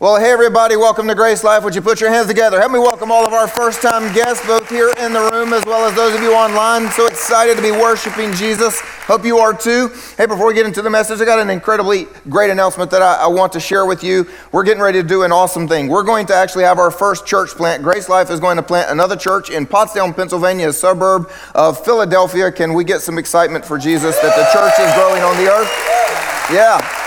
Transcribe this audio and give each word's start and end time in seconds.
Well, 0.00 0.16
hey 0.16 0.30
everybody, 0.30 0.76
welcome 0.76 1.06
to 1.08 1.14
GraceLife. 1.14 1.62
Would 1.62 1.74
you 1.74 1.82
put 1.82 2.00
your 2.00 2.08
hands 2.08 2.26
together? 2.26 2.58
Help 2.58 2.72
me 2.72 2.78
welcome 2.78 3.12
all 3.12 3.26
of 3.26 3.34
our 3.34 3.46
first 3.46 3.82
time 3.82 4.10
guests, 4.14 4.46
both 4.46 4.66
here 4.70 4.90
in 4.96 5.12
the 5.12 5.28
room 5.30 5.52
as 5.52 5.62
well 5.66 5.86
as 5.86 5.94
those 5.94 6.14
of 6.14 6.22
you 6.22 6.32
online. 6.32 6.90
So 6.92 7.04
excited 7.04 7.54
to 7.58 7.62
be 7.62 7.70
worshiping 7.70 8.32
Jesus. 8.32 8.80
Hope 8.80 9.26
you 9.26 9.36
are 9.36 9.52
too. 9.52 9.90
Hey, 10.16 10.24
before 10.24 10.46
we 10.46 10.54
get 10.54 10.64
into 10.64 10.80
the 10.80 10.88
message, 10.88 11.20
I 11.20 11.26
got 11.26 11.38
an 11.38 11.50
incredibly 11.50 12.06
great 12.30 12.48
announcement 12.48 12.90
that 12.92 13.02
I, 13.02 13.16
I 13.16 13.26
want 13.26 13.52
to 13.52 13.60
share 13.60 13.84
with 13.84 14.02
you. 14.02 14.26
We're 14.52 14.64
getting 14.64 14.82
ready 14.82 15.02
to 15.02 15.06
do 15.06 15.22
an 15.24 15.32
awesome 15.32 15.68
thing. 15.68 15.88
We're 15.88 16.02
going 16.02 16.24
to 16.28 16.34
actually 16.34 16.64
have 16.64 16.78
our 16.78 16.90
first 16.90 17.26
church 17.26 17.50
plant. 17.50 17.82
GraceLife 17.82 18.30
is 18.30 18.40
going 18.40 18.56
to 18.56 18.62
plant 18.62 18.90
another 18.90 19.16
church 19.16 19.50
in 19.50 19.66
Pottstown, 19.66 20.16
Pennsylvania, 20.16 20.70
a 20.70 20.72
suburb 20.72 21.30
of 21.54 21.84
Philadelphia. 21.84 22.50
Can 22.50 22.72
we 22.72 22.84
get 22.84 23.02
some 23.02 23.18
excitement 23.18 23.66
for 23.66 23.76
Jesus 23.76 24.18
that 24.20 24.34
the 24.34 24.48
church 24.58 24.80
is 24.80 24.94
growing 24.94 25.22
on 25.22 25.36
the 25.36 25.52
earth? 25.52 25.68
Yeah. 26.50 26.99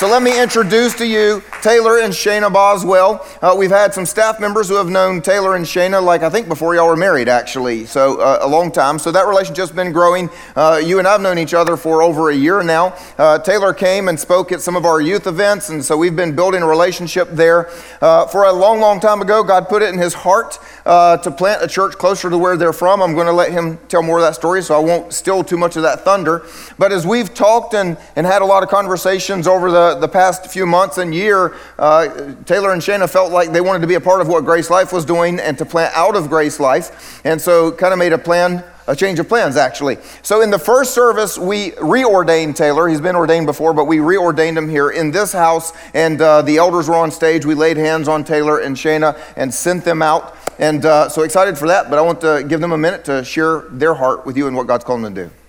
So 0.00 0.08
let 0.08 0.22
me 0.22 0.40
introduce 0.42 0.94
to 0.94 1.06
you 1.06 1.42
Taylor 1.60 1.98
and 1.98 2.10
Shayna 2.10 2.50
Boswell. 2.50 3.22
Uh, 3.42 3.54
we've 3.54 3.70
had 3.70 3.92
some 3.92 4.06
staff 4.06 4.40
members 4.40 4.70
who 4.70 4.76
have 4.76 4.88
known 4.88 5.20
Taylor 5.20 5.56
and 5.56 5.66
Shayna, 5.66 6.02
like 6.02 6.22
I 6.22 6.30
think 6.30 6.48
before 6.48 6.74
y'all 6.74 6.86
were 6.86 6.96
married, 6.96 7.28
actually, 7.28 7.84
so 7.84 8.18
uh, 8.18 8.38
a 8.40 8.48
long 8.48 8.72
time. 8.72 8.98
So 8.98 9.12
that 9.12 9.26
relationship's 9.26 9.72
been 9.72 9.92
growing. 9.92 10.30
Uh, 10.56 10.80
you 10.82 11.00
and 11.00 11.06
I've 11.06 11.20
known 11.20 11.38
each 11.38 11.52
other 11.52 11.76
for 11.76 12.02
over 12.02 12.30
a 12.30 12.34
year 12.34 12.62
now. 12.62 12.96
Uh, 13.18 13.38
Taylor 13.40 13.74
came 13.74 14.08
and 14.08 14.18
spoke 14.18 14.52
at 14.52 14.62
some 14.62 14.74
of 14.74 14.86
our 14.86 15.02
youth 15.02 15.26
events, 15.26 15.68
and 15.68 15.84
so 15.84 15.98
we've 15.98 16.16
been 16.16 16.34
building 16.34 16.62
a 16.62 16.66
relationship 16.66 17.28
there. 17.32 17.68
Uh, 18.00 18.26
for 18.26 18.44
a 18.44 18.52
long, 18.54 18.80
long 18.80 19.00
time 19.00 19.20
ago, 19.20 19.42
God 19.42 19.68
put 19.68 19.82
it 19.82 19.92
in 19.92 19.98
his 19.98 20.14
heart 20.14 20.58
uh, 20.86 21.18
to 21.18 21.30
plant 21.30 21.62
a 21.62 21.68
church 21.68 21.92
closer 21.98 22.30
to 22.30 22.38
where 22.38 22.56
they're 22.56 22.72
from. 22.72 23.02
I'm 23.02 23.12
going 23.12 23.26
to 23.26 23.34
let 23.34 23.52
him 23.52 23.78
tell 23.88 24.02
more 24.02 24.16
of 24.16 24.22
that 24.22 24.34
story, 24.34 24.62
so 24.62 24.74
I 24.74 24.82
won't 24.82 25.12
steal 25.12 25.44
too 25.44 25.58
much 25.58 25.76
of 25.76 25.82
that 25.82 26.06
thunder. 26.06 26.46
But 26.78 26.90
as 26.90 27.06
we've 27.06 27.34
talked 27.34 27.74
and, 27.74 27.98
and 28.16 28.26
had 28.26 28.40
a 28.40 28.46
lot 28.46 28.62
of 28.62 28.70
conversations 28.70 29.46
over 29.46 29.70
the, 29.70 29.89
the 29.94 30.08
past 30.08 30.46
few 30.46 30.66
months 30.66 30.98
and 30.98 31.14
year, 31.14 31.56
uh, 31.78 32.34
Taylor 32.44 32.72
and 32.72 32.82
Shayna 32.82 33.08
felt 33.08 33.32
like 33.32 33.50
they 33.52 33.60
wanted 33.60 33.80
to 33.80 33.86
be 33.86 33.94
a 33.94 34.00
part 34.00 34.20
of 34.20 34.28
what 34.28 34.44
GraceLife 34.44 34.92
was 34.92 35.04
doing 35.04 35.40
and 35.40 35.56
to 35.58 35.64
plant 35.64 35.94
out 35.96 36.16
of 36.16 36.24
GraceLife. 36.24 37.20
And 37.24 37.40
so 37.40 37.72
kind 37.72 37.92
of 37.92 37.98
made 37.98 38.12
a 38.12 38.18
plan 38.18 38.64
a 38.90 38.96
change 38.96 39.20
of 39.20 39.28
plans 39.28 39.56
actually. 39.56 39.98
So 40.22 40.40
in 40.42 40.50
the 40.50 40.58
first 40.58 40.94
service, 40.94 41.38
we 41.38 41.70
reordained 41.72 42.56
Taylor. 42.56 42.88
He's 42.88 43.00
been 43.00 43.14
ordained 43.14 43.46
before, 43.46 43.72
but 43.72 43.84
we 43.84 43.98
reordained 43.98 44.56
him 44.56 44.68
here 44.68 44.90
in 44.90 45.12
this 45.12 45.32
house. 45.32 45.72
And 45.94 46.20
uh, 46.20 46.42
the 46.42 46.56
elders 46.56 46.88
were 46.88 46.96
on 46.96 47.12
stage. 47.12 47.46
We 47.46 47.54
laid 47.54 47.76
hands 47.76 48.08
on 48.08 48.24
Taylor 48.24 48.58
and 48.58 48.76
Shayna 48.76 49.18
and 49.36 49.54
sent 49.54 49.84
them 49.84 50.02
out. 50.02 50.36
And 50.58 50.84
uh, 50.84 51.08
so 51.08 51.22
excited 51.22 51.56
for 51.56 51.68
that. 51.68 51.88
But 51.88 51.98
I 51.98 52.02
want 52.02 52.20
to 52.22 52.44
give 52.46 52.60
them 52.60 52.72
a 52.72 52.78
minute 52.78 53.04
to 53.04 53.24
share 53.24 53.60
their 53.70 53.94
heart 53.94 54.26
with 54.26 54.36
you 54.36 54.48
and 54.48 54.56
what 54.56 54.66
God's 54.66 54.84
calling 54.84 55.02
them 55.02 55.14
to 55.14 55.24
do. 55.24 55.39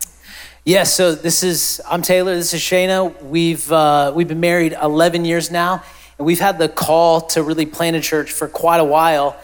Yes, 0.64 0.76
yeah, 0.76 0.84
so 0.84 1.16
this 1.16 1.42
is, 1.42 1.81
I'm 1.90 2.04
Taylor, 2.04 2.36
this 2.36 2.54
is 2.54 2.62
Shayna. 2.62 3.20
We've, 3.23 3.72
uh, 3.72 4.14
we've 4.16 4.28
been 4.28 4.40
married 4.40 4.78
11 4.80 5.26
years 5.26 5.50
now, 5.50 5.84
and 6.20 6.28
we've 6.28 6.40
had 6.40 6.59
the 6.59 6.70
call 6.70 7.22
to 7.30 7.42
really 7.42 7.66
plant 7.66 7.95
a 7.95 8.00
church 8.00 8.31
for 8.31 8.48
quite 8.48 8.78
a 8.78 8.84
while. 8.84 9.36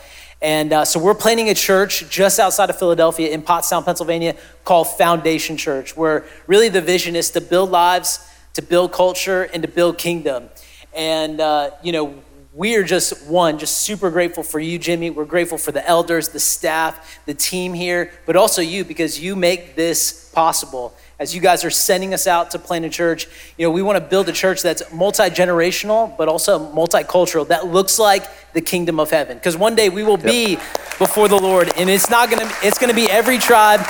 And 0.44 0.72
uh, 0.72 0.86
so 0.86 1.00
we're 1.00 1.16
planting 1.16 1.50
a 1.50 1.56
church 1.56 2.08
just 2.08 2.40
outside 2.40 2.70
of 2.70 2.78
Philadelphia 2.78 3.32
in 3.32 3.42
Pottstown, 3.42 3.84
Pennsylvania, 3.84 4.36
called 4.64 4.90
Foundation 4.90 5.58
Church, 5.58 5.98
where 5.98 6.24
really 6.46 6.70
the 6.70 6.82
vision 6.82 7.16
is 7.16 7.32
to 7.32 7.42
build 7.42 7.72
lives, 7.72 8.20
to 8.54 8.62
build 8.62 8.92
culture, 8.92 9.42
and 9.42 9.64
to 9.64 9.68
build 9.68 9.98
kingdom. 9.98 10.50
And, 10.94 11.42
uh, 11.42 11.72
you 11.82 11.94
know, 11.94 12.14
we 12.54 12.76
are 12.76 12.84
just 12.84 13.26
one, 13.26 13.58
just 13.58 13.78
super 13.78 14.12
grateful 14.12 14.44
for 14.44 14.60
you, 14.60 14.78
Jimmy. 14.78 15.10
We're 15.10 15.26
grateful 15.26 15.58
for 15.58 15.72
the 15.72 15.88
elders, 15.88 16.30
the 16.30 16.40
staff, 16.40 17.20
the 17.26 17.34
team 17.34 17.74
here, 17.74 18.12
but 18.28 18.36
also 18.36 18.62
you 18.62 18.86
because 18.86 19.20
you 19.20 19.36
make 19.36 19.76
this 19.76 20.30
possible 20.30 20.94
as 21.20 21.34
you 21.34 21.42
guys 21.42 21.66
are 21.66 21.72
sending 21.72 22.14
us 22.14 22.28
out 22.28 22.52
to 22.52 22.60
plant 22.60 22.86
a 22.86 22.90
church, 22.90 23.28
you 23.58 23.66
know, 23.66 23.72
we 23.72 23.82
want 23.82 23.98
to 23.98 24.04
build 24.04 24.30
a 24.30 24.32
church 24.32 24.62
that's 24.62 24.92
multi 24.94 25.24
generational, 25.24 26.16
but 26.16 26.28
also 26.28 26.60
multicultural, 26.74 27.48
that 27.48 27.68
looks 27.68 27.98
like 27.98 28.24
the 28.54 28.62
kingdom 28.62 29.00
of 29.00 29.10
heaven. 29.10 29.38
Because 29.38 29.58
one 29.58 29.76
day 29.76 29.90
we 29.90 30.04
will 30.04 30.18
be 30.18 30.56
before 31.00 31.28
the 31.28 31.40
Lord, 31.40 31.72
and 31.76 31.90
it's 31.90 32.10
not 32.10 32.30
gonna, 32.30 32.50
it's 32.62 32.78
gonna 32.78 32.94
be 32.94 33.10
every 33.10 33.40
tribe, 33.40 33.82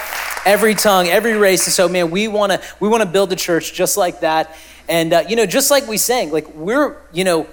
every 0.45 0.73
tongue, 0.73 1.07
every 1.07 1.35
race. 1.35 1.65
And 1.65 1.73
so, 1.73 1.89
man, 1.89 2.11
we 2.11 2.29
wanna, 2.29 2.61
we 2.79 2.87
wanna 2.87 3.05
build 3.05 3.33
a 3.33 3.35
church 3.35 3.73
just 3.73 3.97
like 3.97 4.21
that. 4.21 4.55
And, 4.87 5.11
uh, 5.11 5.23
you 5.27 5.35
know, 5.35 5.45
just 5.45 5.69
like 5.69 5.85
we 5.85 5.97
sang, 5.97 6.31
like 6.31 6.47
we're, 6.55 6.95
you 7.11 7.25
know, 7.25 7.45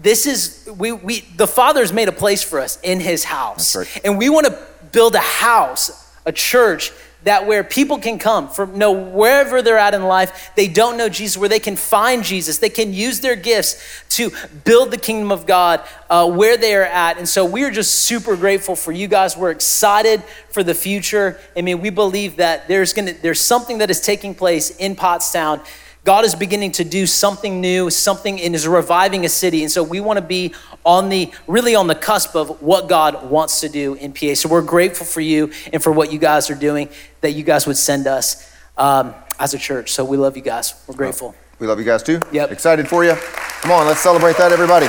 this 0.00 0.26
is, 0.26 0.68
we, 0.76 0.90
we, 0.90 1.20
the 1.36 1.46
Father's 1.46 1.92
made 1.92 2.08
a 2.08 2.12
place 2.12 2.42
for 2.42 2.58
us 2.58 2.80
in 2.82 2.98
his 2.98 3.22
house. 3.22 3.76
Right. 3.76 4.00
And 4.04 4.18
we 4.18 4.28
wanna 4.28 4.58
build 4.90 5.14
a 5.14 5.20
house, 5.20 6.12
a 6.26 6.32
church 6.32 6.92
that 7.24 7.46
where 7.46 7.62
people 7.62 7.98
can 7.98 8.18
come 8.18 8.48
from 8.48 8.78
know 8.78 8.92
wherever 8.92 9.62
they're 9.62 9.78
at 9.78 9.94
in 9.94 10.04
life 10.04 10.52
they 10.56 10.68
don't 10.68 10.96
know 10.96 11.08
jesus 11.08 11.36
where 11.36 11.48
they 11.48 11.58
can 11.58 11.76
find 11.76 12.24
jesus 12.24 12.58
they 12.58 12.68
can 12.68 12.92
use 12.92 13.20
their 13.20 13.36
gifts 13.36 14.02
to 14.08 14.30
build 14.64 14.90
the 14.90 14.98
kingdom 14.98 15.30
of 15.30 15.46
god 15.46 15.80
uh, 16.10 16.28
where 16.28 16.56
they 16.56 16.74
are 16.74 16.82
at. 16.82 17.16
And 17.18 17.28
so 17.28 17.44
we're 17.44 17.70
just 17.70 18.00
super 18.00 18.36
grateful 18.36 18.74
for 18.74 18.90
you 18.90 19.06
guys. 19.06 19.36
We're 19.36 19.52
excited 19.52 20.22
for 20.50 20.64
the 20.64 20.74
future. 20.74 21.38
I 21.56 21.62
mean 21.62 21.80
we 21.80 21.90
believe 21.90 22.36
that 22.36 22.68
there's 22.68 22.92
gonna 22.92 23.12
there's 23.12 23.40
something 23.40 23.78
that 23.78 23.90
is 23.90 24.00
taking 24.00 24.34
place 24.34 24.70
in 24.76 24.96
pottstown 24.96 25.64
God 26.04 26.24
is 26.24 26.34
beginning 26.34 26.72
to 26.72 26.84
do 26.84 27.06
something 27.06 27.60
new, 27.60 27.90
something 27.90 28.40
and 28.40 28.54
is 28.54 28.66
reviving 28.66 29.24
a 29.24 29.28
city. 29.28 29.62
And 29.62 29.70
so 29.70 29.82
we 29.82 30.00
want 30.00 30.18
to 30.18 30.24
be 30.24 30.54
on 30.84 31.08
the 31.10 31.30
really 31.46 31.74
on 31.74 31.86
the 31.86 31.94
cusp 31.94 32.34
of 32.34 32.62
what 32.62 32.88
God 32.88 33.30
wants 33.30 33.60
to 33.60 33.68
do 33.68 33.94
in 33.94 34.12
PA. 34.12 34.34
So 34.34 34.48
we're 34.48 34.62
grateful 34.62 35.06
for 35.06 35.20
you 35.20 35.52
and 35.72 35.82
for 35.82 35.92
what 35.92 36.10
you 36.12 36.18
guys 36.18 36.50
are 36.50 36.54
doing, 36.54 36.88
that 37.20 37.32
you 37.32 37.44
guys 37.44 37.66
would 37.66 37.76
send 37.76 38.06
us 38.06 38.50
um, 38.78 39.14
as 39.38 39.52
a 39.52 39.58
church. 39.58 39.92
So 39.92 40.04
we 40.04 40.16
love 40.16 40.36
you 40.36 40.42
guys. 40.42 40.74
We're 40.86 40.96
grateful. 40.96 41.34
We 41.58 41.66
love 41.66 41.78
you 41.78 41.84
guys 41.84 42.02
too. 42.02 42.20
Yep. 42.32 42.52
Excited 42.52 42.88
for 42.88 43.04
you. 43.04 43.14
Come 43.60 43.72
on, 43.72 43.86
let's 43.86 44.00
celebrate 44.00 44.38
that, 44.38 44.52
everybody. 44.52 44.86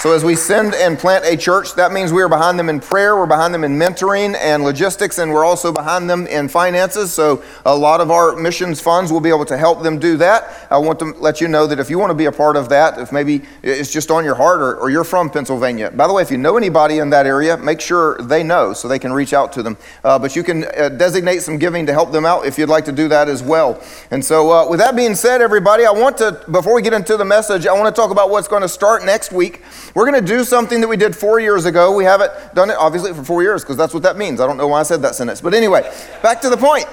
So, 0.00 0.14
as 0.14 0.24
we 0.24 0.34
send 0.34 0.74
and 0.74 0.98
plant 0.98 1.26
a 1.26 1.36
church, 1.36 1.74
that 1.74 1.92
means 1.92 2.10
we 2.10 2.22
are 2.22 2.28
behind 2.30 2.58
them 2.58 2.70
in 2.70 2.80
prayer, 2.80 3.16
we're 3.16 3.26
behind 3.26 3.52
them 3.52 3.64
in 3.64 3.72
mentoring 3.72 4.34
and 4.34 4.64
logistics, 4.64 5.18
and 5.18 5.30
we're 5.30 5.44
also 5.44 5.72
behind 5.72 6.08
them 6.08 6.26
in 6.26 6.48
finances. 6.48 7.12
So, 7.12 7.44
a 7.66 7.76
lot 7.76 8.00
of 8.00 8.10
our 8.10 8.34
missions 8.34 8.80
funds 8.80 9.12
will 9.12 9.20
be 9.20 9.28
able 9.28 9.44
to 9.44 9.58
help 9.58 9.82
them 9.82 9.98
do 9.98 10.16
that. 10.16 10.66
I 10.70 10.78
want 10.78 11.00
to 11.00 11.12
let 11.18 11.42
you 11.42 11.48
know 11.48 11.66
that 11.66 11.78
if 11.78 11.90
you 11.90 11.98
want 11.98 12.08
to 12.08 12.14
be 12.14 12.24
a 12.24 12.32
part 12.32 12.56
of 12.56 12.70
that, 12.70 12.98
if 12.98 13.12
maybe 13.12 13.42
it's 13.62 13.92
just 13.92 14.10
on 14.10 14.24
your 14.24 14.36
heart 14.36 14.62
or, 14.62 14.76
or 14.76 14.88
you're 14.88 15.04
from 15.04 15.28
Pennsylvania, 15.28 15.90
by 15.90 16.06
the 16.06 16.14
way, 16.14 16.22
if 16.22 16.30
you 16.30 16.38
know 16.38 16.56
anybody 16.56 16.96
in 16.96 17.10
that 17.10 17.26
area, 17.26 17.58
make 17.58 17.82
sure 17.82 18.16
they 18.22 18.42
know 18.42 18.72
so 18.72 18.88
they 18.88 18.98
can 18.98 19.12
reach 19.12 19.34
out 19.34 19.52
to 19.52 19.62
them. 19.62 19.76
Uh, 20.02 20.18
but 20.18 20.34
you 20.34 20.42
can 20.42 20.64
uh, 20.78 20.88
designate 20.88 21.42
some 21.42 21.58
giving 21.58 21.84
to 21.84 21.92
help 21.92 22.10
them 22.10 22.24
out 22.24 22.46
if 22.46 22.56
you'd 22.56 22.70
like 22.70 22.86
to 22.86 22.92
do 22.92 23.06
that 23.08 23.28
as 23.28 23.42
well. 23.42 23.78
And 24.10 24.24
so, 24.24 24.50
uh, 24.50 24.66
with 24.66 24.80
that 24.80 24.96
being 24.96 25.14
said, 25.14 25.42
everybody, 25.42 25.84
I 25.84 25.90
want 25.90 26.16
to, 26.18 26.42
before 26.50 26.74
we 26.74 26.80
get 26.80 26.94
into 26.94 27.18
the 27.18 27.26
message, 27.26 27.66
I 27.66 27.74
want 27.74 27.94
to 27.94 28.00
talk 28.00 28.10
about 28.10 28.30
what's 28.30 28.48
going 28.48 28.62
to 28.62 28.68
start 28.68 29.04
next 29.04 29.30
week. 29.30 29.60
We're 29.94 30.10
going 30.10 30.24
to 30.24 30.26
do 30.26 30.44
something 30.44 30.80
that 30.80 30.88
we 30.88 30.96
did 30.96 31.16
four 31.16 31.40
years 31.40 31.64
ago. 31.64 31.94
We 31.94 32.04
haven't 32.04 32.32
done 32.54 32.70
it, 32.70 32.76
obviously, 32.78 33.12
for 33.12 33.24
four 33.24 33.42
years 33.42 33.62
because 33.62 33.76
that's 33.76 33.92
what 33.92 34.02
that 34.04 34.16
means. 34.16 34.40
I 34.40 34.46
don't 34.46 34.56
know 34.56 34.68
why 34.68 34.80
I 34.80 34.82
said 34.84 35.02
that 35.02 35.14
sentence. 35.14 35.40
But 35.40 35.54
anyway, 35.54 35.82
back 36.22 36.40
to 36.42 36.50
the 36.50 36.56
point. 36.56 36.86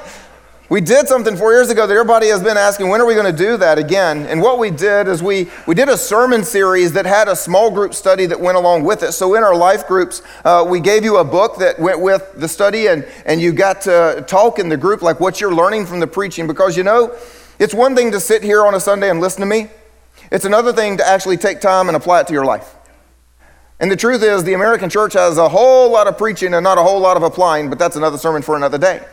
We 0.69 0.81
did 0.81 1.07
something 1.07 1.37
four 1.37 1.53
years 1.53 1.69
ago 1.69 1.87
that 1.87 1.93
everybody 1.93 2.27
has 2.27 2.43
been 2.43 2.57
asking, 2.57 2.89
when 2.89 2.99
are 2.99 3.05
we 3.05 3.13
going 3.13 3.33
to 3.33 3.37
do 3.37 3.55
that 3.55 3.77
again? 3.77 4.25
And 4.25 4.41
what 4.41 4.59
we 4.59 4.69
did 4.69 5.07
is 5.07 5.23
we, 5.23 5.49
we 5.65 5.73
did 5.75 5.87
a 5.87 5.97
sermon 5.97 6.43
series 6.43 6.91
that 6.91 7.05
had 7.05 7.29
a 7.29 7.37
small 7.37 7.71
group 7.71 7.93
study 7.93 8.25
that 8.25 8.37
went 8.37 8.57
along 8.57 8.83
with 8.83 9.01
it. 9.01 9.13
So 9.13 9.35
in 9.35 9.43
our 9.43 9.55
life 9.55 9.87
groups, 9.87 10.21
uh, 10.43 10.65
we 10.67 10.81
gave 10.81 11.05
you 11.05 11.17
a 11.17 11.23
book 11.23 11.55
that 11.59 11.79
went 11.79 12.01
with 12.01 12.33
the 12.35 12.49
study, 12.49 12.87
and, 12.87 13.07
and 13.25 13.39
you 13.39 13.53
got 13.53 13.79
to 13.83 14.25
talk 14.27 14.59
in 14.59 14.67
the 14.67 14.75
group 14.75 15.01
like 15.01 15.21
what 15.21 15.39
you're 15.39 15.55
learning 15.55 15.85
from 15.85 16.01
the 16.01 16.07
preaching. 16.07 16.47
Because 16.47 16.75
you 16.75 16.83
know, 16.83 17.15
it's 17.59 17.73
one 17.73 17.95
thing 17.95 18.11
to 18.11 18.19
sit 18.19 18.43
here 18.43 18.65
on 18.65 18.75
a 18.75 18.79
Sunday 18.81 19.09
and 19.09 19.21
listen 19.21 19.39
to 19.39 19.47
me, 19.47 19.69
it's 20.33 20.43
another 20.43 20.73
thing 20.73 20.97
to 20.97 21.07
actually 21.07 21.37
take 21.37 21.61
time 21.61 21.87
and 21.87 21.95
apply 21.95 22.19
it 22.19 22.27
to 22.27 22.33
your 22.33 22.43
life. 22.43 22.75
And 23.79 23.91
the 23.91 23.95
truth 23.95 24.23
is, 24.23 24.43
the 24.43 24.53
American 24.53 24.89
church 24.89 25.13
has 25.13 25.37
a 25.37 25.49
whole 25.49 25.91
lot 25.91 26.07
of 26.07 26.17
preaching 26.17 26.53
and 26.53 26.63
not 26.63 26.77
a 26.77 26.83
whole 26.83 26.99
lot 26.99 27.15
of 27.15 27.23
applying, 27.23 27.69
but 27.69 27.77
that's 27.77 27.95
another 27.95 28.17
sermon 28.17 28.41
for 28.41 28.55
another 28.55 28.77
day. 28.77 29.05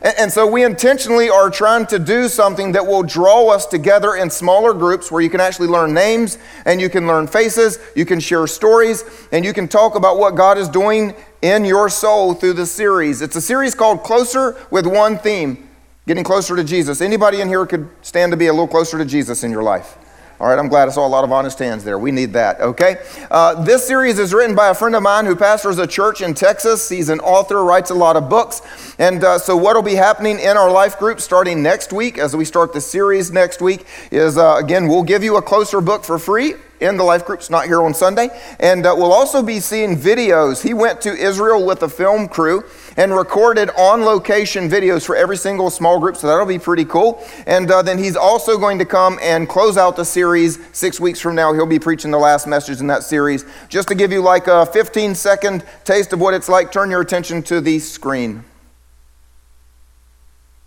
And, 0.00 0.30
so 0.32 0.46
we 0.46 0.64
intentionally 0.64 1.28
are 1.28 1.50
trying 1.50 1.86
to 1.86 1.98
do 1.98 2.28
something 2.28 2.72
that 2.72 2.86
will 2.86 3.02
draw 3.02 3.48
us 3.48 3.66
together 3.66 4.14
in 4.14 4.30
smaller 4.30 4.72
groups 4.72 5.10
where 5.10 5.20
you 5.20 5.28
can 5.28 5.40
actually 5.40 5.66
learn 5.66 5.92
names 5.92 6.38
and 6.64 6.80
you 6.80 6.88
can 6.88 7.08
learn 7.08 7.26
faces, 7.26 7.80
you 7.96 8.04
can 8.04 8.20
share 8.20 8.46
stories, 8.46 9.02
and 9.32 9.44
you 9.44 9.52
can 9.52 9.66
talk 9.66 9.96
about 9.96 10.18
what 10.18 10.36
God 10.36 10.56
is 10.56 10.68
doing 10.68 11.14
in 11.42 11.64
your 11.64 11.88
soul 11.88 12.34
through 12.34 12.52
the 12.52 12.66
series. 12.66 13.22
It's 13.22 13.34
a 13.34 13.40
series 13.40 13.74
called 13.74 14.04
Closer 14.04 14.56
with 14.70 14.86
one 14.86 15.18
theme, 15.18 15.68
getting 16.06 16.22
closer 16.22 16.54
to 16.54 16.62
Jesus. 16.62 17.00
Anybody 17.00 17.40
in 17.40 17.48
here 17.48 17.66
could 17.66 17.88
stand 18.02 18.30
to 18.30 18.36
be 18.36 18.46
a 18.46 18.52
little 18.52 18.68
closer 18.68 18.98
to 18.98 19.04
Jesus 19.04 19.42
in 19.42 19.50
your 19.50 19.64
life? 19.64 19.98
All 20.40 20.46
right, 20.46 20.56
I'm 20.56 20.68
glad 20.68 20.86
I 20.86 20.92
saw 20.92 21.04
a 21.04 21.08
lot 21.08 21.24
of 21.24 21.32
honest 21.32 21.58
hands 21.58 21.82
there. 21.82 21.98
We 21.98 22.12
need 22.12 22.34
that, 22.34 22.60
okay? 22.60 22.98
Uh, 23.28 23.60
this 23.64 23.84
series 23.84 24.20
is 24.20 24.32
written 24.32 24.54
by 24.54 24.68
a 24.68 24.74
friend 24.74 24.94
of 24.94 25.02
mine 25.02 25.26
who 25.26 25.34
pastors 25.34 25.78
a 25.78 25.86
church 25.86 26.20
in 26.20 26.32
Texas. 26.32 26.88
He's 26.88 27.08
an 27.08 27.18
author, 27.18 27.64
writes 27.64 27.90
a 27.90 27.94
lot 27.94 28.14
of 28.14 28.28
books. 28.28 28.62
And 29.00 29.24
uh, 29.24 29.40
so, 29.40 29.56
what 29.56 29.74
will 29.74 29.82
be 29.82 29.96
happening 29.96 30.38
in 30.38 30.56
our 30.56 30.70
life 30.70 30.96
group 30.96 31.20
starting 31.20 31.60
next 31.60 31.92
week, 31.92 32.18
as 32.18 32.36
we 32.36 32.44
start 32.44 32.72
the 32.72 32.80
series 32.80 33.32
next 33.32 33.60
week, 33.60 33.84
is 34.12 34.38
uh, 34.38 34.58
again, 34.62 34.86
we'll 34.86 35.02
give 35.02 35.24
you 35.24 35.38
a 35.38 35.42
closer 35.42 35.80
book 35.80 36.04
for 36.04 36.20
free 36.20 36.54
in 36.80 36.96
the 36.96 37.02
life 37.02 37.24
groups, 37.24 37.50
not 37.50 37.66
here 37.66 37.82
on 37.82 37.92
Sunday. 37.92 38.28
And 38.60 38.86
uh, 38.86 38.94
we'll 38.96 39.12
also 39.12 39.42
be 39.42 39.58
seeing 39.58 39.96
videos. 39.96 40.62
He 40.62 40.72
went 40.72 41.00
to 41.02 41.10
Israel 41.12 41.66
with 41.66 41.82
a 41.82 41.88
film 41.88 42.28
crew 42.28 42.62
and 42.98 43.14
recorded 43.14 43.70
on 43.78 44.02
location 44.02 44.68
videos 44.68 45.06
for 45.06 45.16
every 45.16 45.36
single 45.36 45.70
small 45.70 46.00
group. 46.00 46.16
So 46.16 46.26
that'll 46.26 46.44
be 46.44 46.58
pretty 46.58 46.84
cool. 46.84 47.24
And 47.46 47.70
uh, 47.70 47.80
then 47.80 47.96
he's 47.96 48.16
also 48.16 48.58
going 48.58 48.78
to 48.80 48.84
come 48.84 49.20
and 49.22 49.48
close 49.48 49.78
out 49.78 49.94
the 49.94 50.04
series 50.04 50.58
six 50.72 50.98
weeks 50.98 51.20
from 51.20 51.36
now. 51.36 51.54
He'll 51.54 51.64
be 51.64 51.78
preaching 51.78 52.10
the 52.10 52.18
last 52.18 52.48
message 52.48 52.80
in 52.80 52.88
that 52.88 53.04
series. 53.04 53.44
Just 53.68 53.86
to 53.88 53.94
give 53.94 54.10
you 54.10 54.20
like 54.20 54.48
a 54.48 54.66
15 54.66 55.14
second 55.14 55.64
taste 55.84 56.12
of 56.12 56.20
what 56.20 56.34
it's 56.34 56.48
like, 56.48 56.72
turn 56.72 56.90
your 56.90 57.00
attention 57.00 57.40
to 57.44 57.60
the 57.60 57.78
screen. 57.78 58.44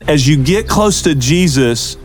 As 0.08 0.26
you 0.28 0.42
get 0.42 0.70
close 0.70 1.02
to 1.04 1.14
Jesus, 1.14 1.98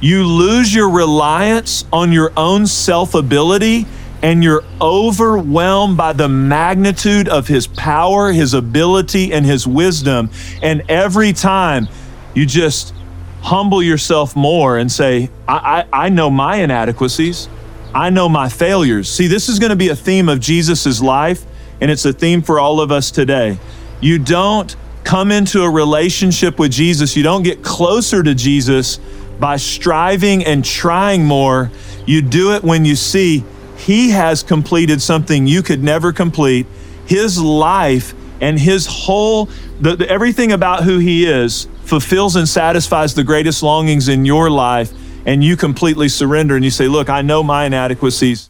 you 0.00 0.24
lose 0.26 0.74
your 0.74 0.88
reliance 0.88 1.84
on 1.92 2.10
your 2.10 2.32
own 2.38 2.66
self 2.66 3.14
ability 3.14 3.86
and 4.22 4.42
you're 4.42 4.64
overwhelmed 4.80 5.96
by 5.96 6.12
the 6.12 6.28
magnitude 6.28 7.28
of 7.28 7.48
his 7.48 7.66
power, 7.66 8.32
his 8.32 8.54
ability, 8.54 9.32
and 9.32 9.46
his 9.46 9.66
wisdom. 9.66 10.30
And 10.62 10.82
every 10.88 11.32
time 11.32 11.88
you 12.34 12.46
just 12.46 12.94
humble 13.40 13.82
yourself 13.82 14.34
more 14.34 14.78
and 14.78 14.90
say, 14.90 15.30
I, 15.46 15.86
I, 15.92 16.06
I 16.06 16.08
know 16.08 16.30
my 16.30 16.56
inadequacies, 16.56 17.48
I 17.94 18.10
know 18.10 18.28
my 18.28 18.48
failures. 18.48 19.08
See, 19.08 19.28
this 19.28 19.48
is 19.48 19.58
going 19.58 19.70
to 19.70 19.76
be 19.76 19.88
a 19.88 19.96
theme 19.96 20.28
of 20.28 20.40
Jesus' 20.40 21.00
life, 21.00 21.44
and 21.80 21.90
it's 21.90 22.04
a 22.04 22.12
theme 22.12 22.42
for 22.42 22.58
all 22.58 22.80
of 22.80 22.90
us 22.90 23.10
today. 23.10 23.58
You 24.00 24.18
don't 24.18 24.74
come 25.04 25.30
into 25.32 25.62
a 25.62 25.70
relationship 25.70 26.58
with 26.58 26.72
Jesus, 26.72 27.16
you 27.16 27.22
don't 27.22 27.42
get 27.42 27.62
closer 27.62 28.22
to 28.22 28.34
Jesus 28.34 28.98
by 29.38 29.56
striving 29.56 30.44
and 30.44 30.64
trying 30.64 31.24
more. 31.24 31.70
You 32.04 32.20
do 32.22 32.54
it 32.54 32.62
when 32.64 32.84
you 32.84 32.96
see 32.96 33.44
He 33.78 34.10
has 34.10 34.42
completed 34.42 35.00
something 35.00 35.46
you 35.46 35.62
could 35.62 35.82
never 35.82 36.12
complete. 36.12 36.66
His 37.06 37.40
life 37.40 38.14
and 38.40 38.58
His 38.58 38.86
whole, 38.86 39.46
the, 39.80 39.96
the, 39.96 40.08
everything 40.08 40.52
about 40.52 40.84
who 40.84 40.98
He 40.98 41.26
is 41.26 41.68
fulfills 41.84 42.36
and 42.36 42.48
satisfies 42.48 43.14
the 43.14 43.24
greatest 43.24 43.62
longings 43.62 44.08
in 44.08 44.24
your 44.24 44.50
life. 44.50 44.92
And 45.24 45.42
you 45.42 45.56
completely 45.56 46.08
surrender 46.08 46.56
and 46.56 46.64
you 46.64 46.70
say, 46.70 46.88
Look, 46.88 47.08
I 47.08 47.22
know 47.22 47.42
my 47.42 47.64
inadequacies. 47.64 48.47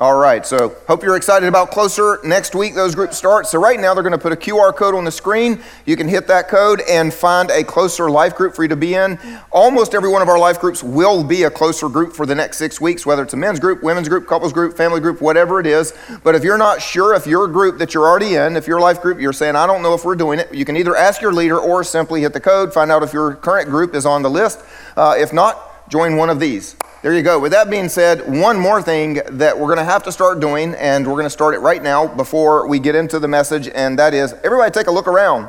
All 0.00 0.16
right, 0.16 0.46
so 0.46 0.74
hope 0.88 1.02
you're 1.02 1.16
excited 1.16 1.46
about 1.46 1.72
Closer. 1.72 2.20
Next 2.24 2.54
week, 2.54 2.74
those 2.74 2.94
groups 2.94 3.18
start. 3.18 3.46
So, 3.46 3.60
right 3.60 3.78
now, 3.78 3.92
they're 3.92 4.02
going 4.02 4.12
to 4.12 4.18
put 4.18 4.32
a 4.32 4.36
QR 4.36 4.74
code 4.74 4.94
on 4.94 5.04
the 5.04 5.10
screen. 5.10 5.60
You 5.84 5.94
can 5.94 6.08
hit 6.08 6.26
that 6.28 6.48
code 6.48 6.80
and 6.88 7.12
find 7.12 7.50
a 7.50 7.62
Closer 7.62 8.10
life 8.10 8.34
group 8.34 8.54
for 8.54 8.62
you 8.62 8.70
to 8.70 8.76
be 8.76 8.94
in. 8.94 9.18
Almost 9.50 9.94
every 9.94 10.08
one 10.08 10.22
of 10.22 10.28
our 10.30 10.38
life 10.38 10.58
groups 10.58 10.82
will 10.82 11.22
be 11.22 11.42
a 11.42 11.50
Closer 11.50 11.90
group 11.90 12.14
for 12.14 12.24
the 12.24 12.34
next 12.34 12.56
six 12.56 12.80
weeks, 12.80 13.04
whether 13.04 13.22
it's 13.22 13.34
a 13.34 13.36
men's 13.36 13.60
group, 13.60 13.82
women's 13.82 14.08
group, 14.08 14.26
couples 14.26 14.54
group, 14.54 14.74
family 14.74 15.02
group, 15.02 15.20
whatever 15.20 15.60
it 15.60 15.66
is. 15.66 15.92
But 16.24 16.34
if 16.34 16.44
you're 16.44 16.56
not 16.56 16.80
sure 16.80 17.14
if 17.14 17.26
your 17.26 17.46
group 17.46 17.76
that 17.76 17.92
you're 17.92 18.06
already 18.06 18.36
in, 18.36 18.56
if 18.56 18.66
your 18.66 18.80
life 18.80 19.02
group, 19.02 19.20
you're 19.20 19.34
saying, 19.34 19.54
I 19.54 19.66
don't 19.66 19.82
know 19.82 19.92
if 19.92 20.06
we're 20.06 20.14
doing 20.14 20.38
it, 20.38 20.54
you 20.54 20.64
can 20.64 20.78
either 20.78 20.96
ask 20.96 21.20
your 21.20 21.34
leader 21.34 21.58
or 21.58 21.84
simply 21.84 22.22
hit 22.22 22.32
the 22.32 22.40
code, 22.40 22.72
find 22.72 22.90
out 22.90 23.02
if 23.02 23.12
your 23.12 23.34
current 23.34 23.68
group 23.68 23.94
is 23.94 24.06
on 24.06 24.22
the 24.22 24.30
list. 24.30 24.64
Uh, 24.96 25.14
if 25.18 25.34
not, 25.34 25.90
join 25.90 26.16
one 26.16 26.30
of 26.30 26.40
these. 26.40 26.74
There 27.02 27.14
you 27.14 27.22
go. 27.22 27.38
With 27.38 27.52
that 27.52 27.70
being 27.70 27.88
said, 27.88 28.30
one 28.30 28.58
more 28.58 28.82
thing 28.82 29.22
that 29.30 29.58
we're 29.58 29.68
going 29.68 29.78
to 29.78 29.84
have 29.84 30.02
to 30.02 30.12
start 30.12 30.38
doing, 30.38 30.74
and 30.74 31.06
we're 31.06 31.14
going 31.14 31.24
to 31.24 31.30
start 31.30 31.54
it 31.54 31.60
right 31.60 31.82
now 31.82 32.06
before 32.06 32.68
we 32.68 32.78
get 32.78 32.94
into 32.94 33.18
the 33.18 33.26
message, 33.26 33.68
and 33.68 33.98
that 33.98 34.12
is 34.12 34.34
everybody 34.44 34.70
take 34.70 34.86
a 34.86 34.90
look 34.90 35.08
around 35.08 35.48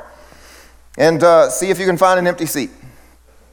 and 0.97 1.21
uh, 1.21 1.49
see 1.49 1.69
if 1.69 1.77
you 1.77 1.85
can 1.85 1.97
find 1.97 2.17
an 2.17 2.25
empty 2.25 2.45
seat. 2.45 2.69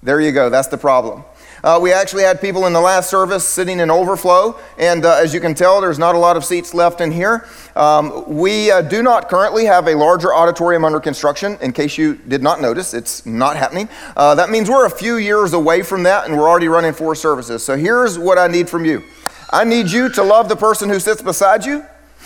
There 0.00 0.20
you 0.20 0.30
go. 0.30 0.48
That's 0.48 0.68
the 0.68 0.78
problem. 0.78 1.24
Uh, 1.64 1.78
we 1.80 1.92
actually 1.92 2.22
had 2.22 2.40
people 2.40 2.66
in 2.66 2.72
the 2.72 2.80
last 2.80 3.10
service 3.10 3.44
sitting 3.44 3.80
in 3.80 3.90
overflow, 3.90 4.58
and 4.78 5.04
uh, 5.04 5.16
as 5.16 5.34
you 5.34 5.40
can 5.40 5.54
tell, 5.54 5.80
there's 5.80 5.98
not 5.98 6.14
a 6.14 6.18
lot 6.18 6.36
of 6.36 6.44
seats 6.44 6.74
left 6.74 7.00
in 7.00 7.10
here. 7.10 7.48
Um, 7.74 8.24
we 8.28 8.70
uh, 8.70 8.82
do 8.82 9.02
not 9.02 9.28
currently 9.28 9.64
have 9.64 9.88
a 9.88 9.94
larger 9.94 10.32
auditorium 10.32 10.84
under 10.84 11.00
construction. 11.00 11.58
In 11.60 11.72
case 11.72 11.98
you 11.98 12.14
did 12.14 12.42
not 12.42 12.60
notice, 12.60 12.94
it's 12.94 13.26
not 13.26 13.56
happening. 13.56 13.88
Uh, 14.16 14.34
that 14.36 14.50
means 14.50 14.70
we're 14.70 14.86
a 14.86 14.90
few 14.90 15.16
years 15.16 15.52
away 15.52 15.82
from 15.82 16.04
that, 16.04 16.26
and 16.26 16.36
we're 16.36 16.48
already 16.48 16.68
running 16.68 16.92
four 16.92 17.14
services. 17.14 17.64
So 17.64 17.76
here's 17.76 18.18
what 18.18 18.38
I 18.38 18.46
need 18.46 18.68
from 18.68 18.84
you 18.84 19.02
I 19.50 19.64
need 19.64 19.90
you 19.90 20.08
to 20.10 20.22
love 20.22 20.48
the 20.48 20.56
person 20.56 20.88
who 20.88 21.00
sits 21.00 21.22
beside 21.22 21.64
you. 21.64 21.84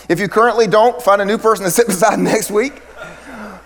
If 0.09 0.19
you 0.19 0.27
currently 0.27 0.67
don't, 0.67 1.01
find 1.01 1.21
a 1.21 1.25
new 1.25 1.37
person 1.39 1.65
to 1.65 1.71
sit 1.71 1.87
beside 1.93 2.19
next 2.19 2.51
week. 2.51 2.82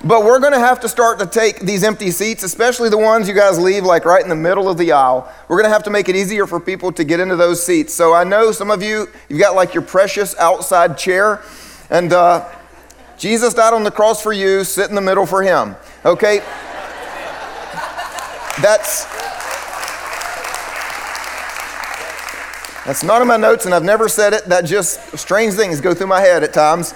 But 0.08 0.24
we're 0.24 0.40
going 0.40 0.54
to 0.54 0.60
have 0.60 0.80
to 0.82 0.90
start 0.90 1.20
to 1.20 1.26
take 1.26 1.60
these 1.60 1.84
empty 1.84 2.12
seats, 2.12 2.42
especially 2.42 2.88
the 2.88 2.98
ones 2.98 3.28
you 3.28 3.34
guys 3.34 3.60
leave 3.60 3.84
like 3.84 4.06
right 4.06 4.24
in 4.24 4.30
the 4.30 4.36
middle 4.36 4.70
of 4.70 4.78
the 4.78 4.94
aisle. 4.94 5.30
We're 5.50 5.58
going 5.58 5.66
to 5.66 5.74
have 5.74 5.84
to 5.84 5.90
make 5.90 6.08
it 6.08 6.16
easier 6.16 6.48
for 6.48 6.62
people 6.62 6.94
to 6.94 7.04
get 7.04 7.20
into 7.20 7.36
those 7.36 7.62
seats. 7.62 7.94
So 7.94 8.14
I 8.14 8.24
know 8.24 8.54
some 8.54 8.72
of 8.72 8.82
you, 8.82 9.08
you've 9.28 9.42
got 9.42 9.54
like 9.54 9.74
your 9.74 9.84
precious 9.84 10.34
outside 10.38 10.98
chair, 10.98 11.42
and 11.90 12.14
uh, 12.14 12.48
Jesus 13.18 13.54
died 13.54 13.74
on 13.74 13.84
the 13.84 13.92
cross 13.92 14.24
for 14.24 14.32
you, 14.32 14.64
sit 14.64 14.88
in 14.88 14.96
the 14.96 15.02
middle 15.02 15.26
for 15.26 15.44
him. 15.44 15.76
Okay? 16.06 16.40
That's. 18.62 19.06
That's 22.86 23.04
not 23.04 23.22
in 23.22 23.28
my 23.28 23.36
notes, 23.36 23.66
and 23.66 23.76
I've 23.76 23.84
never 23.84 24.08
said 24.08 24.32
it. 24.32 24.46
That 24.46 24.64
just 24.64 25.18
strange 25.18 25.56
things 25.56 25.82
go 25.82 25.94
through 25.94 26.08
my 26.08 26.22
head 26.22 26.46
at 26.46 26.54
times. 26.54 26.94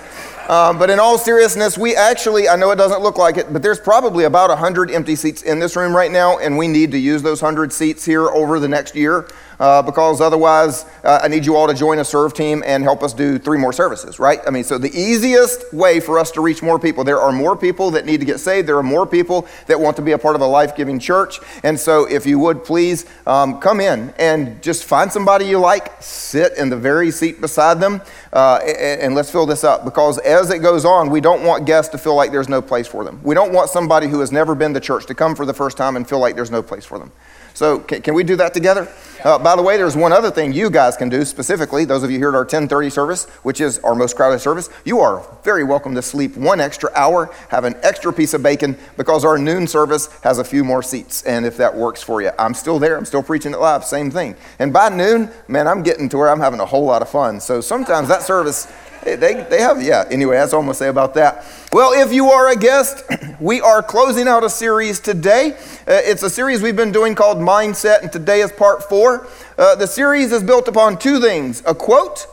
Um, 0.50 0.78
but 0.78 0.90
in 0.90 1.00
all 1.00 1.18
seriousness, 1.18 1.78
we 1.78 1.96
actually, 1.96 2.50
I 2.50 2.56
know 2.56 2.72
it 2.72 2.76
doesn't 2.76 3.02
look 3.02 3.18
like 3.18 3.38
it, 3.38 3.54
but 3.54 3.62
there's 3.62 3.80
probably 3.80 4.26
about 4.26 4.50
100 4.50 4.92
empty 4.92 5.16
seats 5.16 5.44
in 5.44 5.60
this 5.60 5.76
room 5.76 5.96
right 5.96 6.12
now, 6.12 6.40
and 6.40 6.58
we 6.58 6.68
need 6.68 6.92
to 6.92 6.98
use 6.98 7.22
those 7.22 7.42
100 7.42 7.72
seats 7.72 8.04
here 8.04 8.28
over 8.30 8.60
the 8.60 8.68
next 8.68 8.96
year 8.96 9.28
uh, 9.62 9.82
because 9.84 10.20
otherwise 10.20 10.86
uh, 11.04 11.20
I 11.22 11.28
need 11.28 11.46
you 11.46 11.56
all 11.56 11.68
to 11.68 11.74
join 11.74 12.00
a 12.00 12.04
serve 12.04 12.34
team 12.34 12.64
and 12.66 12.84
help 12.84 13.04
us 13.04 13.14
do 13.14 13.38
three 13.38 13.60
more 13.60 13.72
services, 13.72 14.18
right? 14.18 14.40
I 14.48 14.50
mean, 14.50 14.64
so 14.64 14.80
the 14.80 14.90
easiest 14.90 15.72
way 15.72 16.00
for 16.00 16.18
us 16.18 16.32
to 16.32 16.42
reach 16.42 16.64
more 16.64 16.80
people, 16.80 17.04
there 17.04 17.20
are 17.20 17.32
more 17.32 17.56
people 17.56 17.92
that 17.92 18.06
need 18.06 18.20
to 18.22 18.26
get 18.26 18.40
saved. 18.40 18.68
There 18.68 18.78
are 18.78 18.84
more 18.84 19.06
people 19.06 19.48
that 19.68 19.80
want 19.80 19.96
to 19.98 20.02
be 20.02 20.14
a 20.14 20.18
part 20.18 20.36
of 20.36 20.42
a 20.42 20.48
life 20.48 20.76
giving 20.76 20.98
church. 20.98 21.40
And 21.64 21.80
so 21.80 22.06
if 22.10 22.26
you 22.26 22.40
would 22.40 22.64
please 22.64 23.06
um, 23.28 23.60
come 23.60 23.80
in 23.80 24.12
and 24.18 24.62
just 24.64 24.84
find 24.84 25.12
somebody 25.12 25.46
you 25.46 25.60
like, 25.60 25.92
sit 26.02 26.58
in 26.58 26.70
the 26.70 26.78
very 26.78 27.12
seat 27.12 27.40
beside 27.40 27.80
them, 27.80 28.02
uh, 28.34 28.60
and, 28.64 29.02
and 29.02 29.16
let's 29.16 29.30
fill 29.30 29.46
this 29.46 29.64
up 29.64 29.86
because 29.86 30.18
as 30.20 30.50
it 30.50 30.60
goes 30.60 30.86
on, 30.86 31.12
we 31.12 31.22
don't 31.22 31.44
want 31.44 31.68
guests 31.68 31.92
to 31.92 32.00
feel 32.00 32.16
like 32.16 32.32
there's 32.32 32.50
no 32.50 32.64
place 32.64 32.88
for 32.88 33.04
them. 33.04 33.22
We 33.24 33.36
don't 33.36 33.54
want 33.54 33.70
somebody 33.70 34.08
who 34.08 34.22
has 34.22 34.32
never 34.32 34.56
been 34.56 34.74
to 34.74 34.80
church 34.80 35.06
to 35.06 35.14
come 35.14 35.36
for 35.36 35.46
the 35.46 35.54
first 35.54 35.78
time 35.78 35.96
and 35.96 36.10
feel 36.10 36.20
like 36.20 36.36
there's 36.36 36.50
no 36.50 36.64
place 36.64 36.84
for 36.84 36.98
them. 36.98 37.12
So, 37.54 37.80
can, 37.80 38.02
can 38.02 38.14
we 38.14 38.24
do 38.24 38.36
that 38.38 38.54
together? 38.54 38.88
Uh, 39.24 39.38
by 39.38 39.56
the 39.56 39.62
way, 39.62 39.78
there's 39.78 39.96
one 39.96 40.12
other 40.12 40.32
thing 40.32 40.52
you 40.52 40.70
guys 40.70 40.98
can 40.98 41.08
do 41.08 41.24
specifically. 41.26 41.86
Those 41.86 42.02
of 42.02 42.10
you 42.10 42.18
here 42.18 42.30
at 42.30 42.36
our 42.36 42.42
1030 42.42 42.90
service, 42.90 43.26
which 43.44 43.62
is 43.62 43.78
our 43.80 43.94
most 43.94 44.16
crowded 44.16 44.40
service, 44.40 44.70
you 44.84 45.00
are 45.00 45.24
very 45.44 45.64
welcome 45.64 45.94
to 45.94 46.02
sleep 46.02 46.36
one 46.36 46.60
extra 46.60 46.90
hour, 46.96 47.30
have 47.50 47.64
an 47.64 47.76
extra 47.84 48.12
piece 48.12 48.34
of 48.34 48.42
bacon, 48.42 48.76
because 48.98 49.24
our 49.24 49.38
noon 49.38 49.68
service 49.68 50.08
has 50.22 50.40
a 50.40 50.44
few 50.44 50.64
more 50.64 50.82
seats. 50.82 51.24
And 51.24 51.46
if 51.46 51.58
that 51.58 51.76
works 51.76 52.02
for 52.02 52.22
you, 52.22 52.32
I'm 52.40 52.54
still 52.54 52.80
there. 52.80 52.98
I'm 52.98 53.06
still 53.06 53.24
preaching 53.24 53.54
it 53.54 53.60
live. 53.60 53.86
Same 53.86 54.10
thing. 54.10 54.36
And 54.58 54.74
by 54.74 54.90
noon, 54.90 55.30
man, 55.48 55.68
I'm 55.68 55.84
getting 55.84 56.10
to 56.10 56.18
where 56.18 56.30
I'm 56.30 56.40
having 56.40 56.60
a 56.60 56.66
whole 56.66 56.86
lot 56.86 57.02
of 57.02 57.10
fun. 57.10 57.40
So 57.40 57.62
sometimes 57.62 58.08
that 58.08 58.24
service 58.24 58.72
they, 59.04 59.16
they 59.50 59.60
have, 59.60 59.82
yeah. 59.82 60.06
Anyway, 60.12 60.36
that's 60.36 60.54
all 60.54 60.60
I'm 60.60 60.66
going 60.66 60.74
to 60.74 60.80
say 60.80 60.88
about 60.88 61.14
that. 61.16 61.46
Well, 61.74 61.92
if 61.94 62.14
you 62.14 62.28
are 62.28 62.50
a 62.50 62.56
guest, 62.56 63.04
we 63.40 63.62
are 63.62 63.82
closing 63.82 64.28
out 64.28 64.44
a 64.44 64.50
series 64.50 65.00
today. 65.00 65.54
Uh, 65.88 66.02
it's 66.04 66.24
a 66.24 66.30
series 66.30 66.62
we've 66.62 66.76
been 66.76 66.92
doing 66.92 67.16
called 67.16 67.38
Mindset, 67.38 68.04
and 68.04 68.12
today 68.12 68.42
is 68.42 68.52
part 68.52 68.84
four. 68.84 69.28
Uh, 69.58 69.76
the 69.76 69.88
series 69.88 70.32
is 70.32 70.44
built 70.44 70.68
upon 70.68 70.98
two 70.98 71.20
things 71.20 71.64
a 71.66 71.74
quote 71.74 72.28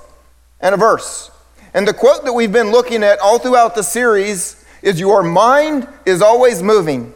and 0.61 0.75
a 0.75 0.79
verse. 0.79 1.31
And 1.73 1.87
the 1.87 1.95
quote 1.95 2.25
that 2.25 2.33
we've 2.33 2.53
been 2.53 2.71
looking 2.71 3.03
at 3.03 3.19
all 3.21 3.39
throughout 3.39 3.75
the 3.75 3.83
series 3.83 4.65
is 4.83 5.01
Your 5.01 5.23
mind 5.23 5.89
is 6.05 6.21
always 6.21 6.63
moving 6.63 7.15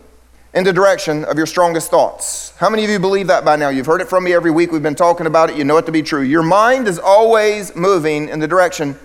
in 0.55 0.65
the 0.65 0.73
direction 0.73 1.25
of 1.25 1.37
your 1.37 1.47
strongest 1.47 1.91
thoughts. 1.91 2.55
How 2.57 2.69
many 2.69 2.85
of 2.85 2.91
you 2.91 2.99
believe 2.99 3.27
that 3.29 3.45
by 3.45 3.57
now? 3.57 3.71
You've 3.71 3.87
heard 3.87 4.01
it 4.01 4.09
from 4.09 4.25
me 4.25 4.33
every 4.33 4.51
week. 4.51 4.71
We've 4.71 4.83
been 4.83 4.95
talking 4.95 5.27
about 5.27 5.51
it. 5.51 5.57
You 5.57 5.65
know 5.65 5.77
it 5.79 5.87
to 5.87 5.93
be 5.93 6.03
true. 6.03 6.23
Your 6.23 6.43
mind 6.43 6.89
is 6.89 6.99
always 6.99 7.75
moving 7.75 8.29
in 8.29 8.39
the 8.39 8.49
direction 8.49 8.99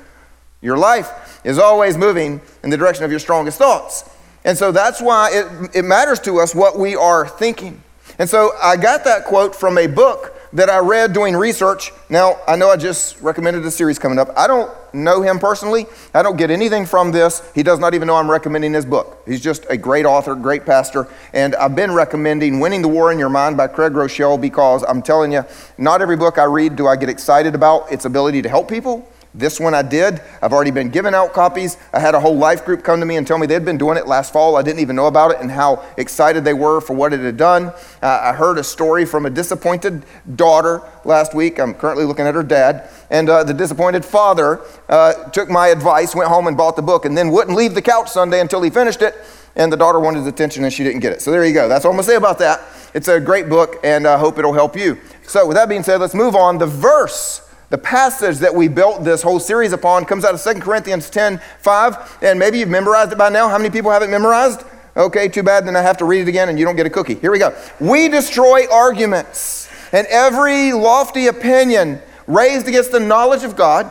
your 0.61 0.77
life 0.77 1.41
is 1.43 1.57
always 1.59 1.97
moving 1.97 2.41
in 2.63 2.69
the 2.69 2.77
direction 2.77 3.03
of 3.03 3.11
your 3.11 3.19
strongest 3.19 3.57
thoughts. 3.57 4.09
And 4.43 4.57
so 4.57 4.71
that's 4.71 5.01
why 5.01 5.29
it, 5.31 5.75
it 5.75 5.83
matters 5.83 6.19
to 6.21 6.39
us 6.39 6.55
what 6.55 6.79
we 6.79 6.95
are 6.95 7.27
thinking. 7.27 7.83
And 8.19 8.29
so 8.29 8.51
I 8.61 8.77
got 8.77 9.03
that 9.03 9.25
quote 9.25 9.55
from 9.55 9.77
a 9.77 9.87
book 9.87 10.33
that 10.53 10.69
I 10.69 10.79
read 10.79 11.13
doing 11.13 11.35
research. 11.35 11.91
Now, 12.09 12.37
I 12.47 12.55
know 12.55 12.69
I 12.69 12.77
just 12.77 13.21
recommended 13.21 13.65
a 13.65 13.71
series 13.71 13.99
coming 13.99 14.17
up. 14.17 14.29
I 14.37 14.47
don't 14.47 14.71
know 14.93 15.21
him 15.21 15.39
personally. 15.39 15.85
I 16.13 16.23
don't 16.23 16.37
get 16.37 16.49
anything 16.49 16.85
from 16.85 17.11
this. 17.11 17.43
He 17.53 17.63
does 17.63 17.79
not 17.79 17.93
even 17.93 18.07
know 18.07 18.15
I'm 18.15 18.31
recommending 18.31 18.73
his 18.73 18.85
book. 18.85 19.21
He's 19.27 19.41
just 19.41 19.65
a 19.69 19.77
great 19.77 20.05
author, 20.05 20.33
great 20.35 20.65
pastor. 20.65 21.07
And 21.33 21.55
I've 21.55 21.75
been 21.75 21.91
recommending 21.91 22.59
Winning 22.59 22.81
the 22.81 22.87
War 22.87 23.11
in 23.11 23.19
Your 23.19 23.29
Mind 23.29 23.57
by 23.57 23.67
Craig 23.67 23.93
Groeschel 23.93 24.39
because 24.39 24.83
I'm 24.87 25.01
telling 25.01 25.31
you, 25.31 25.43
not 25.77 26.01
every 26.01 26.17
book 26.17 26.37
I 26.37 26.45
read 26.45 26.75
do 26.75 26.87
I 26.87 26.95
get 26.95 27.09
excited 27.09 27.53
about 27.53 27.91
its 27.91 28.05
ability 28.05 28.41
to 28.43 28.49
help 28.49 28.69
people. 28.69 29.07
This 29.33 29.59
one 29.59 29.73
I 29.73 29.81
did. 29.81 30.21
I've 30.41 30.53
already 30.53 30.71
been 30.71 30.89
giving 30.89 31.13
out 31.13 31.33
copies. 31.33 31.77
I 31.93 31.99
had 31.99 32.15
a 32.15 32.19
whole 32.19 32.35
life 32.35 32.65
group 32.65 32.83
come 32.83 32.99
to 32.99 33.05
me 33.05 33.17
and 33.17 33.27
tell 33.27 33.37
me 33.37 33.45
they'd 33.45 33.65
been 33.65 33.77
doing 33.77 33.97
it 33.97 34.07
last 34.07 34.33
fall. 34.33 34.55
I 34.55 34.61
didn't 34.61 34.79
even 34.79 34.95
know 34.95 35.07
about 35.07 35.31
it 35.31 35.37
and 35.39 35.51
how 35.51 35.85
excited 35.97 36.43
they 36.43 36.53
were 36.53 36.81
for 36.81 36.95
what 36.95 37.13
it 37.13 37.19
had 37.19 37.37
done. 37.37 37.67
Uh, 38.01 38.19
I 38.23 38.33
heard 38.33 38.57
a 38.57 38.63
story 38.63 39.05
from 39.05 39.25
a 39.25 39.29
disappointed 39.29 40.03
daughter 40.35 40.81
last 41.05 41.35
week. 41.35 41.59
I'm 41.59 41.73
currently 41.73 42.05
looking 42.05 42.25
at 42.25 42.33
her 42.33 42.43
dad. 42.43 42.89
And 43.09 43.29
uh, 43.29 43.43
the 43.43 43.53
disappointed 43.53 44.03
father 44.03 44.61
uh, 44.89 45.13
took 45.29 45.49
my 45.49 45.67
advice, 45.67 46.15
went 46.15 46.29
home 46.29 46.47
and 46.47 46.57
bought 46.57 46.75
the 46.75 46.81
book, 46.81 47.05
and 47.05 47.17
then 47.17 47.29
wouldn't 47.31 47.55
leave 47.55 47.75
the 47.75 47.81
couch 47.81 48.09
Sunday 48.09 48.39
until 48.39 48.61
he 48.61 48.69
finished 48.69 49.01
it. 49.01 49.15
and 49.55 49.73
the 49.73 49.77
daughter 49.77 49.99
wanted 49.99 50.19
his 50.19 50.27
attention 50.27 50.63
and 50.63 50.71
she 50.71 50.83
didn't 50.83 51.01
get 51.01 51.11
it. 51.11 51.21
So 51.21 51.31
there 51.31 51.45
you 51.45 51.53
go. 51.53 51.67
That's 51.67 51.83
all 51.83 51.91
I'm 51.91 51.97
going 51.97 52.05
to 52.05 52.11
say 52.11 52.15
about 52.15 52.39
that. 52.39 52.61
It's 52.93 53.07
a 53.07 53.19
great 53.19 53.49
book, 53.49 53.77
and 53.83 54.07
I 54.07 54.17
hope 54.17 54.39
it'll 54.39 54.53
help 54.53 54.75
you. 54.77 54.97
So, 55.23 55.45
with 55.45 55.57
that 55.57 55.67
being 55.67 55.83
said, 55.83 55.99
let's 55.99 56.13
move 56.13 56.35
on. 56.35 56.57
The 56.57 56.67
verse 56.67 57.46
the 57.69 57.77
passage 57.77 58.37
that 58.37 58.55
we 58.55 58.67
built 58.67 59.03
this 59.03 59.21
whole 59.21 59.39
series 59.39 59.73
upon 59.73 60.05
comes 60.05 60.23
out 60.23 60.33
of 60.33 60.41
2 60.41 60.61
Corinthians 60.61 61.09
10 61.09 61.41
5. 61.59 62.19
And 62.21 62.39
maybe 62.39 62.59
you've 62.59 62.69
memorized 62.69 63.11
it 63.11 63.17
by 63.17 63.29
now. 63.29 63.49
How 63.49 63.57
many 63.57 63.69
people 63.69 63.91
have 63.91 64.01
it 64.01 64.09
memorized? 64.09 64.63
Okay, 64.95 65.27
too 65.27 65.43
bad. 65.43 65.67
Then 65.67 65.75
I 65.75 65.81
have 65.81 65.97
to 65.97 66.05
read 66.05 66.21
it 66.21 66.27
again 66.27 66.49
and 66.49 66.57
you 66.57 66.65
don't 66.65 66.75
get 66.75 66.85
a 66.85 66.89
cookie. 66.89 67.15
Here 67.15 67.31
we 67.31 67.39
go. 67.39 67.55
We 67.79 68.07
destroy 68.07 68.71
arguments 68.71 69.69
and 69.91 70.07
every 70.07 70.73
lofty 70.73 71.27
opinion 71.27 72.01
raised 72.25 72.67
against 72.67 72.91
the 72.91 72.99
knowledge 72.99 73.43
of 73.43 73.55
God, 73.55 73.89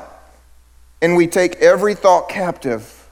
and 1.00 1.16
we 1.16 1.26
take 1.26 1.56
every 1.56 1.94
thought 1.94 2.28
captive 2.28 3.08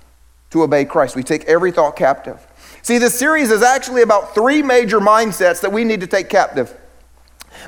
to 0.50 0.62
obey 0.62 0.85
Christ. 0.85 1.16
We 1.16 1.23
take 1.23 1.44
every 1.44 1.73
thought 1.73 1.97
captive. 1.97 2.47
See, 2.83 2.99
this 2.99 3.18
series 3.18 3.50
is 3.50 3.62
actually 3.62 4.02
about 4.02 4.35
three 4.35 4.62
major 4.62 5.00
mindsets 5.00 5.61
that 5.62 5.73
we 5.73 5.85
need 5.85 6.00
to 6.00 6.06
take 6.06 6.28
captive 6.28 6.75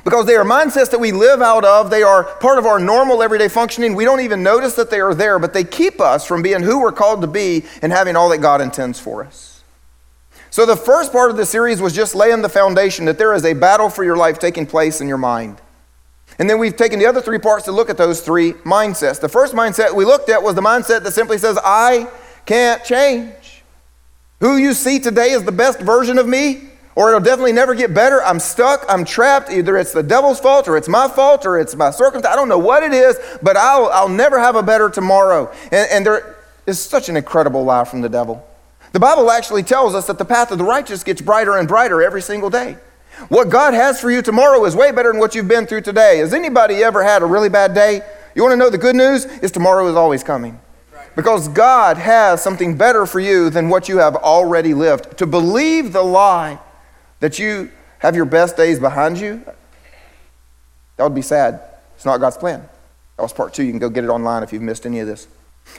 because 0.03 0.25
they 0.25 0.35
are 0.35 0.43
mindsets 0.43 0.91
that 0.91 0.99
we 0.99 1.11
live 1.11 1.41
out 1.41 1.65
of. 1.65 1.89
They 1.89 2.03
are 2.03 2.23
part 2.23 2.57
of 2.57 2.65
our 2.65 2.79
normal 2.79 3.23
everyday 3.23 3.47
functioning. 3.47 3.95
We 3.95 4.05
don't 4.05 4.21
even 4.21 4.43
notice 4.43 4.75
that 4.75 4.89
they 4.89 4.99
are 4.99 5.13
there, 5.13 5.39
but 5.39 5.53
they 5.53 5.63
keep 5.63 5.99
us 5.99 6.25
from 6.25 6.41
being 6.41 6.61
who 6.61 6.79
we're 6.81 6.91
called 6.91 7.21
to 7.21 7.27
be 7.27 7.65
and 7.81 7.91
having 7.91 8.15
all 8.15 8.29
that 8.29 8.39
God 8.39 8.61
intends 8.61 8.99
for 8.99 9.23
us. 9.23 9.63
So, 10.49 10.65
the 10.65 10.75
first 10.75 11.11
part 11.11 11.29
of 11.29 11.37
the 11.37 11.45
series 11.45 11.81
was 11.81 11.93
just 11.93 12.15
laying 12.15 12.41
the 12.41 12.49
foundation 12.49 13.05
that 13.05 13.17
there 13.17 13.33
is 13.33 13.45
a 13.45 13.53
battle 13.53 13.89
for 13.89 14.03
your 14.03 14.17
life 14.17 14.39
taking 14.39 14.65
place 14.65 15.01
in 15.01 15.07
your 15.07 15.17
mind. 15.17 15.61
And 16.39 16.49
then 16.49 16.59
we've 16.59 16.75
taken 16.75 16.99
the 16.99 17.05
other 17.05 17.21
three 17.21 17.39
parts 17.39 17.65
to 17.65 17.71
look 17.71 17.89
at 17.89 17.97
those 17.97 18.21
three 18.21 18.53
mindsets. 18.53 19.19
The 19.19 19.29
first 19.29 19.53
mindset 19.53 19.95
we 19.95 20.05
looked 20.05 20.29
at 20.29 20.41
was 20.41 20.55
the 20.55 20.61
mindset 20.61 21.03
that 21.03 21.11
simply 21.11 21.37
says, 21.37 21.57
I 21.63 22.09
can't 22.45 22.83
change. 22.83 23.63
Who 24.39 24.57
you 24.57 24.73
see 24.73 24.99
today 24.99 25.31
is 25.31 25.43
the 25.43 25.51
best 25.51 25.79
version 25.79 26.17
of 26.17 26.27
me 26.27 26.69
or 26.97 27.09
it'll 27.09 27.21
definitely 27.21 27.53
never 27.53 27.75
get 27.75 27.93
better. 27.93 28.23
I'm 28.23 28.39
stuck, 28.39 28.83
I'm 28.89 29.05
trapped. 29.05 29.51
Either 29.51 29.77
it's 29.77 29.93
the 29.93 30.01
devil's 30.01 30.39
fault, 30.39 30.67
or 30.67 30.77
it's 30.77 30.87
my 30.87 31.07
fault, 31.07 31.45
or 31.45 31.59
it's 31.59 31.75
my 31.75 31.91
circumstance. 31.91 32.33
I 32.33 32.35
don't 32.35 32.49
know 32.49 32.57
what 32.57 32.81
it 32.81 32.91
is, 32.91 33.19
but 33.43 33.55
I'll, 33.55 33.85
I'll 33.93 34.09
never 34.09 34.39
have 34.39 34.55
a 34.55 34.63
better 34.63 34.89
tomorrow. 34.89 35.53
And, 35.65 35.87
and 35.91 36.05
there 36.07 36.37
is 36.65 36.79
such 36.79 37.07
an 37.07 37.15
incredible 37.15 37.63
lie 37.63 37.83
from 37.83 38.01
the 38.01 38.09
devil. 38.09 38.43
The 38.93 38.99
Bible 38.99 39.29
actually 39.29 39.61
tells 39.61 39.93
us 39.93 40.07
that 40.07 40.17
the 40.17 40.25
path 40.25 40.51
of 40.51 40.57
the 40.57 40.63
righteous 40.63 41.03
gets 41.03 41.21
brighter 41.21 41.59
and 41.59 41.67
brighter 41.67 42.01
every 42.01 42.23
single 42.23 42.49
day. 42.49 42.77
What 43.29 43.51
God 43.51 43.75
has 43.75 44.01
for 44.01 44.09
you 44.09 44.23
tomorrow 44.23 44.65
is 44.65 44.75
way 44.75 44.91
better 44.91 45.11
than 45.11 45.19
what 45.19 45.35
you've 45.35 45.47
been 45.47 45.67
through 45.67 45.81
today. 45.81 46.17
Has 46.17 46.33
anybody 46.33 46.83
ever 46.83 47.03
had 47.03 47.21
a 47.21 47.27
really 47.27 47.49
bad 47.49 47.75
day? 47.75 48.01
You 48.33 48.41
want 48.41 48.53
to 48.53 48.57
know 48.57 48.71
the 48.71 48.77
good 48.79 48.95
news? 48.95 49.25
Is 49.25 49.51
tomorrow 49.51 49.87
is 49.87 49.95
always 49.95 50.23
coming. 50.23 50.59
Because 51.15 51.47
God 51.47 51.97
has 51.97 52.41
something 52.41 52.75
better 52.75 53.05
for 53.05 53.19
you 53.19 53.51
than 53.51 53.69
what 53.69 53.87
you 53.87 53.99
have 53.99 54.15
already 54.15 54.73
lived. 54.73 55.15
To 55.19 55.27
believe 55.27 55.93
the 55.93 56.01
lie 56.01 56.57
that 57.19 57.39
you 57.39 57.71
have 57.99 58.15
your 58.15 58.25
best 58.25 58.57
days 58.57 58.79
behind 58.79 59.19
you, 59.19 59.43
that 60.97 61.03
would 61.03 61.15
be 61.15 61.21
sad. 61.21 61.61
It's 61.95 62.05
not 62.05 62.19
God's 62.19 62.37
plan. 62.37 62.61
That 63.17 63.23
was 63.23 63.33
part 63.33 63.53
two. 63.53 63.63
You 63.63 63.71
can 63.71 63.79
go 63.79 63.89
get 63.89 64.03
it 64.03 64.09
online 64.09 64.43
if 64.43 64.53
you've 64.53 64.61
missed 64.61 64.85
any 64.85 64.99
of 64.99 65.07
this. 65.07 65.27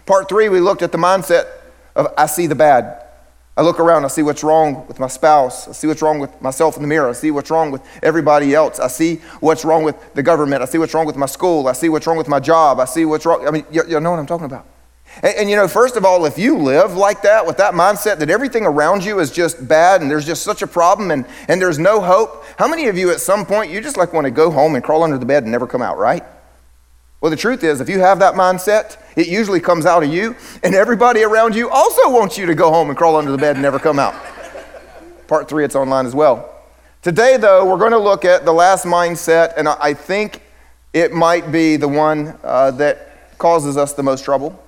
Part 0.07 0.29
three, 0.29 0.49
we 0.49 0.61
looked 0.61 0.83
at 0.83 0.93
the 0.93 0.99
mindset 0.99 1.47
of 1.95 2.13
I 2.17 2.27
see 2.27 2.47
the 2.47 2.55
bad. 2.55 3.05
I 3.57 3.63
look 3.63 3.81
around, 3.81 4.05
I 4.05 4.09
see 4.09 4.23
what's 4.23 4.45
wrong 4.45 4.87
with 4.87 5.01
my 5.01 5.09
spouse. 5.09 5.67
I 5.67 5.73
see 5.73 5.89
what's 5.89 6.01
wrong 6.01 6.21
with 6.21 6.41
myself 6.41 6.77
in 6.77 6.83
the 6.83 6.87
mirror. 6.87 7.09
I 7.09 7.13
see 7.13 7.33
what's 7.33 7.51
wrong 7.51 7.73
with 7.73 7.83
everybody 8.05 8.55
else. 8.55 8.79
I 8.79 8.87
see 8.87 9.17
what's 9.41 9.65
wrong 9.65 9.83
with 9.83 9.97
the 10.15 10.23
government. 10.23 10.63
I 10.63 10.67
see 10.67 10.79
what's 10.79 10.95
wrong 10.95 11.07
with 11.07 11.17
my 11.17 11.27
school. 11.27 11.67
I 11.67 11.73
see 11.73 11.89
what's 11.89 12.07
wrong 12.07 12.17
with 12.17 12.29
my 12.29 12.39
job. 12.39 12.79
I 12.79 12.85
see 12.85 13.05
what's 13.05 13.27
wrong. 13.27 13.49
I 13.49 13.51
mean, 13.51 13.65
you, 13.73 13.83
you 13.89 13.99
know 13.99 14.13
what 14.13 14.21
I'm 14.21 14.27
talking 14.27 14.47
about. 14.47 14.65
And, 15.23 15.35
and, 15.37 15.51
you 15.51 15.57
know, 15.57 15.69
first 15.69 15.97
of 15.97 16.05
all, 16.05 16.25
if 16.27 16.39
you 16.39 16.59
live 16.59 16.95
like 16.95 17.23
that 17.23 17.47
with 17.47 17.57
that 17.57 17.75
mindset 17.75 18.19
that 18.19 18.31
everything 18.31 18.65
around 18.65 19.05
you 19.05 19.19
is 19.19 19.31
just 19.31 19.67
bad 19.67 20.01
and 20.01 20.11
there's 20.11 20.27
just 20.27 20.43
such 20.43 20.63
a 20.63 20.67
problem 20.67 21.11
and, 21.11 21.27
and 21.49 21.61
there's 21.61 21.79
no 21.79 22.01
hope, 22.01 22.45
how 22.59 22.69
many 22.69 22.89
of 22.89 22.97
you 22.97 23.11
at 23.11 23.21
some 23.21 23.45
point 23.45 23.71
you 23.71 23.81
just 23.81 23.97
like 23.97 24.13
want 24.13 24.25
to 24.27 24.31
go 24.31 24.51
home 24.51 24.75
and 24.75 24.85
crawl 24.85 25.03
under 25.03 25.19
the 25.19 25.27
bed 25.27 25.43
and 25.43 25.53
never 25.53 25.67
come 25.67 25.83
out, 25.83 25.99
right? 25.99 26.25
Well, 27.21 27.31
the 27.31 27.37
truth 27.37 27.65
is, 27.65 27.81
if 27.81 27.89
you 27.89 27.99
have 27.99 28.21
that 28.21 28.35
mindset, 28.35 28.97
it 29.17 29.27
usually 29.27 29.59
comes 29.59 29.87
out 29.87 30.05
of 30.05 30.13
you, 30.13 30.37
and 30.63 30.73
everybody 30.73 31.25
around 31.25 31.57
you 31.57 31.69
also 31.69 32.11
wants 32.11 32.39
you 32.39 32.47
to 32.47 32.55
go 32.55 32.71
home 32.71 32.91
and 32.91 32.97
crawl 32.97 33.17
under 33.17 33.33
the 33.33 33.39
bed 33.39 33.57
and 33.57 33.63
never 33.63 33.81
come 33.81 33.99
out. 33.99 34.15
Part 35.27 35.49
three, 35.49 35.65
it's 35.65 35.75
online 35.75 36.07
as 36.07 36.15
well. 36.15 36.55
Today, 37.03 37.37
though, 37.37 37.69
we're 37.69 37.79
going 37.79 37.91
to 37.91 37.99
look 37.99 38.25
at 38.25 38.45
the 38.45 38.53
last 38.53 38.85
mindset, 38.85 39.55
and 39.57 39.69
I 39.69 39.95
think 39.95 40.43
it 40.93 41.13
might 41.13 41.51
be 41.51 41.77
the 41.77 41.89
one 41.89 42.39
uh, 42.45 42.71
that 42.73 43.37
causes 43.39 43.77
us 43.77 43.95
the 43.95 44.03
most 44.05 44.25
trouble. 44.25 44.63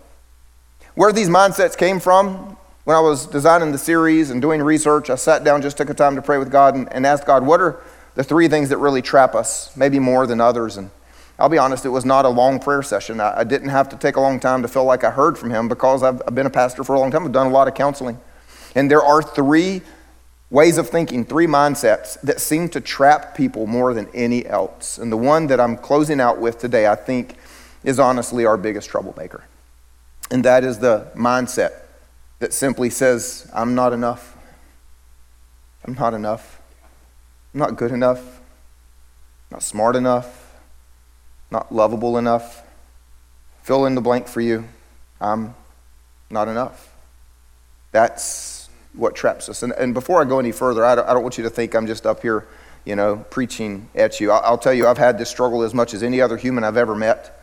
Where 1.01 1.15
these 1.15 1.31
mindsets 1.31 1.79
came 1.79 1.99
from, 1.99 2.59
when 2.85 2.95
I 2.95 3.01
was 3.01 3.25
designing 3.25 3.73
the 3.73 3.79
series 3.79 4.29
and 4.29 4.43
doing 4.43 4.63
research, 4.63 5.09
I 5.09 5.15
sat 5.15 5.45
down, 5.45 5.63
just 5.63 5.79
took 5.79 5.89
a 5.89 5.95
time 5.95 6.15
to 6.15 6.21
pray 6.21 6.37
with 6.37 6.53
God 6.53 6.75
and, 6.75 6.93
and 6.93 7.07
asked 7.07 7.25
God, 7.25 7.47
what 7.47 7.59
are 7.59 7.81
the 8.17 8.23
three 8.23 8.49
things 8.49 8.69
that 8.69 8.77
really 8.77 9.01
trap 9.01 9.35
us, 9.35 9.75
maybe 9.75 9.99
more 9.99 10.27
than 10.27 10.43
others? 10.43 10.77
And 10.77 10.91
I'll 11.39 11.49
be 11.49 11.57
honest, 11.57 11.87
it 11.87 11.89
was 11.89 12.05
not 12.05 12.27
a 12.27 12.29
long 12.29 12.61
prayer 12.61 12.83
session. 12.83 13.19
I, 13.19 13.45
didn't 13.45 13.71
have 13.71 13.89
to 13.89 13.97
take 13.97 14.17
a 14.17 14.21
long 14.21 14.39
time 14.39 14.61
to 14.61 14.69
feel 14.69 14.85
like 14.85 15.03
I 15.03 15.11
heard 15.11 15.39
from 15.39 15.49
Him 15.49 15.69
because 15.69 16.03
I've, 16.03 16.21
I've 16.27 16.35
been 16.35 16.45
a 16.45 16.51
pastor 16.51 16.85
for 16.85 16.95
a 16.97 17.01
long 17.01 17.11
time. 17.11 17.25
I've 17.25 17.33
done 17.33 17.47
a 17.47 17.51
lot 17.51 17.67
of 17.67 17.73
counseling. 17.73 18.21
And 18.75 18.91
there 18.91 19.03
are 19.03 19.23
three 19.23 19.81
ways 20.51 20.77
of 20.77 20.91
thinking, 20.91 21.25
three 21.25 21.47
mindsets 21.47 22.21
that 22.21 22.43
seem 22.43 22.69
to 22.69 22.81
trap 22.83 23.35
people 23.35 23.67
more 23.67 23.95
than 23.95 24.07
any 24.13 24.45
else. 24.45 24.99
And 24.99 25.11
the 25.11 25.17
one 25.17 25.47
that 25.47 25.61
I'm 25.61 25.79
closing 25.79 26.21
out 26.21 26.39
with 26.39 26.59
today, 26.59 26.87
I 26.87 26.95
think, 26.95 27.37
is 27.85 27.99
honestly 27.99 28.45
our 28.45 28.59
biggest 28.59 28.91
troublemaker. 28.91 29.45
And 30.31 30.45
that 30.45 30.65
is 30.65 30.79
the 30.79 31.11
mindset 31.15 31.73
that 32.39 32.53
simply 32.53 32.91
says, 32.91 33.51
I'm 33.53 33.75
not 33.75 33.93
enough. 33.93 34.37
I'm 35.85 35.95
not 35.95 36.15
enough. 36.15 36.61
I'm 37.53 37.61
not 37.61 37.77
good 37.77 37.91
enough. 37.91 38.41
Not 39.51 39.63
smart 39.63 39.97
enough. 39.97 40.55
Not 41.51 41.75
lovable 41.75 42.17
enough. 42.17 42.63
Fill 43.63 43.87
in 43.87 43.95
the 43.95 44.01
blank 44.01 44.29
for 44.29 44.41
you. 44.41 44.69
I'm 45.21 45.55
not 46.31 46.49
enough. 46.49 46.95
That's 47.93 48.69
what 48.95 49.17
traps 49.17 49.49
us. 49.49 49.63
And, 49.63 49.73
and 49.73 49.93
before 49.93 50.21
I 50.21 50.25
go 50.25 50.39
any 50.39 50.53
further, 50.53 50.85
I 50.85 50.95
don't, 50.95 51.09
I 51.09 51.13
don't, 51.13 51.23
want 51.23 51.39
you 51.39 51.45
to 51.45 51.51
think 51.51 51.75
I'm 51.75 51.87
just 51.87 52.07
up 52.07 52.23
here, 52.23 52.47
you 52.85 52.95
know, 52.95 53.25
preaching 53.31 53.89
at 53.95 54.21
you. 54.21 54.31
I'll, 54.31 54.43
I'll 54.45 54.59
tell 54.59 54.73
you, 54.73 54.87
I've 54.87 54.99
had 54.99 55.19
this 55.19 55.29
struggle 55.29 55.63
as 55.63 55.75
much 55.75 55.93
as 55.93 56.03
any 56.03 56.21
other 56.21 56.37
human 56.37 56.63
I've 56.65 56.77
ever 56.77 56.95
met 56.95 57.40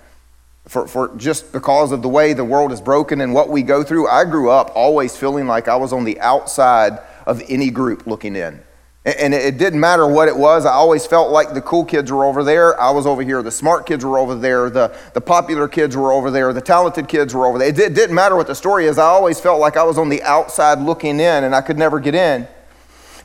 for, 0.67 0.87
for 0.87 1.15
just 1.15 1.51
because 1.51 1.91
of 1.91 2.01
the 2.01 2.09
way 2.09 2.33
the 2.33 2.43
world 2.43 2.71
is 2.71 2.81
broken 2.81 3.21
and 3.21 3.33
what 3.33 3.49
we 3.49 3.63
go 3.63 3.83
through. 3.83 4.07
I 4.07 4.25
grew 4.25 4.49
up 4.49 4.71
always 4.75 5.15
feeling 5.15 5.47
like 5.47 5.67
I 5.67 5.75
was 5.75 5.93
on 5.93 6.03
the 6.03 6.19
outside 6.19 6.99
of 7.25 7.41
any 7.47 7.69
group 7.69 8.05
looking 8.05 8.35
in. 8.35 8.61
And 9.05 9.33
it 9.33 9.57
didn't 9.57 9.79
matter 9.79 10.05
what 10.05 10.27
it 10.27 10.35
was. 10.35 10.65
I 10.65 10.73
always 10.73 11.07
felt 11.07 11.31
like 11.31 11.53
the 11.53 11.61
cool 11.61 11.85
kids 11.85 12.11
were 12.11 12.25
over 12.25 12.43
there. 12.43 12.77
I 12.79 12.91
was 12.91 13.07
over 13.07 13.21
here. 13.21 13.41
The 13.41 13.51
smart 13.51 13.85
kids 13.85 14.03
were 14.03 14.17
over 14.17 14.35
there. 14.35 14.69
The, 14.69 14.93
the 15.13 15.21
popular 15.21 15.69
kids 15.69 15.95
were 15.95 16.11
over 16.11 16.29
there. 16.29 16.51
The 16.51 16.59
talented 16.59 17.07
kids 17.07 17.33
were 17.33 17.45
over 17.45 17.57
there. 17.57 17.69
It 17.69 17.75
didn't 17.75 18.13
matter 18.13 18.35
what 18.35 18.47
the 18.47 18.55
story 18.55 18.85
is. 18.85 18.97
I 18.97 19.05
always 19.05 19.39
felt 19.39 19.61
like 19.61 19.77
I 19.77 19.83
was 19.83 19.97
on 19.97 20.09
the 20.09 20.21
outside 20.23 20.81
looking 20.81 21.21
in 21.21 21.45
and 21.45 21.55
I 21.55 21.61
could 21.61 21.77
never 21.77 22.01
get 22.01 22.15
in. 22.15 22.49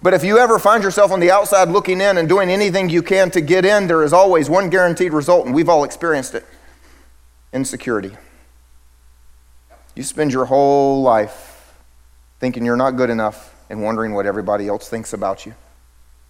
But 0.01 0.15
if 0.15 0.23
you 0.23 0.39
ever 0.39 0.61
find 0.61 0.85
yourself 0.85 1.11
on 1.11 1.19
the 1.19 1.33
outside 1.33 1.69
looking 1.69 2.01
in 2.01 2.17
and 2.17 2.29
doing 2.29 2.49
anything 2.49 2.89
you 2.89 3.03
can 3.03 3.33
to 3.33 3.41
get 3.41 3.65
in, 3.65 3.89
there 3.89 4.05
is 4.05 4.13
always 4.13 4.49
one 4.49 4.71
guaranteed 4.71 5.13
result, 5.13 5.47
and 5.47 5.55
we've 5.55 5.69
all 5.69 5.83
experienced 5.83 6.35
it 6.35 6.45
insecurity. 7.53 8.17
You 9.95 10.03
spend 10.03 10.33
your 10.33 10.47
whole 10.47 11.03
life 11.03 11.75
thinking 12.41 12.65
you're 12.65 12.77
not 12.77 12.93
good 12.93 13.11
enough 13.11 13.55
and 13.69 13.83
wondering 13.83 14.15
what 14.15 14.27
everybody 14.27 14.69
else 14.69 14.89
thinks 14.89 15.13
about 15.13 15.47
you. 15.47 15.55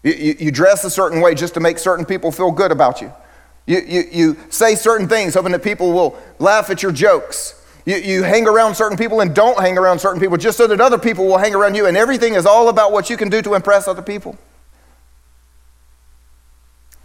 You, 0.03 0.13
you, 0.13 0.37
you 0.39 0.51
dress 0.51 0.85
a 0.85 0.91
certain 0.91 1.21
way 1.21 1.35
just 1.35 1.55
to 1.55 1.61
make 1.61 1.79
certain 1.79 2.05
people 2.05 2.33
feel 2.33 2.51
good 2.51 2.73
about 2.73 3.01
you. 3.01 3.13
You, 3.67 3.81
you. 3.87 4.05
you 4.11 4.37
say 4.51 4.75
certain 4.75 5.09
things 5.09 5.35
hoping 5.35 5.53
that 5.53 5.63
people 5.63 5.93
will 5.93 6.19
laugh 6.39 6.71
at 6.71 6.83
your 6.83 6.93
jokes. 6.93 7.65
You, 7.85 7.97
you 7.97 8.23
hang 8.23 8.47
around 8.47 8.75
certain 8.75 8.99
people 8.99 9.21
and 9.21 9.35
don't 9.35 9.59
hang 9.59 9.79
around 9.79 10.01
certain 10.01 10.21
people 10.21 10.37
just 10.37 10.57
so 10.57 10.67
that 10.67 10.81
other 10.81 10.99
people 10.99 11.27
will 11.27 11.39
hang 11.39 11.55
around 11.55 11.75
you, 11.75 11.87
and 11.87 11.97
everything 11.97 12.35
is 12.35 12.47
all 12.47 12.69
about 12.69 12.93
what 12.93 13.11
you 13.11 13.17
can 13.17 13.29
do 13.29 13.43
to 13.43 13.55
impress 13.55 13.89
other 13.89 14.03
people. 14.03 14.37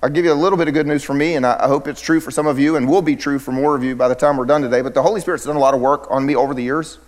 I'll 0.08 0.14
give 0.14 0.24
you 0.24 0.32
a 0.32 0.34
little 0.34 0.58
bit 0.58 0.70
of 0.70 0.74
good 0.74 0.88
news 0.88 1.04
for 1.04 1.14
me, 1.14 1.36
and 1.36 1.46
I 1.46 1.68
hope 1.68 1.86
it's 1.86 2.00
true 2.00 2.22
for 2.22 2.32
some 2.32 2.48
of 2.48 2.58
you, 2.58 2.78
and 2.78 2.88
will 2.88 3.02
be 3.02 3.18
true 3.18 3.40
for 3.40 3.52
more 3.52 3.76
of 3.76 3.84
you 3.84 3.94
by 3.94 4.08
the 4.08 4.16
time 4.16 4.38
we're 4.38 4.46
done 4.46 4.62
today. 4.62 4.82
But 4.82 4.94
the 4.94 5.02
Holy 5.02 5.20
Spirit's 5.20 5.44
done 5.44 5.58
a 5.58 5.60
lot 5.60 5.74
of 5.74 5.82
work 5.82 6.10
on 6.10 6.26
me 6.26 6.34
over 6.34 6.54
the 6.54 6.64
years. 6.64 7.00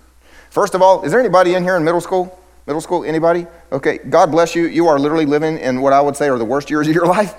First 0.49 0.75
of 0.75 0.81
all, 0.81 1.03
is 1.03 1.11
there 1.11 1.19
anybody 1.21 1.53
in 1.53 1.63
here 1.63 1.77
in 1.77 1.85
middle 1.85 2.01
school? 2.01 2.37
Middle 2.67 2.81
school? 2.81 3.05
Anybody? 3.05 3.47
Okay, 3.71 3.99
God 3.99 4.31
bless 4.31 4.53
you. 4.53 4.67
You 4.67 4.87
are 4.87 4.99
literally 4.99 5.25
living 5.25 5.59
in 5.59 5.79
what 5.79 5.93
I 5.93 6.01
would 6.01 6.17
say 6.17 6.27
are 6.27 6.37
the 6.37 6.43
worst 6.43 6.69
years 6.69 6.89
of 6.89 6.93
your 6.93 7.05
life. 7.17 7.35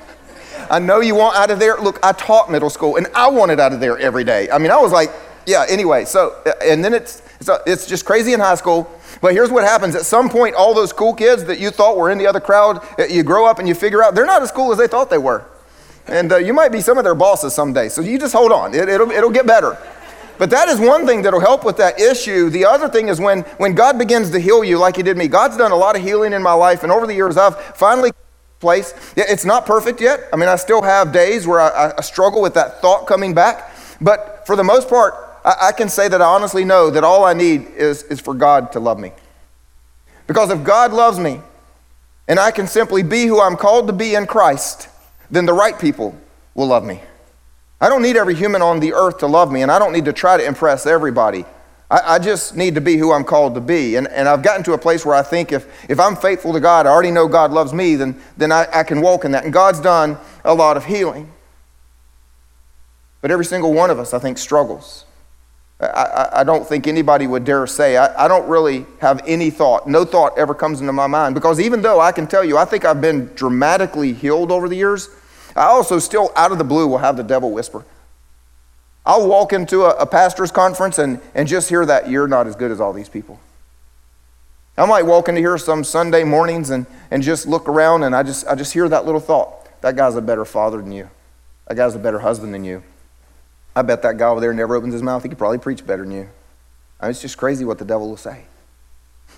I 0.71 0.79
know 0.79 1.01
you 1.01 1.15
want 1.15 1.37
out 1.37 1.51
of 1.51 1.59
there. 1.59 1.77
Look, 1.77 1.99
I 2.03 2.13
taught 2.13 2.51
middle 2.51 2.71
school, 2.71 2.97
and 2.97 3.07
I 3.15 3.29
wanted 3.29 3.61
out 3.61 3.75
of 3.75 3.81
there 3.81 3.99
every 3.99 4.25
day. 4.25 4.51
I 4.51 4.57
mean, 4.57 4.71
I 4.71 4.79
was 4.79 4.93
like, 4.93 5.11
yeah, 5.45 5.67
anyway. 5.69 6.07
So, 6.07 6.43
and 6.65 6.83
then 6.83 6.95
it's, 6.95 7.21
it's, 7.39 7.51
it's 7.67 7.87
just 7.87 8.07
crazy 8.07 8.33
in 8.33 8.41
high 8.41 8.55
school. 8.55 8.91
But 9.21 9.35
here's 9.35 9.51
what 9.51 9.65
happens 9.65 9.95
at 9.95 10.07
some 10.07 10.29
point, 10.29 10.55
all 10.55 10.75
those 10.75 10.93
cool 10.93 11.15
kids 11.15 11.45
that 11.45 11.61
you 11.61 11.71
thought 11.71 11.97
were 11.97 12.11
in 12.11 12.19
the 12.19 12.27
other 12.27 12.41
crowd, 12.41 12.85
uh, 12.99 13.05
you 13.05 13.23
grow 13.23 13.47
up 13.47 13.59
and 13.59 13.69
you 13.69 13.75
figure 13.75 14.03
out 14.03 14.15
they're 14.15 14.27
not 14.27 14.43
as 14.43 14.51
cool 14.51 14.73
as 14.73 14.79
they 14.79 14.87
thought 14.87 15.11
they 15.11 15.19
were. 15.19 15.45
And 16.07 16.33
uh, 16.33 16.37
you 16.39 16.55
might 16.55 16.73
be 16.73 16.81
some 16.81 16.99
of 16.99 17.05
their 17.05 17.15
bosses 17.15 17.55
someday. 17.55 17.89
So 17.89 18.01
you 18.01 18.19
just 18.19 18.33
hold 18.33 18.51
on, 18.51 18.75
it, 18.75 18.87
will 18.87 19.11
it'll 19.11 19.31
get 19.31 19.47
better. 19.47 19.77
But 20.39 20.49
that 20.51 20.69
is 20.69 20.81
one 20.81 21.07
thing 21.07 21.21
that'll 21.21 21.41
help 21.41 21.65
with 21.65 21.77
that 21.77 22.01
issue. 22.01 22.49
The 22.49 22.65
other 22.65 22.89
thing 22.89 23.09
is 23.09 23.21
when, 23.21 23.43
when 23.59 23.75
God 23.75 23.99
begins 23.99 24.31
to 24.31 24.39
heal 24.39 24.65
you 24.65 24.79
like 24.79 24.97
He 24.97 25.03
did 25.03 25.19
me. 25.19 25.29
God's 25.29 25.59
done 25.59 25.71
a 25.71 25.77
lot 25.77 25.97
of 25.97 26.03
healing 26.03 26.33
in 26.33 26.43
my 26.43 26.55
life, 26.55 26.83
and 26.83 26.91
over 26.91 27.07
the 27.07 27.13
years, 27.15 27.37
I've 27.37 27.59
finally 27.77 28.13
place. 28.61 28.95
It's 29.17 29.45
not 29.45 29.67
perfect 29.67 30.01
yet. 30.01 30.29
I 30.33 30.37
mean, 30.37 30.49
I 30.49 30.57
still 30.57 30.83
have 30.83 31.13
days 31.13 31.47
where 31.47 31.61
I, 31.61 31.93
I 31.97 32.01
struggle 32.03 32.43
with 32.43 32.55
that 32.55 32.81
thought 32.81 33.07
coming 33.07 33.35
back. 33.35 33.73
But 34.01 34.47
for 34.47 34.55
the 34.55 34.65
most 34.65 34.89
part, 34.89 35.15
I, 35.45 35.69
I 35.69 35.73
can 35.73 35.89
say 35.89 36.09
that 36.09 36.21
I 36.21 36.25
honestly 36.25 36.65
know 36.65 36.91
that 36.91 37.05
all 37.05 37.25
I 37.25 37.33
need 37.33 37.67
is, 37.77 38.03
is 38.05 38.21
for 38.21 38.35
God 38.35 38.73
to 38.73 38.81
love 38.81 38.99
me. 38.99 39.13
Because 40.27 40.51
if 40.51 40.63
God 40.63 40.93
loves 40.93 41.19
me 41.19 41.41
and 42.29 42.39
I 42.39 42.51
can 42.51 42.67
simply 42.67 43.03
be 43.03 43.27
who 43.27 43.41
I'm 43.41 43.57
called 43.57 43.87
to 43.89 43.93
be 43.93 44.15
in 44.15 44.27
Christ, 44.27 44.89
then 45.31 45.47
the 45.47 45.53
right 45.53 45.79
people 45.79 46.17
will 46.55 46.67
love 46.67 46.85
me. 46.85 47.01
I 47.81 47.89
don't 47.89 48.03
need 48.03 48.17
every 48.17 48.35
human 48.35 48.63
on 48.63 48.81
the 48.81 48.93
earth 48.93 49.19
to 49.19 49.27
love 49.27 49.51
me, 49.51 49.63
and 49.63 49.71
I 49.71 49.79
don't 49.79 49.93
need 49.93 50.05
to 50.05 50.13
try 50.13 50.37
to 50.37 50.47
impress 50.47 50.87
everybody. 50.87 51.47
I, 51.91 52.15
I, 52.15 52.19
just 52.19 52.55
need 52.55 52.75
to 52.77 52.81
be 52.81 52.97
who 52.99 53.11
I'm 53.13 53.25
called 53.25 53.55
to 53.55 53.61
be. 53.61 53.97
And, 53.97 54.07
and 54.09 54.29
I've 54.29 54.43
gotten 54.43 54.63
to 54.65 54.75
a 54.75 54.79
place 54.79 55.05
where 55.05 55.17
I 55.17 55.23
think 55.23 55.51
if, 55.51 55.67
if 55.91 55.99
I'm 55.99 56.15
faithful 56.15 56.53
to 56.53 56.61
God, 56.61 56.87
I 56.87 56.91
already 56.91 57.11
know 57.11 57.27
God 57.27 57.51
loves 57.51 57.73
me, 57.73 57.97
then, 57.97 58.21
then 58.37 58.53
I, 58.53 58.69
I 58.73 58.83
can 58.85 59.01
walk 59.01 59.25
in 59.25 59.33
that. 59.33 59.45
And 59.45 59.53
God's 59.53 59.81
done 59.81 60.19
a 60.45 60.55
lot 60.55 60.77
of 60.77 60.85
healing. 60.85 61.33
But 63.23 63.31
every 63.31 63.45
single 63.45 63.73
one 63.73 63.91
of 63.91 63.99
us, 63.99 64.15
I 64.15 64.19
think, 64.19 64.39
struggles. 64.39 65.05
I, 65.81 66.41
I, 66.41 66.45
don't 66.45 66.67
think 66.67 66.87
anybody 66.87 67.27
would 67.27 67.45
dare 67.45 67.67
say, 67.67 67.97
I, 67.97 68.27
I 68.27 68.29
don't 68.29 68.47
really 68.49 68.85
have 69.01 69.23
any 69.27 69.49
thought. 69.49 69.89
No 69.89 70.05
thought 70.05 70.37
ever 70.39 70.55
comes 70.55 70.81
into 70.81 70.93
my 70.93 71.07
mind. 71.07 71.35
Because 71.35 71.59
even 71.59 71.81
though 71.81 72.01
I 72.01 72.13
can 72.13 72.27
tell 72.27 72.45
you, 72.45 72.59
I 72.59 72.67
think 72.67 72.85
I've 72.85 73.01
been 73.01 73.31
dramatically 73.35 74.13
healed 74.13 74.53
over 74.53 74.69
the 74.69 74.77
years, 74.77 75.09
I 75.57 75.65
also 75.65 75.99
still, 75.99 76.33
out 76.37 76.53
of 76.53 76.59
the 76.59 76.65
blue, 76.65 76.87
will 76.87 76.99
have 76.99 77.17
the 77.17 77.23
devil 77.23 77.51
whisper. 77.51 77.85
I'll 79.07 79.27
walk 79.27 79.55
into 79.55 79.85
a, 79.85 79.91
a 79.97 80.07
pastor's 80.07 80.53
conference 80.53 80.99
and, 80.99 81.19
and 81.35 81.49
just 81.49 81.71
hear 81.71 81.87
that 81.87 82.11
you're 82.11 82.29
not 82.29 82.47
as 82.47 82.57
good 82.57 82.71
as 82.71 82.81
all 82.81 82.93
these 82.93 83.09
people. 83.09 83.41
I 84.77 84.87
might 84.87 85.03
walk 85.05 85.29
into 85.29 85.41
here 85.41 85.57
some 85.59 85.83
Sunday 85.83 86.25
mornings 86.25 86.71
and, 86.71 86.87
and 87.11 87.23
just 87.23 87.47
look 87.47 87.69
around 87.69 88.03
and 88.03 88.15
I 88.15 88.23
just, 88.23 88.47
I 88.47 88.55
just 88.55 88.73
hear 88.73 88.89
that 88.89 89.05
little 89.07 89.21
thought 89.21 89.61
that 89.81 89.97
guy's 89.97 90.15
a 90.15 90.23
better 90.23 90.45
father 90.45 90.79
than 90.79 90.93
you. 90.93 91.09
That 91.67 91.77
guy's 91.77 91.95
a 91.95 91.99
better 91.99 92.19
husband 92.19 92.53
than 92.53 92.65
you. 92.65 92.83
I 93.75 93.83
bet 93.83 94.03
that 94.03 94.19
guy 94.19 94.29
over 94.29 94.41
there 94.41 94.53
never 94.53 94.75
opens 94.75 94.93
his 94.93 95.03
mouth. 95.03 95.23
He 95.23 95.29
could 95.29 95.39
probably 95.39 95.59
preach 95.59 95.87
better 95.87 96.03
than 96.03 96.13
you. 96.13 96.29
I 96.99 97.07
mean, 97.07 97.11
it's 97.11 97.23
just 97.23 97.39
crazy 97.39 97.65
what 97.65 97.79
the 97.79 97.85
devil 97.85 98.09
will 98.09 98.17
say. 98.17 98.45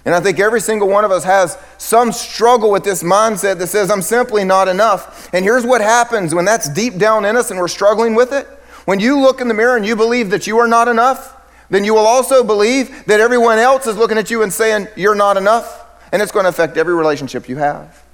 And 0.05 0.15
I 0.15 0.21
think 0.21 0.41
every 0.41 0.61
single 0.61 0.89
one 0.89 1.05
of 1.05 1.12
us 1.12 1.23
has 1.25 1.59
some 1.79 2.11
struggle 2.11 2.71
with 2.71 2.83
this 2.83 3.03
mindset 3.03 3.59
that 3.59 3.69
says, 3.69 3.91
I'm 3.91 4.03
simply 4.03 4.43
not 4.43 4.67
enough. 4.67 5.33
And 5.33 5.45
here's 5.45 5.65
what 5.65 5.81
happens 5.81 6.35
when 6.35 6.45
that's 6.45 6.69
deep 6.69 6.97
down 6.97 7.25
in 7.25 7.37
us 7.37 7.51
and 7.51 7.61
we're 7.61 7.69
struggling 7.69 8.15
with 8.15 8.33
it. 8.33 8.47
When 8.85 8.99
you 8.99 9.21
look 9.21 9.41
in 9.41 9.47
the 9.47 9.55
mirror 9.55 9.77
and 9.77 9.87
you 9.87 9.95
believe 9.95 10.31
that 10.31 10.47
you 10.47 10.59
are 10.59 10.67
not 10.67 10.89
enough, 10.89 11.41
then 11.71 11.85
you 11.85 11.95
will 11.95 12.07
also 12.07 12.43
believe 12.43 13.07
that 13.07 13.21
everyone 13.21 13.59
else 13.59 13.87
is 13.87 13.97
looking 13.97 14.19
at 14.19 14.31
you 14.31 14.43
and 14.43 14.53
saying, 14.53 14.89
You're 14.97 15.15
not 15.15 15.37
enough. 15.37 15.87
And 16.11 16.21
it's 16.21 16.33
going 16.33 16.45
to 16.45 16.51
affect 16.51 16.77
every 16.77 16.95
relationship 16.95 17.49
you 17.49 17.57
have. 17.57 18.05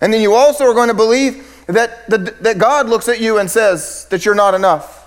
And 0.00 0.12
then 0.12 0.22
you 0.22 0.34
also 0.34 0.64
are 0.64 0.72
going 0.74 0.88
to 0.88 0.94
believe 0.94 1.64
that, 1.66 2.08
the, 2.08 2.18
that 2.40 2.58
God 2.58 2.88
looks 2.88 3.08
at 3.08 3.20
you 3.20 3.38
and 3.38 3.50
says 3.50 4.06
that 4.10 4.24
you're 4.24 4.34
not 4.34 4.54
enough. 4.54 4.97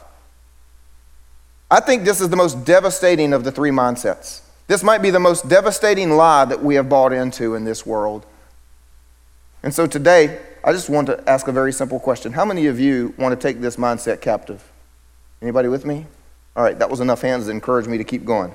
I 1.71 1.79
think 1.79 2.03
this 2.03 2.19
is 2.19 2.27
the 2.27 2.35
most 2.35 2.65
devastating 2.65 3.31
of 3.31 3.45
the 3.45 3.51
three 3.51 3.69
mindsets. 3.69 4.41
This 4.67 4.83
might 4.83 5.01
be 5.01 5.09
the 5.09 5.21
most 5.21 5.47
devastating 5.47 6.11
lie 6.11 6.43
that 6.43 6.61
we 6.61 6.75
have 6.75 6.89
bought 6.89 7.13
into 7.13 7.55
in 7.55 7.63
this 7.63 7.85
world. 7.85 8.25
And 9.63 9.73
so 9.73 9.87
today, 9.87 10.41
I 10.65 10.73
just 10.73 10.89
want 10.89 11.07
to 11.07 11.23
ask 11.29 11.47
a 11.47 11.53
very 11.53 11.71
simple 11.71 11.97
question. 11.97 12.33
How 12.33 12.43
many 12.43 12.67
of 12.67 12.77
you 12.77 13.13
want 13.17 13.39
to 13.39 13.47
take 13.47 13.61
this 13.61 13.77
mindset 13.77 14.19
captive? 14.19 14.69
Anybody 15.41 15.69
with 15.69 15.85
me? 15.85 16.05
All 16.57 16.63
right, 16.63 16.77
that 16.77 16.89
was 16.89 16.99
enough 16.99 17.21
hands 17.21 17.45
to 17.45 17.51
encourage 17.51 17.87
me 17.87 17.97
to 17.97 18.03
keep 18.03 18.25
going. 18.25 18.53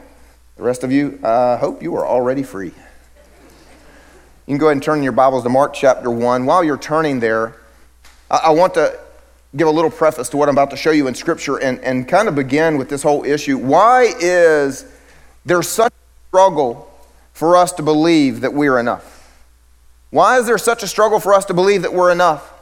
The 0.57 0.63
rest 0.63 0.85
of 0.85 0.93
you, 0.93 1.19
I 1.25 1.57
hope 1.57 1.83
you 1.83 1.97
are 1.97 2.07
already 2.07 2.43
free. 2.43 2.67
You 4.47 4.53
can 4.53 4.59
go 4.59 4.67
ahead 4.67 4.77
and 4.77 4.83
turn 4.83 5.03
your 5.03 5.13
Bibles 5.13 5.43
to 5.45 5.49
Mark 5.49 5.73
chapter 5.73 6.11
1. 6.11 6.45
While 6.45 6.63
you're 6.63 6.77
turning 6.77 7.21
there, 7.21 7.57
I 8.31 8.51
want 8.51 8.75
to 8.75 8.99
give 9.55 9.69
a 9.69 9.71
little 9.71 9.91
preface 9.91 10.29
to 10.31 10.37
what 10.37 10.49
I'm 10.49 10.55
about 10.55 10.71
to 10.71 10.77
show 10.77 10.91
you 10.91 11.07
in 11.07 11.15
Scripture 11.15 11.57
and, 11.59 11.79
and 11.81 12.09
kind 12.09 12.29
of 12.29 12.35
begin 12.35 12.79
with 12.79 12.89
this 12.89 13.03
whole 13.03 13.25
issue. 13.25 13.59
Why 13.59 14.13
is 14.21 14.85
there 15.45 15.63
such 15.63 15.93
a 15.93 16.29
struggle 16.29 16.91
for 17.33 17.57
us 17.57 17.73
to 17.73 17.83
believe 17.83 18.41
that 18.41 18.53
we're 18.53 18.79
enough? 18.79 19.13
Why 20.11 20.39
is 20.39 20.47
there 20.47 20.59
such 20.59 20.83
a 20.83 20.87
struggle 20.87 21.21
for 21.21 21.35
us 21.35 21.45
to 21.47 21.55
believe 21.55 21.83
that 21.83 21.93
we're 21.93 22.11
enough? 22.11 22.53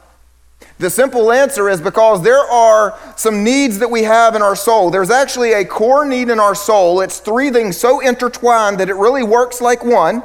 The 0.77 0.89
simple 0.89 1.31
answer 1.31 1.69
is 1.69 1.79
because 1.79 2.21
there 2.21 2.39
are 2.39 2.97
some 3.15 3.43
needs 3.43 3.79
that 3.79 3.89
we 3.89 4.03
have 4.03 4.35
in 4.35 4.41
our 4.41 4.55
soul. 4.55 4.89
There's 4.89 5.09
actually 5.09 5.53
a 5.53 5.63
core 5.63 6.05
need 6.05 6.29
in 6.29 6.39
our 6.39 6.55
soul. 6.55 7.01
It's 7.01 7.19
three 7.19 7.49
things 7.49 7.77
so 7.77 8.01
intertwined 8.01 8.79
that 8.79 8.89
it 8.89 8.95
really 8.95 9.23
works 9.23 9.61
like 9.61 9.85
one. 9.85 10.21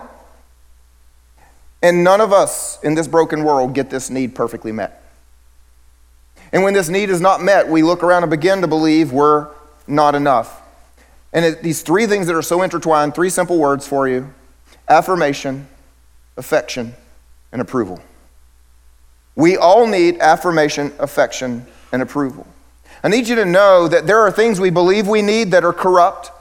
And 1.83 2.05
none 2.05 2.21
of 2.21 2.33
us 2.33 2.83
in 2.83 2.95
this 2.95 3.07
broken 3.07 3.45
world 3.45 3.75
get 3.75 3.91
this 3.91 4.11
need 4.11 4.35
perfectly 4.35 4.73
met. 4.73 5.00
And 6.53 6.63
when 6.63 6.75
this 6.75 6.89
need 6.89 7.11
is 7.11 7.21
not 7.21 7.43
met, 7.43 7.69
we 7.69 7.83
look 7.83 8.03
around 8.03 8.23
and 8.25 8.31
begin 8.31 8.61
to 8.61 8.67
believe 8.67 9.13
we're 9.13 9.49
not 9.87 10.15
enough. 10.15 10.61
And 11.33 11.45
it, 11.45 11.63
these 11.63 11.83
three 11.83 12.07
things 12.07 12.27
that 12.27 12.35
are 12.35 12.43
so 12.43 12.63
intertwined, 12.63 13.15
three 13.15 13.31
simple 13.31 13.59
words 13.59 13.87
for 13.87 14.09
you 14.09 14.33
affirmation, 14.89 15.69
affection, 16.37 16.95
and 17.53 17.63
approval. 17.63 18.03
We 19.37 19.57
all 19.57 19.87
need 19.87 20.19
affirmation, 20.19 20.93
affection, 20.99 21.65
and 21.93 22.03
approval. 22.03 22.47
I 23.03 23.09
need 23.09 23.29
you 23.29 23.37
to 23.37 23.45
know 23.45 23.87
that 23.87 24.07
there 24.07 24.19
are 24.19 24.33
things 24.33 24.59
we 24.59 24.71
believe 24.71 25.07
we 25.07 25.23
need 25.23 25.53
that 25.53 25.65
are 25.65 25.73
corrupt. 25.73 26.33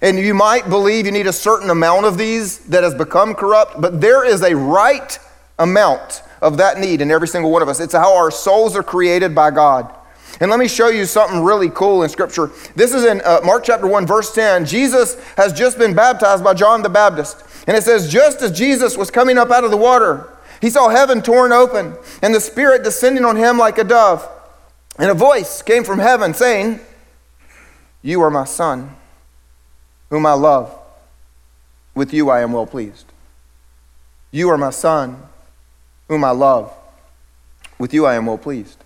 And 0.00 0.18
you 0.18 0.34
might 0.34 0.68
believe 0.68 1.06
you 1.06 1.12
need 1.12 1.26
a 1.26 1.32
certain 1.32 1.70
amount 1.70 2.06
of 2.06 2.18
these 2.18 2.58
that 2.66 2.82
has 2.82 2.94
become 2.94 3.34
corrupt, 3.34 3.80
but 3.80 4.00
there 4.00 4.24
is 4.24 4.42
a 4.42 4.54
right 4.54 5.18
amount 5.58 6.22
of 6.40 6.56
that 6.58 6.78
need 6.78 7.00
in 7.00 7.10
every 7.10 7.28
single 7.28 7.50
one 7.50 7.62
of 7.62 7.68
us. 7.68 7.80
It's 7.80 7.94
how 7.94 8.16
our 8.16 8.30
souls 8.30 8.76
are 8.76 8.82
created 8.82 9.34
by 9.34 9.50
God. 9.50 9.94
And 10.40 10.50
let 10.50 10.60
me 10.60 10.68
show 10.68 10.88
you 10.88 11.04
something 11.04 11.42
really 11.42 11.70
cool 11.70 12.02
in 12.02 12.08
Scripture. 12.08 12.50
This 12.76 12.94
is 12.94 13.04
in 13.04 13.20
uh, 13.24 13.40
Mark 13.44 13.64
chapter 13.64 13.86
1, 13.86 14.06
verse 14.06 14.32
10. 14.32 14.66
Jesus 14.66 15.20
has 15.36 15.52
just 15.52 15.78
been 15.78 15.94
baptized 15.94 16.44
by 16.44 16.54
John 16.54 16.82
the 16.82 16.88
Baptist. 16.88 17.42
And 17.66 17.76
it 17.76 17.82
says, 17.82 18.10
just 18.10 18.40
as 18.42 18.56
Jesus 18.56 18.96
was 18.96 19.10
coming 19.10 19.36
up 19.36 19.50
out 19.50 19.64
of 19.64 19.70
the 19.70 19.76
water, 19.76 20.28
he 20.60 20.70
saw 20.70 20.88
heaven 20.88 21.22
torn 21.22 21.52
open 21.52 21.96
and 22.22 22.34
the 22.34 22.40
Spirit 22.40 22.84
descending 22.84 23.24
on 23.24 23.36
him 23.36 23.58
like 23.58 23.78
a 23.78 23.84
dove. 23.84 24.28
And 24.98 25.10
a 25.10 25.14
voice 25.14 25.62
came 25.62 25.84
from 25.84 25.98
heaven 25.98 26.34
saying, 26.34 26.80
You 28.02 28.20
are 28.22 28.30
my 28.30 28.44
Son, 28.44 28.96
whom 30.10 30.26
I 30.26 30.32
love. 30.32 30.76
With 31.94 32.12
you 32.12 32.30
I 32.30 32.40
am 32.42 32.52
well 32.52 32.66
pleased. 32.66 33.06
You 34.30 34.50
are 34.50 34.58
my 34.58 34.70
Son, 34.70 35.22
whom 36.08 36.24
I 36.24 36.30
love. 36.30 36.72
With 37.78 37.94
you 37.94 38.06
I 38.06 38.14
am 38.14 38.26
well 38.26 38.38
pleased. 38.38 38.78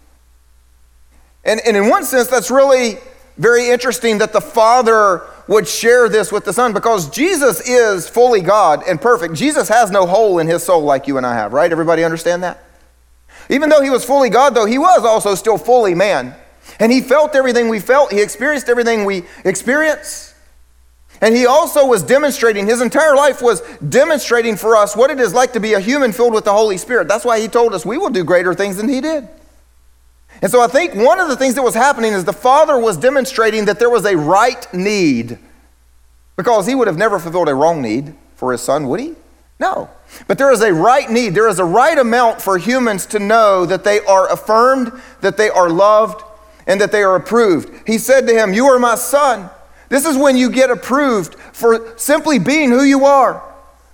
And, 1.45 1.61
and 1.67 1.77
in 1.77 1.89
one 1.89 2.05
sense, 2.05 2.29
that's 2.29 2.51
really 2.51 2.99
very 3.37 3.69
interesting 3.69 4.19
that 4.19 4.33
the 4.33 4.41
Father 4.41 5.23
would 5.49 5.67
share 5.67 6.09
this 6.09 6.31
with 6.31 6.45
the 6.45 6.53
Son 6.53 6.73
because 6.73 7.11
Jesus 7.11 7.69
is 7.69 8.09
fully 8.09 8.41
God 8.41 8.83
and 8.87 9.01
perfect. 9.01 9.35
Jesus 9.35 9.69
has 9.69 9.91
no 9.91 10.07
hole 10.07 10.39
in 10.39 10.47
his 10.47 10.63
soul 10.63 10.83
like 10.83 11.09
you 11.09 11.17
and 11.17 11.27
I 11.27 11.35
have, 11.35 11.53
right? 11.53 11.71
Everybody 11.71 12.05
understand 12.05 12.43
that? 12.43 12.63
Even 13.49 13.69
though 13.69 13.83
he 13.83 13.91
was 13.91 14.05
fully 14.05 14.31
God, 14.31 14.55
though, 14.55 14.67
he 14.67 14.79
was 14.79 15.05
also 15.05 15.35
still 15.35 15.59
fully 15.59 15.95
man. 15.95 16.35
And 16.79 16.93
he 16.93 17.01
felt 17.01 17.35
everything 17.35 17.69
we 17.69 17.81
felt, 17.81 18.13
he 18.13 18.21
experienced 18.21 18.69
everything 18.69 19.05
we 19.05 19.25
experience. 19.45 20.32
And 21.23 21.37
he 21.37 21.47
also 21.47 21.87
was 21.87 22.03
demonstrating, 22.03 22.67
his 22.67 22.81
entire 22.81 23.15
life 23.15 23.41
was 23.41 23.61
demonstrating 23.79 24.57
for 24.57 24.77
us 24.77 24.97
what 24.97 25.09
it 25.09 25.21
is 25.21 25.33
like 25.33 25.53
to 25.53 25.61
be 25.61 25.75
a 25.75 25.81
human 25.81 26.11
filled 26.11 26.35
with 26.35 26.45
the 26.45 26.53
Holy 26.53 26.77
Spirit. 26.77 27.07
That's 27.07 27.25
why 27.25 27.39
he 27.39 27.47
told 27.47 27.75
us 27.75 27.87
we 27.87 27.97
will 27.97 28.11
do 28.11 28.25
greater 28.25 28.53
things 28.55 28.77
than 28.77 28.89
he 28.89 29.01
did. 29.01 29.29
And 30.43 30.51
so 30.51 30.61
I 30.61 30.67
think 30.67 30.95
one 30.95 31.21
of 31.21 31.29
the 31.29 31.37
things 31.37 31.55
that 31.55 31.63
was 31.63 31.77
happening 31.77 32.13
is 32.13 32.25
the 32.25 32.33
father 32.33 32.77
was 32.77 32.97
demonstrating 32.97 33.67
that 33.67 33.79
there 33.79 33.89
was 33.89 34.05
a 34.05 34.17
right 34.17 34.67
need. 34.75 35.39
Because 36.37 36.67
he 36.67 36.75
would 36.75 36.89
have 36.89 36.99
never 36.99 37.21
fulfilled 37.21 37.49
a 37.49 37.55
wrong 37.55 37.81
need 37.81 38.15
for 38.35 38.51
his 38.51 38.61
son, 38.61 38.89
would 38.89 38.99
he? 38.99 39.15
No. 39.61 39.89
But 40.27 40.39
there 40.39 40.51
is 40.51 40.61
a 40.61 40.75
right 40.75 41.09
need. 41.09 41.37
There 41.37 41.49
is 41.49 41.61
a 41.61 41.65
right 41.65 41.97
amount 41.97 42.43
for 42.43 42.59
humans 42.59 43.07
to 43.07 43.21
know 43.21 43.65
that 43.65 43.85
they 43.85 44.01
are 44.01 44.29
affirmed, 44.29 44.91
that 45.21 45.37
they 45.37 45.51
are 45.51 45.71
loved, 45.71 46.25
and 46.67 46.81
that 46.81 46.91
they 46.91 47.05
are 47.05 47.15
approved. 47.15 47.87
He 47.87 47.97
said 47.99 48.27
to 48.27 48.35
him, 48.35 48.53
You 48.53 48.67
are 48.67 48.81
my 48.81 48.97
son. 48.97 49.51
This 49.93 50.07
is 50.07 50.17
when 50.17 50.39
you 50.39 50.49
get 50.49 50.71
approved 50.71 51.35
for 51.35 51.99
simply 51.99 52.39
being 52.39 52.71
who 52.71 52.83
you 52.83 53.05
are. 53.05 53.43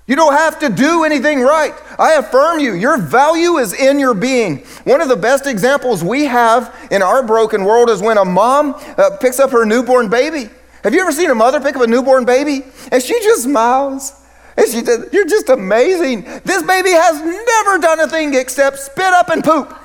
You 0.07 0.15
don't 0.15 0.35
have 0.35 0.61
to 0.61 0.69
do 0.69 1.03
anything 1.03 1.41
right. 1.41 1.75
I 1.99 2.15
affirm 2.15 2.61
you. 2.61 2.75
Your 2.75 2.99
value 2.99 3.57
is 3.57 3.73
in 3.73 3.99
your 3.99 4.15
being. 4.15 4.59
One 4.85 5.01
of 5.01 5.09
the 5.09 5.17
best 5.17 5.49
examples 5.49 6.05
we 6.05 6.27
have 6.27 6.89
in 6.93 7.03
our 7.03 7.25
broken 7.27 7.65
world 7.65 7.91
is 7.91 8.01
when 8.01 8.17
a 8.17 8.25
mom 8.25 8.77
uh, 8.97 9.17
picks 9.21 9.41
up 9.41 9.51
her 9.51 9.65
newborn 9.65 10.09
baby. 10.09 10.49
Have 10.85 10.95
you 10.95 11.01
ever 11.01 11.11
seen 11.11 11.33
a 11.33 11.35
mother 11.35 11.61
pick 11.61 11.75
up 11.75 11.83
a 11.83 11.89
newborn 11.89 12.25
baby? 12.25 12.65
And 12.93 13.03
she 13.03 13.15
just 13.15 13.43
smiles. 13.43 14.13
And 14.57 14.69
she 14.69 14.85
says, 14.85 15.09
You're 15.13 15.27
just 15.27 15.49
amazing. 15.49 16.23
This 16.45 16.63
baby 16.63 16.91
has 16.91 17.21
never 17.21 17.79
done 17.79 17.99
a 17.99 18.07
thing 18.07 18.35
except 18.35 18.79
spit 18.79 19.13
up 19.13 19.31
and 19.31 19.43
poop. 19.43 19.77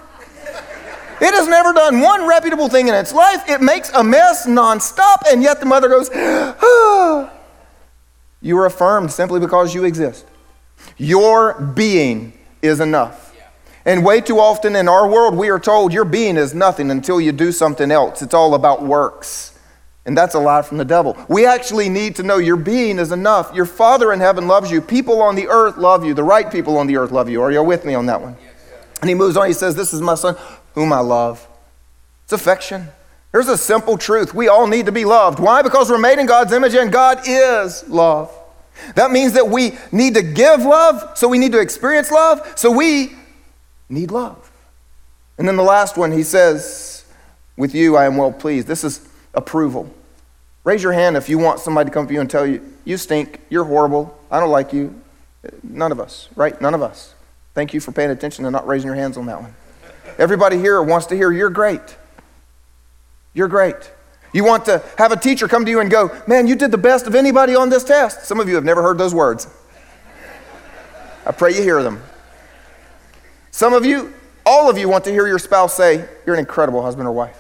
It 1.24 1.34
has 1.34 1.48
never 1.48 1.72
done 1.72 2.02
one 2.02 2.28
reputable 2.28 2.68
thing 2.68 2.90
in 2.90 2.94
its 2.94 3.14
life. 3.14 3.50
It 3.50 3.62
makes 3.62 3.90
a 3.94 4.04
mess 4.04 4.46
nonstop, 4.46 5.20
and 5.32 5.42
yet 5.42 5.62
the 5.62 5.66
mother 5.66 5.88
goes, 5.88 6.10
ah. 6.14 7.32
You 8.42 8.58
are 8.60 8.66
affirmed 8.66 9.10
simply 9.12 9.40
because 9.40 9.74
you 9.74 9.86
exist. 9.86 10.26
Your 10.98 11.54
being 11.54 12.34
is 12.62 12.82
enough. 12.82 13.34
And 13.86 14.06
way 14.06 14.20
too 14.20 14.40
often 14.40 14.76
in 14.76 14.90
our 14.90 15.08
world, 15.08 15.36
we 15.36 15.50
are 15.50 15.60
told 15.60 15.94
your 15.94 16.04
being 16.06 16.36
is 16.36 16.54
nothing 16.54 16.92
until 16.92 17.22
you 17.22 17.32
do 17.32 17.54
something 17.54 17.90
else. 17.90 18.22
It's 18.22 18.34
all 18.34 18.54
about 18.54 18.84
works. 18.84 19.58
And 20.06 20.18
that's 20.18 20.36
a 20.36 20.40
lie 20.40 20.62
from 20.62 20.78
the 20.78 20.86
devil. 20.86 21.18
We 21.30 21.46
actually 21.46 21.88
need 21.88 22.18
to 22.18 22.24
know 22.24 22.38
your 22.38 22.58
being 22.58 23.00
is 23.00 23.14
enough. 23.14 23.54
Your 23.56 23.66
Father 23.66 24.12
in 24.12 24.20
heaven 24.20 24.48
loves 24.48 24.70
you. 24.70 24.82
People 24.82 25.22
on 25.22 25.36
the 25.36 25.48
earth 25.48 25.78
love 25.78 26.04
you. 26.06 26.14
The 26.14 26.24
right 26.24 26.52
people 26.52 26.78
on 26.78 26.88
the 26.88 26.98
earth 26.98 27.12
love 27.12 27.30
you. 27.30 27.42
Are 27.42 27.52
you 27.52 27.64
with 27.64 27.86
me 27.86 27.94
on 27.94 28.06
that 28.08 28.22
one? 28.22 28.36
And 29.02 29.10
he 29.10 29.16
moves 29.16 29.38
on. 29.38 29.48
He 29.48 29.54
says, 29.54 29.76
This 29.76 29.94
is 29.94 30.02
my 30.02 30.16
son, 30.16 30.36
whom 30.74 30.94
I 30.94 31.00
love. 31.00 31.48
It's 32.24 32.34
affection. 32.34 32.88
Here's 33.32 33.48
a 33.48 33.58
simple 33.58 33.98
truth. 33.98 34.34
We 34.34 34.48
all 34.48 34.68
need 34.68 34.86
to 34.86 34.92
be 34.92 35.06
loved. 35.06 35.40
Why? 35.40 35.62
Because 35.62 35.90
we're 35.90 35.98
made 35.98 36.20
in 36.20 36.26
God's 36.26 36.54
image 36.54 36.76
and 36.76 36.92
God 36.92 37.22
is 37.26 37.88
love. 37.90 38.32
That 38.96 39.12
means 39.12 39.34
that 39.34 39.48
we 39.48 39.78
need 39.92 40.16
to 40.16 40.22
give 40.22 40.64
love, 40.64 41.18
so 41.18 41.28
we 41.28 41.38
need 41.38 41.52
to 41.52 41.60
experience 41.60 42.12
love, 42.12 42.54
so 42.56 42.72
we 42.72 43.14
need 43.90 44.12
love. 44.12 44.52
And 45.38 45.48
then 45.48 45.56
the 45.56 45.64
last 45.64 45.98
one, 45.98 46.12
he 46.12 46.24
says, 46.24 47.06
With 47.58 47.74
you 47.74 47.96
I 47.96 48.06
am 48.06 48.18
well 48.18 48.32
pleased. 48.32 48.68
This 48.68 48.84
is 48.84 49.08
approval. 49.34 49.92
Raise 50.64 50.82
your 50.82 50.94
hand 50.94 51.18
if 51.18 51.28
you 51.28 51.38
want 51.38 51.60
somebody 51.60 51.90
to 51.90 51.94
come 51.94 52.08
to 52.08 52.14
you 52.14 52.22
and 52.22 52.30
tell 52.30 52.46
you, 52.46 52.62
You 52.86 52.98
stink, 52.98 53.42
you're 53.50 53.66
horrible, 53.66 54.18
I 54.32 54.40
don't 54.40 54.52
like 54.52 54.74
you. 54.74 55.00
None 55.62 55.92
of 55.92 56.00
us, 56.00 56.30
right? 56.36 56.60
None 56.62 56.74
of 56.74 56.82
us. 56.82 57.14
Thank 57.54 57.74
you 57.74 57.80
for 57.80 57.92
paying 57.92 58.10
attention 58.10 58.46
and 58.46 58.54
not 58.54 58.66
raising 58.66 58.88
your 58.88 58.96
hands 58.96 59.18
on 59.18 59.26
that 59.28 59.42
one. 59.42 59.54
Everybody 60.18 60.58
here 60.58 60.82
wants 60.82 61.08
to 61.08 61.16
hear, 61.16 61.32
You're 61.32 61.50
great. 61.50 61.98
You're 63.34 63.48
great. 63.48 63.92
You 64.34 64.44
want 64.44 64.66
to 64.66 64.84
have 64.98 65.12
a 65.12 65.16
teacher 65.16 65.48
come 65.48 65.66
to 65.66 65.72
you 65.72 65.80
and 65.80 65.90
go, 65.90 66.16
Man, 66.28 66.48
you 66.48 66.56
did 66.56 66.72
the 66.72 66.78
best 66.78 67.08
of 67.08 67.16
anybody 67.16 67.56
on 67.56 67.70
this 67.70 67.84
test. 67.84 68.26
Some 68.26 68.40
of 68.40 68.48
you 68.48 68.56
have 68.56 68.64
never 68.64 68.82
heard 68.82 68.98
those 68.98 69.14
words. 69.14 69.48
I 71.26 71.32
pray 71.32 71.56
you 71.56 71.62
hear 71.62 71.82
them. 71.84 72.02
Some 73.52 73.74
of 73.74 73.86
you, 73.86 74.14
all 74.46 74.70
of 74.70 74.78
you, 74.78 74.90
want 74.90 75.06
to 75.06 75.12
hear 75.12 75.28
your 75.28 75.40
spouse 75.40 75.76
say, 75.76 76.08
You're 76.26 76.36
an 76.36 76.40
incredible 76.40 76.82
husband 76.82 77.08
or 77.08 77.12
wife. 77.12 77.40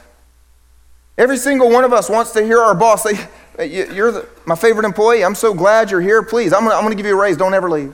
Every 1.17 1.37
single 1.37 1.69
one 1.69 1.83
of 1.83 1.93
us 1.93 2.09
wants 2.09 2.31
to 2.31 2.43
hear 2.43 2.59
our 2.59 2.75
boss 2.75 3.03
say, 3.03 3.27
You're 3.67 4.11
the, 4.11 4.29
my 4.45 4.55
favorite 4.55 4.85
employee. 4.85 5.23
I'm 5.23 5.35
so 5.35 5.53
glad 5.53 5.91
you're 5.91 6.01
here. 6.01 6.23
Please, 6.23 6.53
I'm 6.53 6.65
going 6.65 6.89
to 6.89 6.95
give 6.95 7.05
you 7.05 7.17
a 7.17 7.21
raise. 7.21 7.37
Don't 7.37 7.53
ever 7.53 7.69
leave. 7.69 7.93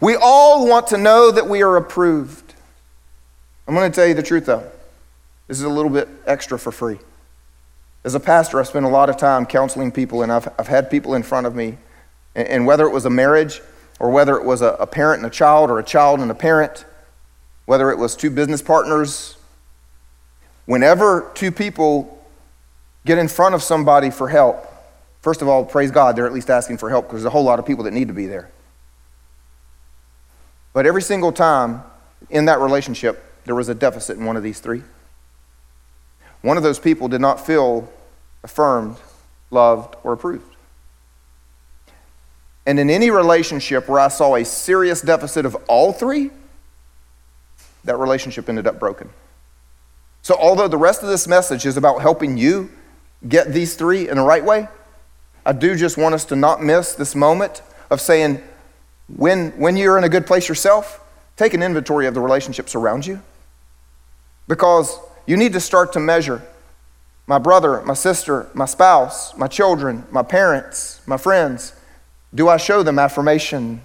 We 0.00 0.16
all 0.16 0.66
want 0.66 0.88
to 0.88 0.98
know 0.98 1.30
that 1.30 1.48
we 1.48 1.62
are 1.62 1.76
approved. 1.76 2.45
I'm 3.66 3.74
going 3.74 3.90
to 3.90 3.94
tell 3.94 4.06
you 4.06 4.14
the 4.14 4.22
truth, 4.22 4.46
though. 4.46 4.70
This 5.48 5.58
is 5.58 5.64
a 5.64 5.68
little 5.68 5.90
bit 5.90 6.08
extra 6.26 6.58
for 6.58 6.70
free. 6.70 6.98
As 8.04 8.14
a 8.14 8.20
pastor, 8.20 8.60
I 8.60 8.62
spend 8.62 8.86
a 8.86 8.88
lot 8.88 9.10
of 9.10 9.16
time 9.16 9.46
counseling 9.46 9.90
people, 9.90 10.22
and 10.22 10.30
I've, 10.30 10.48
I've 10.58 10.68
had 10.68 10.90
people 10.90 11.14
in 11.14 11.22
front 11.22 11.46
of 11.46 11.54
me, 11.54 11.78
and, 12.34 12.48
and 12.48 12.66
whether 12.66 12.86
it 12.86 12.92
was 12.92 13.04
a 13.04 13.10
marriage 13.10 13.60
or 13.98 14.10
whether 14.10 14.36
it 14.36 14.44
was 14.44 14.62
a, 14.62 14.76
a 14.78 14.86
parent 14.86 15.22
and 15.22 15.26
a 15.26 15.34
child 15.34 15.70
or 15.70 15.78
a 15.78 15.84
child 15.84 16.20
and 16.20 16.30
a 16.30 16.34
parent, 16.34 16.84
whether 17.64 17.90
it 17.90 17.98
was 17.98 18.14
two 18.14 18.30
business 18.30 18.62
partners, 18.62 19.36
whenever 20.66 21.30
two 21.34 21.50
people 21.50 22.24
get 23.04 23.18
in 23.18 23.26
front 23.26 23.54
of 23.54 23.62
somebody 23.62 24.10
for 24.10 24.28
help, 24.28 24.64
first 25.22 25.42
of 25.42 25.48
all, 25.48 25.64
praise 25.64 25.90
God, 25.90 26.14
they're 26.14 26.26
at 26.26 26.32
least 26.32 26.50
asking 26.50 26.78
for 26.78 26.90
help 26.90 27.06
because 27.06 27.22
there's 27.22 27.26
a 27.26 27.30
whole 27.30 27.44
lot 27.44 27.58
of 27.58 27.66
people 27.66 27.84
that 27.84 27.92
need 27.92 28.08
to 28.08 28.14
be 28.14 28.26
there. 28.26 28.50
But 30.72 30.86
every 30.86 31.02
single 31.02 31.32
time 31.32 31.82
in 32.30 32.44
that 32.44 32.60
relationship, 32.60 33.22
there 33.46 33.54
was 33.54 33.68
a 33.68 33.74
deficit 33.74 34.18
in 34.18 34.24
one 34.24 34.36
of 34.36 34.42
these 34.42 34.60
three. 34.60 34.82
One 36.42 36.56
of 36.56 36.62
those 36.62 36.78
people 36.78 37.08
did 37.08 37.20
not 37.20 37.44
feel 37.44 37.90
affirmed, 38.44 38.96
loved, 39.50 39.96
or 40.04 40.12
approved. 40.12 40.54
And 42.66 42.80
in 42.80 42.90
any 42.90 43.10
relationship 43.10 43.88
where 43.88 44.00
I 44.00 44.08
saw 44.08 44.34
a 44.34 44.44
serious 44.44 45.00
deficit 45.00 45.46
of 45.46 45.56
all 45.68 45.92
three, 45.92 46.30
that 47.84 47.96
relationship 47.96 48.48
ended 48.48 48.66
up 48.66 48.80
broken. 48.80 49.08
So, 50.22 50.34
although 50.34 50.66
the 50.66 50.76
rest 50.76 51.04
of 51.04 51.08
this 51.08 51.28
message 51.28 51.64
is 51.64 51.76
about 51.76 52.02
helping 52.02 52.36
you 52.36 52.70
get 53.28 53.52
these 53.52 53.76
three 53.76 54.08
in 54.08 54.16
the 54.16 54.24
right 54.24 54.44
way, 54.44 54.68
I 55.44 55.52
do 55.52 55.76
just 55.76 55.96
want 55.96 56.16
us 56.16 56.24
to 56.26 56.36
not 56.36 56.62
miss 56.62 56.94
this 56.94 57.14
moment 57.14 57.62
of 57.90 58.00
saying, 58.00 58.42
when, 59.16 59.52
when 59.52 59.76
you're 59.76 59.96
in 59.96 60.02
a 60.02 60.08
good 60.08 60.26
place 60.26 60.48
yourself, 60.48 61.00
take 61.36 61.54
an 61.54 61.62
inventory 61.62 62.08
of 62.08 62.14
the 62.14 62.20
relationships 62.20 62.74
around 62.74 63.06
you. 63.06 63.22
Because 64.48 64.98
you 65.26 65.36
need 65.36 65.52
to 65.54 65.60
start 65.60 65.92
to 65.94 66.00
measure 66.00 66.42
my 67.26 67.38
brother, 67.38 67.82
my 67.82 67.94
sister, 67.94 68.48
my 68.54 68.66
spouse, 68.66 69.36
my 69.36 69.48
children, 69.48 70.04
my 70.10 70.22
parents, 70.22 71.00
my 71.06 71.16
friends. 71.16 71.74
Do 72.34 72.48
I 72.48 72.56
show 72.56 72.82
them 72.82 72.98
affirmation? 72.98 73.80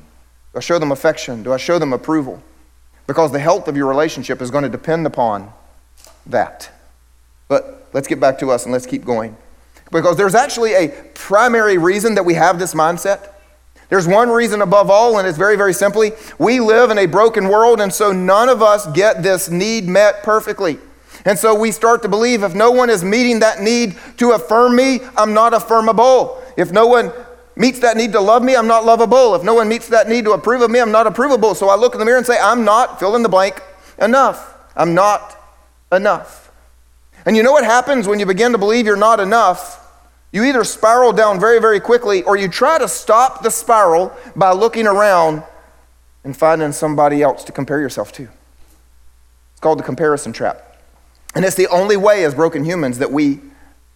Do 0.54 0.58
I 0.58 0.60
show 0.60 0.78
them 0.78 0.92
affection? 0.92 1.42
Do 1.42 1.52
I 1.52 1.58
show 1.58 1.80
them 1.80 1.94
approval? 1.94 2.42
Because 3.08 3.32
the 3.32 3.40
health 3.40 3.68
of 3.68 3.76
your 3.76 3.88
relationship 3.88 4.42
is 4.42 4.52
going 4.52 4.64
to 4.64 4.70
depend 4.70 5.08
upon 5.08 5.52
that. 6.28 6.70
But 7.48 7.88
let's 7.94 8.08
get 8.08 8.20
back 8.20 8.38
to 8.40 8.52
us 8.52 8.66
and 8.66 8.72
let's 8.72 8.86
keep 8.86 9.04
going. 9.04 9.36
Because 9.92 10.18
there's 10.18 10.36
actually 10.36 10.74
a 10.74 10.90
primary 11.16 11.78
reason 11.78 12.16
that 12.16 12.24
we 12.24 12.36
have 12.36 12.60
this 12.60 12.74
mindset. 12.74 13.34
There's 13.92 14.08
one 14.08 14.30
reason 14.30 14.62
above 14.62 14.90
all, 14.90 15.20
and 15.20 15.28
it's 15.28 15.38
very, 15.38 15.58
very 15.58 15.74
simply 15.74 16.14
we 16.40 16.62
live 16.62 16.92
in 16.92 16.98
a 16.98 17.08
broken 17.08 17.50
world, 17.50 17.82
and 17.82 17.94
so 17.94 18.14
none 18.14 18.48
of 18.48 18.62
us 18.62 18.88
get 18.94 19.22
this 19.22 19.50
need 19.50 19.86
met 19.86 20.24
perfectly. 20.24 20.80
And 21.26 21.38
so 21.38 21.54
we 21.54 21.72
start 21.72 22.02
to 22.04 22.08
believe 22.08 22.42
if 22.42 22.56
no 22.56 22.72
one 22.72 22.90
is 22.90 23.04
meeting 23.04 23.42
that 23.42 23.60
need 23.60 23.98
to 24.16 24.32
affirm 24.32 24.78
me, 24.78 25.02
I'm 25.18 25.34
not 25.34 25.52
affirmable. 25.52 26.42
If 26.56 26.72
no 26.72 26.88
one 26.88 27.12
meets 27.58 27.80
that 27.80 27.98
need 27.98 28.14
to 28.14 28.22
love 28.22 28.44
me, 28.44 28.56
I'm 28.56 28.66
not 28.66 28.86
lovable. 28.86 29.36
If 29.36 29.44
no 29.44 29.56
one 29.56 29.68
meets 29.68 29.90
that 29.90 30.08
need 30.08 30.24
to 30.24 30.32
approve 30.32 30.62
of 30.62 30.72
me, 30.72 30.80
I'm 30.80 30.94
not 30.94 31.06
approvable. 31.06 31.54
So 31.54 31.68
I 31.68 31.76
look 31.76 31.94
in 31.94 32.00
the 32.00 32.06
mirror 32.06 32.18
and 32.18 32.26
say, 32.26 32.40
I'm 32.42 32.64
not, 32.64 32.98
fill 32.98 33.18
in 33.18 33.24
the 33.24 33.30
blank, 33.30 33.62
enough. 34.00 34.56
I'm 34.74 34.94
not 34.94 35.38
enough. 35.92 36.50
And 37.26 37.36
you 37.36 37.44
know 37.44 37.52
what 37.52 37.66
happens 37.66 38.08
when 38.08 38.22
you 38.22 38.26
begin 38.26 38.54
to 38.54 38.58
believe 38.58 38.86
you're 38.86 38.96
not 38.96 39.20
enough? 39.20 39.81
You 40.32 40.46
either 40.46 40.64
spiral 40.64 41.12
down 41.12 41.40
very, 41.40 41.60
very 41.60 41.80
quickly 41.80 42.24
or 42.24 42.38
you 42.38 42.48
try 42.48 42.80
to 42.80 42.88
stop 42.88 43.44
the 43.44 43.52
spiral 43.52 44.16
by 44.36 44.52
looking 44.52 44.88
around 44.88 45.44
and 46.24 46.36
finding 46.36 46.72
somebody 46.72 47.22
else 47.22 47.44
to 47.46 47.52
compare 47.52 47.80
yourself 47.80 48.12
to. 48.14 48.24
It's 49.52 49.60
called 49.60 49.80
the 49.80 49.84
comparison 49.84 50.32
trap. 50.32 50.78
And 51.36 51.44
it's 51.44 51.56
the 51.56 51.68
only 51.68 51.98
way 51.98 52.24
as 52.24 52.34
broken 52.34 52.64
humans 52.64 53.00
that 53.00 53.12
we 53.12 53.42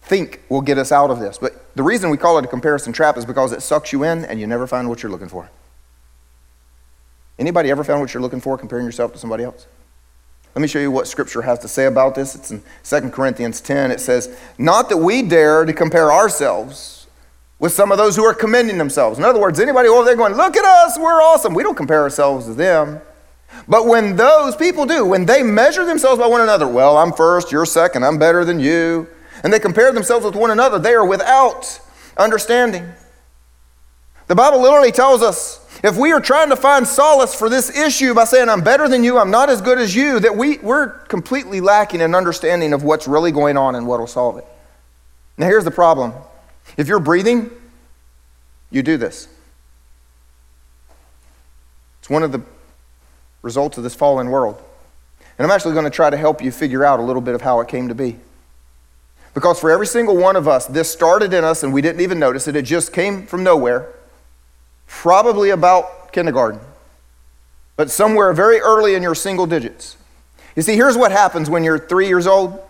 think 0.02 0.42
will 0.48 0.60
get 0.60 0.78
us 0.78 0.92
out 0.92 1.10
of 1.10 1.20
this. 1.20 1.38
But 1.38 1.74
the 1.74 1.82
reason 1.82 2.10
we 2.10 2.16
call 2.16 2.38
it 2.38 2.44
a 2.44 2.48
comparison 2.48 2.92
trap 2.92 3.16
is 3.16 3.24
because 3.24 3.52
it 3.52 3.62
sucks 3.62 3.92
you 3.92 4.04
in 4.04 4.24
and 4.24 4.38
you 4.38 4.46
never 4.46 4.66
find 4.66 4.88
what 4.88 5.02
you're 5.02 5.12
looking 5.12 5.28
for. 5.28 5.50
Anybody 7.38 7.70
ever 7.70 7.84
found 7.84 8.00
what 8.00 8.14
you're 8.14 8.22
looking 8.22 8.40
for 8.40 8.56
comparing 8.56 8.86
yourself 8.86 9.12
to 9.12 9.18
somebody 9.18 9.44
else? 9.44 9.66
Let 10.56 10.62
me 10.62 10.68
show 10.68 10.78
you 10.78 10.90
what 10.90 11.06
Scripture 11.06 11.42
has 11.42 11.58
to 11.58 11.68
say 11.68 11.84
about 11.84 12.14
this. 12.14 12.34
It's 12.34 12.50
in 12.50 12.62
2 12.82 13.10
Corinthians 13.10 13.60
10. 13.60 13.90
It 13.90 14.00
says, 14.00 14.34
Not 14.56 14.88
that 14.88 14.96
we 14.96 15.20
dare 15.20 15.66
to 15.66 15.72
compare 15.74 16.10
ourselves 16.10 17.06
with 17.58 17.72
some 17.72 17.92
of 17.92 17.98
those 17.98 18.16
who 18.16 18.24
are 18.24 18.32
commending 18.32 18.78
themselves. 18.78 19.18
In 19.18 19.24
other 19.24 19.38
words, 19.38 19.60
anybody 19.60 19.90
over 19.90 20.02
there 20.06 20.16
going, 20.16 20.32
Look 20.32 20.56
at 20.56 20.64
us, 20.64 20.98
we're 20.98 21.20
awesome. 21.20 21.52
We 21.52 21.62
don't 21.62 21.74
compare 21.74 22.00
ourselves 22.00 22.46
to 22.46 22.54
them. 22.54 23.02
But 23.68 23.86
when 23.86 24.16
those 24.16 24.56
people 24.56 24.86
do, 24.86 25.04
when 25.04 25.26
they 25.26 25.42
measure 25.42 25.84
themselves 25.84 26.18
by 26.18 26.26
one 26.26 26.40
another, 26.40 26.66
well, 26.66 26.96
I'm 26.96 27.12
first, 27.12 27.52
you're 27.52 27.66
second, 27.66 28.02
I'm 28.02 28.18
better 28.18 28.42
than 28.42 28.58
you, 28.58 29.08
and 29.44 29.52
they 29.52 29.58
compare 29.58 29.92
themselves 29.92 30.24
with 30.24 30.36
one 30.36 30.50
another, 30.50 30.78
they 30.78 30.94
are 30.94 31.04
without 31.04 31.78
understanding. 32.16 32.88
The 34.26 34.34
Bible 34.34 34.62
literally 34.62 34.90
tells 34.90 35.20
us 35.20 35.65
if 35.82 35.96
we 35.96 36.12
are 36.12 36.20
trying 36.20 36.48
to 36.50 36.56
find 36.56 36.86
solace 36.86 37.34
for 37.34 37.48
this 37.48 37.76
issue 37.76 38.14
by 38.14 38.24
saying, 38.24 38.48
I'm 38.48 38.62
better 38.62 38.88
than 38.88 39.04
you, 39.04 39.18
I'm 39.18 39.30
not 39.30 39.50
as 39.50 39.60
good 39.60 39.78
as 39.78 39.94
you, 39.94 40.20
that 40.20 40.36
we, 40.36 40.58
we're 40.58 40.88
completely 40.88 41.60
lacking 41.60 42.00
an 42.00 42.14
understanding 42.14 42.72
of 42.72 42.82
what's 42.82 43.06
really 43.06 43.32
going 43.32 43.56
on 43.56 43.74
and 43.74 43.86
what 43.86 44.00
will 44.00 44.06
solve 44.06 44.38
it. 44.38 44.46
Now, 45.36 45.46
here's 45.46 45.64
the 45.64 45.70
problem 45.70 46.12
if 46.76 46.88
you're 46.88 47.00
breathing, 47.00 47.50
you 48.70 48.82
do 48.82 48.96
this. 48.96 49.28
It's 52.00 52.10
one 52.10 52.22
of 52.22 52.32
the 52.32 52.42
results 53.42 53.78
of 53.78 53.84
this 53.84 53.94
fallen 53.94 54.30
world. 54.30 54.62
And 55.38 55.44
I'm 55.44 55.54
actually 55.54 55.74
going 55.74 55.84
to 55.84 55.90
try 55.90 56.08
to 56.08 56.16
help 56.16 56.42
you 56.42 56.50
figure 56.50 56.84
out 56.84 56.98
a 56.98 57.02
little 57.02 57.20
bit 57.20 57.34
of 57.34 57.42
how 57.42 57.60
it 57.60 57.68
came 57.68 57.88
to 57.88 57.94
be. 57.94 58.18
Because 59.34 59.60
for 59.60 59.70
every 59.70 59.86
single 59.86 60.16
one 60.16 60.34
of 60.34 60.48
us, 60.48 60.66
this 60.66 60.90
started 60.90 61.34
in 61.34 61.44
us 61.44 61.62
and 61.62 61.72
we 61.72 61.82
didn't 61.82 62.00
even 62.00 62.18
notice 62.18 62.48
it. 62.48 62.56
It 62.56 62.62
just 62.62 62.92
came 62.92 63.26
from 63.26 63.44
nowhere 63.44 63.92
probably 64.86 65.50
about 65.50 66.12
kindergarten, 66.12 66.60
but 67.76 67.90
somewhere 67.90 68.32
very 68.32 68.60
early 68.60 68.94
in 68.94 69.02
your 69.02 69.14
single 69.14 69.46
digits. 69.46 69.96
You 70.54 70.62
see, 70.62 70.74
here's 70.74 70.96
what 70.96 71.12
happens 71.12 71.50
when 71.50 71.64
you're 71.64 71.78
three 71.78 72.08
years 72.08 72.26
old 72.26 72.62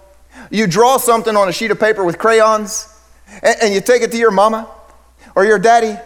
you 0.51 0.67
draw 0.67 0.97
something 0.97 1.37
on 1.37 1.49
a 1.49 1.53
sheet 1.53 1.71
of 1.71 1.81
paper 1.81 2.05
with 2.05 2.19
crayons, 2.19 2.89
and, 3.43 3.57
and 3.63 3.75
you 3.75 3.81
take 3.81 4.03
it 4.03 4.13
to 4.13 4.19
your 4.19 4.31
mama 4.31 4.69
or 5.35 5.45
your 5.45 5.59
daddy, 5.59 5.97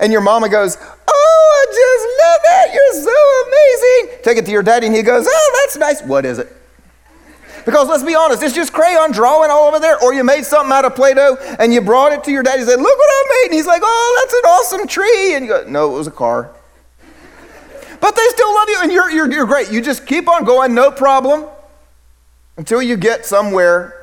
and 0.00 0.12
your 0.12 0.20
mama 0.20 0.48
goes, 0.48 0.76
Oh, 0.80 1.66
I 1.68 1.72
just 1.72 2.06
love 2.22 2.40
that. 2.44 2.74
You're 2.74 3.04
so 3.04 4.08
amazing. 4.08 4.24
Take 4.24 4.38
it 4.38 4.46
to 4.46 4.52
your 4.52 4.62
daddy, 4.62 4.86
and 4.86 4.96
he 4.96 5.02
goes, 5.02 5.26
Oh, 5.28 5.62
that's 5.62 5.76
nice. 5.76 6.02
What 6.02 6.24
is 6.24 6.38
it? 6.38 6.48
Because 7.64 7.88
let's 7.88 8.02
be 8.02 8.14
honest, 8.14 8.42
it's 8.42 8.54
just 8.54 8.72
crayon 8.72 9.12
drawing 9.12 9.50
all 9.50 9.68
over 9.68 9.78
there. 9.78 10.02
Or 10.02 10.12
you 10.14 10.24
made 10.24 10.44
something 10.44 10.72
out 10.72 10.84
of 10.84 10.94
Play 10.94 11.14
Doh 11.14 11.36
and 11.58 11.72
you 11.72 11.80
brought 11.80 12.12
it 12.12 12.24
to 12.24 12.30
your 12.30 12.42
dad. 12.42 12.58
You 12.58 12.66
said, 12.66 12.80
Look 12.80 12.98
what 12.98 13.10
I 13.10 13.24
made. 13.28 13.44
And 13.46 13.54
he's 13.54 13.66
like, 13.66 13.82
Oh, 13.84 14.22
that's 14.22 14.34
an 14.34 14.50
awesome 14.50 14.88
tree. 14.88 15.34
And 15.34 15.44
you 15.44 15.50
go, 15.50 15.64
No, 15.68 15.94
it 15.94 15.98
was 15.98 16.06
a 16.06 16.12
car. 16.12 16.50
But 18.00 18.16
they 18.16 18.26
still 18.28 18.52
love 18.54 18.68
you 18.68 18.78
and 18.82 18.92
you're, 18.92 19.10
you're, 19.10 19.30
you're 19.30 19.46
great. 19.46 19.70
You 19.70 19.82
just 19.82 20.06
keep 20.06 20.28
on 20.28 20.44
going, 20.44 20.74
no 20.74 20.90
problem, 20.90 21.44
until 22.56 22.80
you 22.80 22.96
get 22.96 23.26
somewhere. 23.26 23.96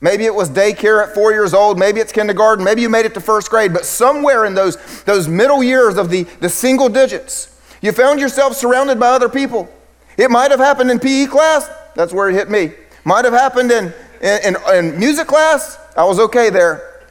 Maybe 0.00 0.24
it 0.24 0.34
was 0.34 0.50
daycare 0.50 1.06
at 1.06 1.14
four 1.14 1.30
years 1.32 1.54
old, 1.54 1.78
maybe 1.78 2.00
it's 2.00 2.10
kindergarten, 2.10 2.64
maybe 2.64 2.82
you 2.82 2.88
made 2.88 3.06
it 3.06 3.14
to 3.14 3.20
first 3.20 3.50
grade, 3.50 3.72
but 3.72 3.84
somewhere 3.84 4.46
in 4.46 4.54
those, 4.54 5.04
those 5.04 5.28
middle 5.28 5.62
years 5.62 5.96
of 5.96 6.10
the, 6.10 6.24
the 6.40 6.48
single 6.48 6.88
digits, 6.88 7.56
you 7.80 7.92
found 7.92 8.18
yourself 8.18 8.56
surrounded 8.56 8.98
by 8.98 9.10
other 9.10 9.28
people. 9.28 9.72
It 10.16 10.28
might 10.28 10.50
have 10.50 10.58
happened 10.58 10.90
in 10.90 10.98
PE 10.98 11.26
class, 11.26 11.70
that's 11.94 12.12
where 12.12 12.28
it 12.28 12.34
hit 12.34 12.50
me. 12.50 12.72
Might 13.04 13.24
have 13.24 13.34
happened 13.34 13.70
in, 13.70 13.92
in, 14.20 14.56
in, 14.74 14.98
music 14.98 15.26
class, 15.26 15.78
I 15.96 16.04
was 16.04 16.18
okay 16.20 16.50
there. 16.50 17.02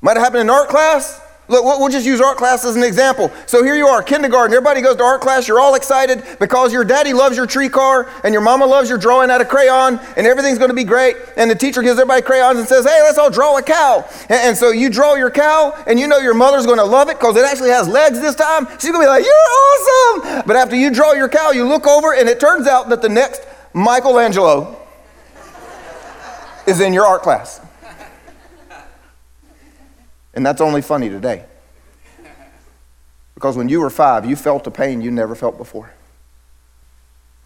Might 0.00 0.16
have 0.16 0.24
happened 0.24 0.42
in 0.42 0.50
art 0.50 0.68
class, 0.68 1.20
Look, 1.50 1.64
we'll 1.64 1.88
just 1.88 2.06
use 2.06 2.20
art 2.20 2.36
class 2.36 2.64
as 2.64 2.76
an 2.76 2.84
example. 2.84 3.32
So 3.46 3.64
here 3.64 3.74
you 3.74 3.88
are, 3.88 4.04
kindergarten. 4.04 4.54
Everybody 4.54 4.82
goes 4.82 4.94
to 4.96 5.02
art 5.02 5.20
class. 5.20 5.48
You're 5.48 5.58
all 5.58 5.74
excited 5.74 6.22
because 6.38 6.72
your 6.72 6.84
daddy 6.84 7.12
loves 7.12 7.36
your 7.36 7.46
tree 7.46 7.68
car 7.68 8.08
and 8.22 8.32
your 8.32 8.40
mama 8.40 8.66
loves 8.66 8.88
your 8.88 8.98
drawing 8.98 9.32
out 9.32 9.40
of 9.40 9.48
crayon 9.48 9.98
and 10.16 10.28
everything's 10.28 10.58
going 10.58 10.70
to 10.70 10.76
be 10.76 10.84
great. 10.84 11.16
And 11.36 11.50
the 11.50 11.56
teacher 11.56 11.82
gives 11.82 11.98
everybody 11.98 12.22
crayons 12.22 12.60
and 12.60 12.68
says, 12.68 12.84
hey, 12.84 13.02
let's 13.02 13.18
all 13.18 13.30
draw 13.30 13.58
a 13.58 13.62
cow. 13.62 14.08
And, 14.28 14.56
so 14.56 14.70
you 14.70 14.90
draw 14.90 15.16
your 15.16 15.30
cow 15.30 15.74
and 15.88 15.98
you 15.98 16.06
know 16.06 16.18
your 16.18 16.34
mother's 16.34 16.66
going 16.66 16.78
to 16.78 16.84
love 16.84 17.08
it 17.08 17.18
because 17.18 17.36
it 17.36 17.44
actually 17.44 17.70
has 17.70 17.88
legs 17.88 18.20
this 18.20 18.36
time. 18.36 18.68
She's 18.78 18.92
going 18.92 19.04
to 19.04 19.06
be 19.06 19.06
like, 19.06 19.24
you're 19.24 19.34
awesome. 19.34 20.42
But 20.46 20.54
after 20.54 20.76
you 20.76 20.92
draw 20.92 21.14
your 21.14 21.28
cow, 21.28 21.50
you 21.50 21.66
look 21.66 21.88
over 21.88 22.14
and 22.14 22.28
it 22.28 22.38
turns 22.38 22.68
out 22.68 22.90
that 22.90 23.02
the 23.02 23.08
next 23.08 23.42
Michelangelo 23.74 24.79
is 26.66 26.80
in 26.80 26.92
your 26.92 27.04
art 27.04 27.22
class. 27.22 27.60
And 30.34 30.46
that's 30.46 30.60
only 30.60 30.82
funny 30.82 31.08
today. 31.08 31.44
Because 33.34 33.56
when 33.56 33.68
you 33.68 33.80
were 33.80 33.90
five, 33.90 34.24
you 34.24 34.36
felt 34.36 34.66
a 34.66 34.70
pain 34.70 35.00
you 35.00 35.10
never 35.10 35.34
felt 35.34 35.56
before. 35.56 35.92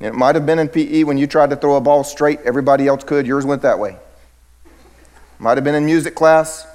And 0.01 0.09
it 0.09 0.15
might 0.15 0.35
have 0.35 0.45
been 0.45 0.59
in 0.59 0.69
PE 0.69 1.05
when 1.05 1.17
you 1.17 1.27
tried 1.27 1.51
to 1.51 1.57
throw 1.57 1.77
a 1.77 1.81
ball 1.81 2.05
straight, 2.05 2.41
everybody 2.45 2.87
else 2.87 3.05
could, 3.05 3.27
yours 3.27 3.47
went 3.47 3.63
that 3.63 3.79
way. 3.79 3.97
Might 5.39 5.57
have 5.57 5.65
been 5.65 5.75
in 5.75 5.87
music 5.87 6.15
class. 6.15 6.67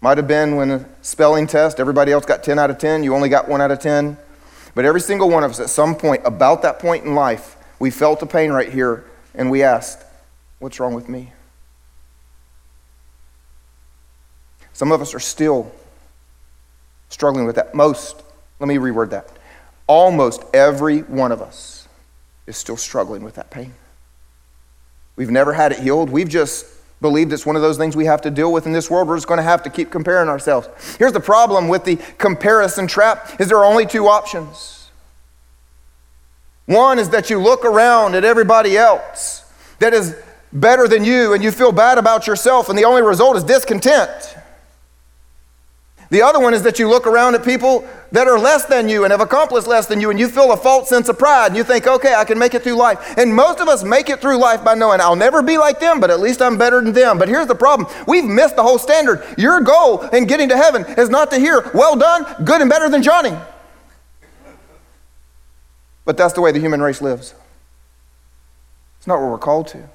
Might 0.00 0.18
have 0.18 0.26
been 0.26 0.56
when 0.56 0.70
a 0.72 0.84
spelling 1.00 1.46
test, 1.46 1.78
everybody 1.78 2.10
else 2.10 2.24
got 2.24 2.42
10 2.42 2.58
out 2.58 2.70
of 2.70 2.78
10, 2.78 3.04
you 3.04 3.14
only 3.14 3.28
got 3.28 3.48
1 3.48 3.60
out 3.60 3.70
of 3.70 3.78
10. 3.78 4.16
But 4.74 4.84
every 4.84 5.00
single 5.00 5.30
one 5.30 5.44
of 5.44 5.52
us 5.52 5.60
at 5.60 5.70
some 5.70 5.94
point, 5.94 6.22
about 6.24 6.62
that 6.62 6.80
point 6.80 7.04
in 7.04 7.14
life, 7.14 7.56
we 7.78 7.90
felt 7.90 8.20
a 8.22 8.26
pain 8.26 8.50
right 8.50 8.72
here 8.72 9.04
and 9.34 9.50
we 9.50 9.62
asked, 9.62 10.04
What's 10.62 10.78
wrong 10.78 10.94
with 10.94 11.08
me? 11.08 11.32
Some 14.72 14.92
of 14.92 15.02
us 15.02 15.12
are 15.12 15.18
still 15.18 15.72
struggling 17.08 17.46
with 17.46 17.56
that. 17.56 17.74
Most, 17.74 18.22
let 18.60 18.68
me 18.68 18.76
reword 18.76 19.10
that. 19.10 19.28
Almost 19.88 20.44
every 20.54 21.00
one 21.00 21.32
of 21.32 21.42
us 21.42 21.88
is 22.46 22.56
still 22.56 22.76
struggling 22.76 23.24
with 23.24 23.34
that 23.34 23.50
pain. 23.50 23.74
We've 25.16 25.32
never 25.32 25.52
had 25.52 25.72
it 25.72 25.80
healed. 25.80 26.10
We've 26.10 26.28
just 26.28 26.64
believed 27.00 27.32
it's 27.32 27.44
one 27.44 27.56
of 27.56 27.62
those 27.62 27.76
things 27.76 27.96
we 27.96 28.04
have 28.04 28.20
to 28.20 28.30
deal 28.30 28.52
with 28.52 28.64
in 28.64 28.72
this 28.72 28.88
world. 28.88 29.08
We're 29.08 29.16
just 29.16 29.26
going 29.26 29.38
to 29.38 29.42
have 29.42 29.64
to 29.64 29.70
keep 29.70 29.90
comparing 29.90 30.28
ourselves. 30.28 30.68
Here's 30.96 31.12
the 31.12 31.18
problem 31.18 31.66
with 31.66 31.84
the 31.84 31.96
comparison 32.18 32.86
trap 32.86 33.40
is 33.40 33.48
there 33.48 33.58
are 33.58 33.64
only 33.64 33.84
two 33.84 34.06
options. 34.06 34.90
One 36.66 37.00
is 37.00 37.08
that 37.08 37.30
you 37.30 37.40
look 37.40 37.64
around 37.64 38.14
at 38.14 38.24
everybody 38.24 38.76
else 38.76 39.44
that 39.80 39.92
is 39.92 40.14
better 40.52 40.86
than 40.86 41.04
you 41.04 41.32
and 41.32 41.42
you 41.42 41.50
feel 41.50 41.72
bad 41.72 41.98
about 41.98 42.26
yourself 42.26 42.68
and 42.68 42.78
the 42.78 42.84
only 42.84 43.02
result 43.02 43.36
is 43.36 43.44
discontent. 43.44 44.36
The 46.12 46.20
other 46.20 46.38
one 46.38 46.52
is 46.52 46.62
that 46.64 46.78
you 46.78 46.90
look 46.90 47.06
around 47.06 47.36
at 47.36 47.42
people 47.42 47.88
that 48.10 48.28
are 48.28 48.38
less 48.38 48.66
than 48.66 48.86
you 48.86 49.04
and 49.04 49.10
have 49.10 49.22
accomplished 49.22 49.66
less 49.66 49.86
than 49.86 49.98
you, 49.98 50.10
and 50.10 50.20
you 50.20 50.28
feel 50.28 50.52
a 50.52 50.58
false 50.58 50.90
sense 50.90 51.08
of 51.08 51.18
pride, 51.18 51.46
and 51.46 51.56
you 51.56 51.64
think, 51.64 51.86
okay, 51.86 52.14
I 52.14 52.24
can 52.24 52.38
make 52.38 52.52
it 52.52 52.62
through 52.62 52.74
life. 52.74 53.16
And 53.16 53.34
most 53.34 53.60
of 53.60 53.68
us 53.68 53.82
make 53.82 54.10
it 54.10 54.20
through 54.20 54.36
life 54.36 54.62
by 54.62 54.74
knowing 54.74 55.00
I'll 55.00 55.16
never 55.16 55.40
be 55.40 55.56
like 55.56 55.80
them, 55.80 56.00
but 56.00 56.10
at 56.10 56.20
least 56.20 56.42
I'm 56.42 56.58
better 56.58 56.82
than 56.82 56.92
them. 56.92 57.18
But 57.18 57.30
here's 57.30 57.46
the 57.46 57.54
problem 57.54 57.88
we've 58.06 58.26
missed 58.26 58.56
the 58.56 58.62
whole 58.62 58.76
standard. 58.76 59.24
Your 59.38 59.62
goal 59.62 60.02
in 60.08 60.26
getting 60.26 60.50
to 60.50 60.56
heaven 60.58 60.84
is 60.98 61.08
not 61.08 61.30
to 61.30 61.38
hear, 61.38 61.70
well 61.72 61.96
done, 61.96 62.26
good 62.44 62.60
and 62.60 62.68
better 62.68 62.90
than 62.90 63.02
Johnny. 63.02 63.34
But 66.04 66.18
that's 66.18 66.34
the 66.34 66.42
way 66.42 66.52
the 66.52 66.60
human 66.60 66.82
race 66.82 67.00
lives. 67.00 67.34
It's 68.98 69.06
not 69.06 69.18
what 69.18 69.30
we're 69.30 69.38
called 69.38 69.68
to. 69.68 69.88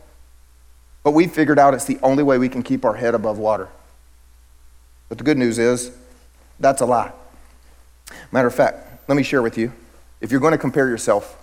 But 1.08 1.14
we've 1.14 1.32
figured 1.32 1.58
out 1.58 1.74
it's 1.74 1.86
the 1.86 2.00
only 2.04 2.22
way 2.22 2.38
we 2.38 2.50
can 2.50 2.62
keep 2.62 2.84
our 2.84 2.96
head 2.96 3.16
above 3.16 3.38
water. 3.38 3.70
But 5.08 5.18
the 5.18 5.24
good 5.24 5.38
news 5.38 5.58
is, 5.58 5.90
that's 6.60 6.82
a 6.82 6.86
lie. 6.86 7.14
Matter 8.30 8.50
of 8.50 8.54
fact, 8.54 9.08
let 9.08 9.16
me 9.16 9.24
share 9.24 9.42
with 9.42 9.58
you 9.58 9.72
if 10.20 10.32
you're 10.32 10.42
going 10.42 10.52
to 10.52 10.58
compare 10.58 10.90
yourself, 10.90 11.38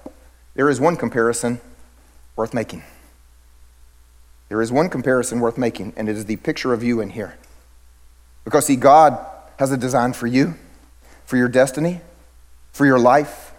there 0.53 0.69
is 0.69 0.81
one 0.81 0.97
comparison 0.97 1.63
worth 2.37 2.53
making. 2.53 2.83
There 4.51 4.61
is 4.61 4.71
one 4.71 4.91
comparison 4.91 5.41
worth 5.41 5.57
making, 5.57 5.95
and 5.97 6.11
it 6.11 6.17
is 6.17 6.27
the 6.27 6.37
picture 6.37 6.75
of 6.75 6.83
you 6.83 7.01
in 7.01 7.09
here. 7.09 7.39
Because, 8.45 8.67
see, 8.67 8.77
God 8.77 9.19
has 9.59 9.73
a 9.73 9.79
design 9.79 10.13
for 10.13 10.27
you, 10.27 10.57
for 11.25 11.39
your 11.39 11.49
destiny, 11.49 12.03
for 12.71 12.85
your 12.85 12.99
life, 12.99 13.55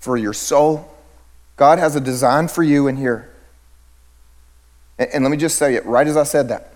for 0.00 0.18
your 0.18 0.34
soul. 0.34 0.94
God 1.56 1.78
has 1.78 1.96
a 1.96 2.00
design 2.02 2.48
for 2.48 2.62
you 2.62 2.88
in 2.88 2.98
here. 2.98 3.32
And, 4.98 5.10
and 5.14 5.24
let 5.24 5.30
me 5.30 5.36
just 5.36 5.58
say 5.58 5.74
it 5.74 5.84
right 5.86 6.06
as 6.06 6.16
I 6.16 6.24
said 6.24 6.48
that. 6.48 6.72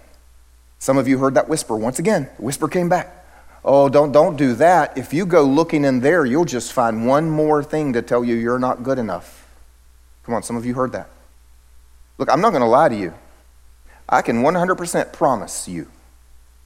Some 0.78 0.96
of 0.96 1.06
you 1.06 1.18
heard 1.18 1.34
that 1.34 1.48
whisper 1.48 1.76
once 1.76 1.98
again. 1.98 2.28
The 2.36 2.42
whisper 2.42 2.68
came 2.68 2.88
back. 2.88 3.16
Oh, 3.64 3.88
don't, 3.88 4.12
don't 4.12 4.36
do 4.36 4.54
that. 4.54 4.96
If 4.96 5.12
you 5.12 5.26
go 5.26 5.42
looking 5.42 5.84
in 5.84 6.00
there, 6.00 6.24
you'll 6.24 6.46
just 6.46 6.72
find 6.72 7.06
one 7.06 7.28
more 7.28 7.62
thing 7.62 7.92
to 7.92 8.02
tell 8.02 8.24
you 8.24 8.34
you're 8.34 8.58
not 8.58 8.82
good 8.82 8.98
enough. 8.98 9.46
Come 10.24 10.34
on, 10.34 10.42
some 10.42 10.56
of 10.56 10.64
you 10.64 10.74
heard 10.74 10.92
that. 10.92 11.10
Look, 12.16 12.30
I'm 12.30 12.40
not 12.40 12.50
going 12.50 12.62
to 12.62 12.68
lie 12.68 12.88
to 12.88 12.96
you. 12.96 13.12
I 14.08 14.22
can 14.22 14.42
100% 14.42 15.12
promise 15.12 15.68
you 15.68 15.88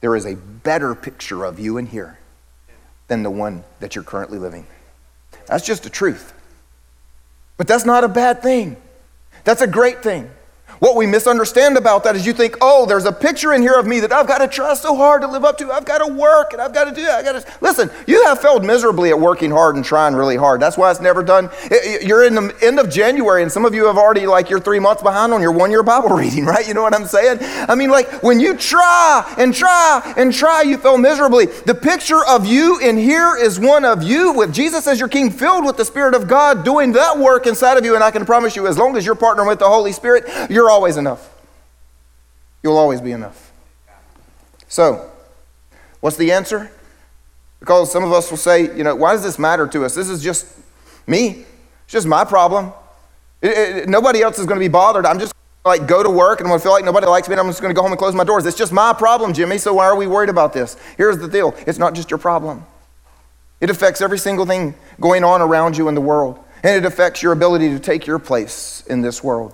there 0.01 0.15
is 0.15 0.25
a 0.25 0.35
better 0.35 0.95
picture 0.95 1.43
of 1.43 1.59
you 1.59 1.77
in 1.77 1.87
here 1.87 2.19
than 3.07 3.23
the 3.23 3.29
one 3.29 3.63
that 3.79 3.95
you're 3.95 4.03
currently 4.03 4.37
living. 4.37 4.65
That's 5.47 5.65
just 5.65 5.83
the 5.83 5.89
truth. 5.89 6.33
But 7.57 7.67
that's 7.67 7.85
not 7.85 8.03
a 8.03 8.07
bad 8.07 8.41
thing. 8.41 8.77
That's 9.43 9.61
a 9.61 9.67
great 9.67 10.01
thing. 10.01 10.29
What 10.79 10.95
we 10.95 11.05
misunderstand 11.05 11.77
about 11.77 12.03
that 12.03 12.15
is 12.15 12.25
you 12.25 12.33
think, 12.33 12.57
oh, 12.61 12.85
there's 12.85 13.05
a 13.05 13.11
picture 13.11 13.53
in 13.53 13.61
here 13.61 13.73
of 13.73 13.87
me 13.87 13.99
that 14.01 14.11
I've 14.11 14.27
got 14.27 14.39
to 14.39 14.47
try 14.47 14.73
so 14.73 14.95
hard 14.95 15.21
to 15.21 15.27
live 15.27 15.45
up 15.45 15.57
to. 15.59 15.71
I've 15.71 15.85
got 15.85 15.99
to 15.99 16.13
work 16.13 16.53
and 16.53 16.61
I've 16.61 16.73
got 16.73 16.85
to 16.85 16.91
do 16.91 17.03
that. 17.03 17.19
I 17.19 17.23
got 17.23 17.41
to 17.41 17.53
listen. 17.61 17.89
You 18.07 18.25
have 18.25 18.41
failed 18.41 18.65
miserably 18.65 19.09
at 19.09 19.19
working 19.19 19.51
hard 19.51 19.75
and 19.75 19.85
trying 19.85 20.15
really 20.15 20.35
hard. 20.35 20.61
That's 20.61 20.77
why 20.77 20.91
it's 20.91 20.99
never 20.99 21.23
done. 21.23 21.49
You're 22.01 22.25
in 22.25 22.35
the 22.35 22.55
end 22.61 22.79
of 22.79 22.89
January, 22.89 23.41
and 23.41 23.51
some 23.51 23.65
of 23.65 23.73
you 23.73 23.85
have 23.85 23.97
already 23.97 24.27
like 24.27 24.49
you're 24.49 24.59
three 24.59 24.79
months 24.79 25.01
behind 25.01 25.33
on 25.33 25.41
your 25.41 25.51
one-year 25.51 25.83
Bible 25.83 26.09
reading, 26.15 26.45
right? 26.45 26.67
You 26.67 26.73
know 26.73 26.81
what 26.81 26.93
I'm 26.93 27.05
saying? 27.05 27.39
I 27.41 27.75
mean, 27.75 27.89
like 27.89 28.23
when 28.23 28.39
you 28.39 28.57
try 28.57 29.33
and 29.37 29.53
try 29.53 30.13
and 30.17 30.33
try, 30.33 30.63
you 30.63 30.77
fail 30.77 30.97
miserably. 30.97 31.45
The 31.45 31.75
picture 31.75 32.25
of 32.25 32.45
you 32.45 32.79
in 32.79 32.97
here 32.97 33.37
is 33.37 33.59
one 33.59 33.85
of 33.85 34.03
you 34.03 34.33
with 34.33 34.53
Jesus 34.53 34.87
as 34.87 34.99
your 34.99 35.09
King, 35.09 35.31
filled 35.31 35.65
with 35.65 35.77
the 35.77 35.85
Spirit 35.85 36.15
of 36.15 36.27
God, 36.27 36.65
doing 36.65 36.91
that 36.93 37.17
work 37.17 37.47
inside 37.47 37.77
of 37.77 37.85
you. 37.85 37.95
And 37.95 38.03
I 38.03 38.11
can 38.11 38.25
promise 38.25 38.55
you, 38.55 38.67
as 38.67 38.77
long 38.77 38.97
as 38.97 39.05
you're 39.05 39.15
partnering 39.15 39.47
with 39.47 39.59
the 39.59 39.69
Holy 39.69 39.91
Spirit, 39.91 40.25
you're 40.49 40.64
you're 40.65 40.71
always 40.71 40.97
enough. 40.97 41.31
You'll 42.63 42.77
always 42.77 42.99
be 42.99 43.11
enough. 43.11 43.51
So, 44.67 45.11
what's 45.99 46.17
the 46.17 46.31
answer? 46.31 46.71
Because 47.59 47.91
some 47.91 48.03
of 48.03 48.11
us 48.11 48.31
will 48.31 48.37
say, 48.37 48.75
you 48.75 48.83
know, 48.83 48.95
why 48.95 49.13
does 49.13 49.21
this 49.21 49.37
matter 49.37 49.67
to 49.67 49.85
us? 49.85 49.93
This 49.93 50.09
is 50.09 50.23
just 50.23 50.47
me. 51.05 51.45
It's 51.83 51.93
just 51.93 52.07
my 52.07 52.25
problem. 52.25 52.73
It, 53.43 53.49
it, 53.49 53.89
nobody 53.89 54.23
else 54.23 54.39
is 54.39 54.47
going 54.47 54.59
to 54.59 54.63
be 54.63 54.71
bothered. 54.71 55.05
I'm 55.05 55.19
just 55.19 55.33
like 55.63 55.87
go 55.87 56.01
to 56.01 56.09
work 56.09 56.39
and 56.39 56.47
I'm 56.47 56.49
going 56.49 56.59
to 56.59 56.63
feel 56.63 56.71
like 56.71 56.83
nobody 56.83 57.05
likes 57.05 57.27
me 57.27 57.33
and 57.33 57.41
I'm 57.41 57.47
just 57.47 57.61
going 57.61 57.69
to 57.69 57.75
go 57.75 57.83
home 57.83 57.91
and 57.91 57.99
close 57.99 58.15
my 58.15 58.23
doors. 58.23 58.47
It's 58.47 58.57
just 58.57 58.73
my 58.73 58.91
problem, 58.91 59.33
Jimmy. 59.33 59.59
So 59.59 59.75
why 59.75 59.85
are 59.85 59.95
we 59.95 60.07
worried 60.07 60.29
about 60.29 60.51
this? 60.51 60.77
Here's 60.97 61.19
the 61.19 61.27
deal. 61.27 61.53
It's 61.67 61.77
not 61.77 61.93
just 61.93 62.09
your 62.09 62.17
problem. 62.17 62.65
It 63.61 63.69
affects 63.69 64.01
every 64.01 64.17
single 64.17 64.47
thing 64.47 64.73
going 64.99 65.23
on 65.23 65.41
around 65.43 65.77
you 65.77 65.87
in 65.89 65.93
the 65.93 66.01
world. 66.01 66.39
And 66.63 66.75
it 66.75 66.87
affects 66.87 67.21
your 67.21 67.33
ability 67.33 67.69
to 67.69 67.79
take 67.79 68.07
your 68.07 68.17
place 68.17 68.83
in 68.87 69.01
this 69.01 69.23
world. 69.23 69.53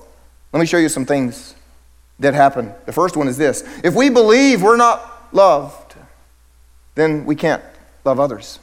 Let 0.54 0.60
me 0.60 0.66
show 0.66 0.78
you 0.78 0.90
some 0.90 1.06
things 1.06 1.56
that 2.20 2.34
happen. 2.34 2.74
The 2.86 2.94
first 2.94 3.16
one 3.16 3.28
is 3.28 3.38
this 3.38 3.64
if 3.84 3.96
we 3.96 4.10
believe 4.10 4.62
we're 4.62 4.78
not 4.78 5.34
loved, 5.34 5.96
then 6.96 7.26
we 7.26 7.36
can't 7.36 7.64
love 8.04 8.20
others. 8.20 8.60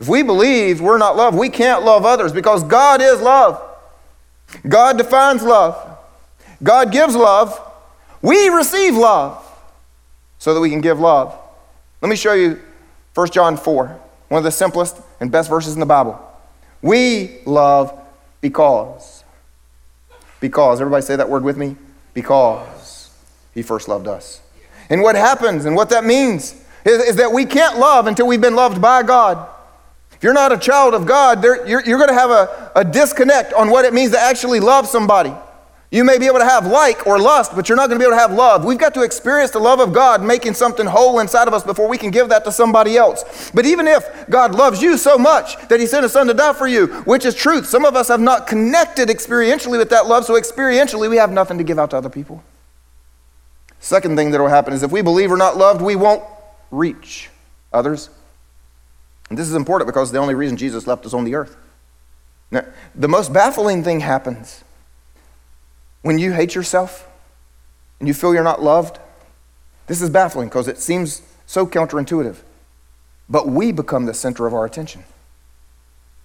If 0.00 0.08
we 0.08 0.22
believe 0.22 0.80
we're 0.80 0.98
not 0.98 1.16
loved, 1.16 1.38
we 1.38 1.48
can't 1.48 1.84
love 1.84 2.04
others 2.04 2.32
because 2.32 2.64
God 2.64 3.00
is 3.00 3.20
love. 3.20 3.62
God 4.68 4.98
defines 4.98 5.42
love. 5.42 5.98
God 6.62 6.92
gives 6.92 7.14
love. 7.14 7.60
We 8.22 8.48
receive 8.48 8.96
love 8.96 9.40
so 10.38 10.54
that 10.54 10.60
we 10.60 10.70
can 10.70 10.80
give 10.80 10.98
love. 11.00 11.38
Let 12.00 12.08
me 12.08 12.16
show 12.16 12.32
you 12.32 12.60
1 13.14 13.30
John 13.30 13.56
4, 13.56 14.00
one 14.28 14.38
of 14.38 14.44
the 14.44 14.50
simplest 14.50 15.00
and 15.20 15.30
best 15.30 15.48
verses 15.48 15.74
in 15.74 15.80
the 15.80 15.86
Bible. 15.86 16.20
We 16.82 17.38
love 17.46 17.98
because 18.40 19.23
Because, 20.44 20.78
everybody 20.78 21.00
say 21.00 21.16
that 21.16 21.30
word 21.30 21.42
with 21.42 21.56
me? 21.56 21.74
Because 22.12 23.10
he 23.54 23.62
first 23.62 23.88
loved 23.88 24.06
us. 24.06 24.42
And 24.90 25.00
what 25.00 25.16
happens 25.16 25.64
and 25.64 25.74
what 25.74 25.88
that 25.88 26.04
means 26.04 26.52
is, 26.84 27.02
is 27.02 27.16
that 27.16 27.32
we 27.32 27.46
can't 27.46 27.78
love 27.78 28.06
until 28.06 28.26
we've 28.26 28.42
been 28.42 28.54
loved 28.54 28.78
by 28.78 29.02
God. 29.04 29.48
If 30.12 30.22
you're 30.22 30.34
not 30.34 30.52
a 30.52 30.58
child 30.58 30.92
of 30.92 31.06
God, 31.06 31.42
you're, 31.42 31.66
you're 31.66 31.96
going 31.96 32.10
to 32.10 32.14
have 32.14 32.30
a, 32.30 32.72
a 32.76 32.84
disconnect 32.84 33.54
on 33.54 33.70
what 33.70 33.86
it 33.86 33.94
means 33.94 34.10
to 34.12 34.20
actually 34.20 34.60
love 34.60 34.86
somebody. 34.86 35.32
You 35.94 36.02
may 36.02 36.18
be 36.18 36.26
able 36.26 36.40
to 36.40 36.44
have 36.44 36.66
like 36.66 37.06
or 37.06 37.20
lust, 37.20 37.54
but 37.54 37.68
you're 37.68 37.76
not 37.76 37.88
going 37.88 38.00
to 38.00 38.02
be 38.02 38.04
able 38.04 38.16
to 38.16 38.20
have 38.20 38.32
love. 38.32 38.64
We've 38.64 38.76
got 38.76 38.94
to 38.94 39.02
experience 39.02 39.52
the 39.52 39.60
love 39.60 39.78
of 39.78 39.92
God 39.92 40.24
making 40.24 40.54
something 40.54 40.86
whole 40.86 41.20
inside 41.20 41.46
of 41.46 41.54
us 41.54 41.62
before 41.62 41.86
we 41.86 41.98
can 41.98 42.10
give 42.10 42.30
that 42.30 42.44
to 42.46 42.50
somebody 42.50 42.96
else. 42.96 43.52
But 43.54 43.64
even 43.64 43.86
if 43.86 44.04
God 44.28 44.56
loves 44.56 44.82
you 44.82 44.98
so 44.98 45.16
much 45.16 45.56
that 45.68 45.78
He 45.78 45.86
sent 45.86 46.02
His 46.02 46.10
Son 46.10 46.26
to 46.26 46.34
die 46.34 46.52
for 46.52 46.66
you, 46.66 46.88
which 47.04 47.24
is 47.24 47.36
truth, 47.36 47.66
some 47.66 47.84
of 47.84 47.94
us 47.94 48.08
have 48.08 48.18
not 48.18 48.48
connected 48.48 49.08
experientially 49.08 49.78
with 49.78 49.90
that 49.90 50.08
love, 50.08 50.24
so 50.24 50.34
experientially 50.34 51.08
we 51.08 51.14
have 51.16 51.30
nothing 51.30 51.58
to 51.58 51.64
give 51.64 51.78
out 51.78 51.90
to 51.90 51.96
other 51.96 52.10
people. 52.10 52.42
Second 53.78 54.16
thing 54.16 54.32
that 54.32 54.40
will 54.40 54.48
happen 54.48 54.74
is 54.74 54.82
if 54.82 54.90
we 54.90 55.00
believe 55.00 55.30
we're 55.30 55.36
not 55.36 55.56
loved, 55.56 55.80
we 55.80 55.94
won't 55.94 56.24
reach 56.72 57.30
others. 57.72 58.10
And 59.30 59.38
this 59.38 59.46
is 59.46 59.54
important 59.54 59.86
because 59.86 60.10
the 60.10 60.18
only 60.18 60.34
reason 60.34 60.56
Jesus 60.56 60.88
left 60.88 61.06
us 61.06 61.14
on 61.14 61.22
the 61.22 61.36
earth. 61.36 61.56
Now, 62.50 62.64
the 62.96 63.06
most 63.06 63.32
baffling 63.32 63.84
thing 63.84 64.00
happens 64.00 64.64
when 66.04 66.18
you 66.18 66.32
hate 66.32 66.54
yourself 66.54 67.08
and 67.98 68.06
you 68.06 68.12
feel 68.12 68.34
you're 68.34 68.44
not 68.44 68.62
loved, 68.62 68.98
this 69.86 70.02
is 70.02 70.10
baffling 70.10 70.48
because 70.48 70.68
it 70.68 70.78
seems 70.78 71.22
so 71.46 71.66
counterintuitive. 71.66 72.36
But 73.26 73.48
we 73.48 73.72
become 73.72 74.04
the 74.04 74.12
center 74.12 74.46
of 74.46 74.52
our 74.52 74.66
attention. 74.66 75.04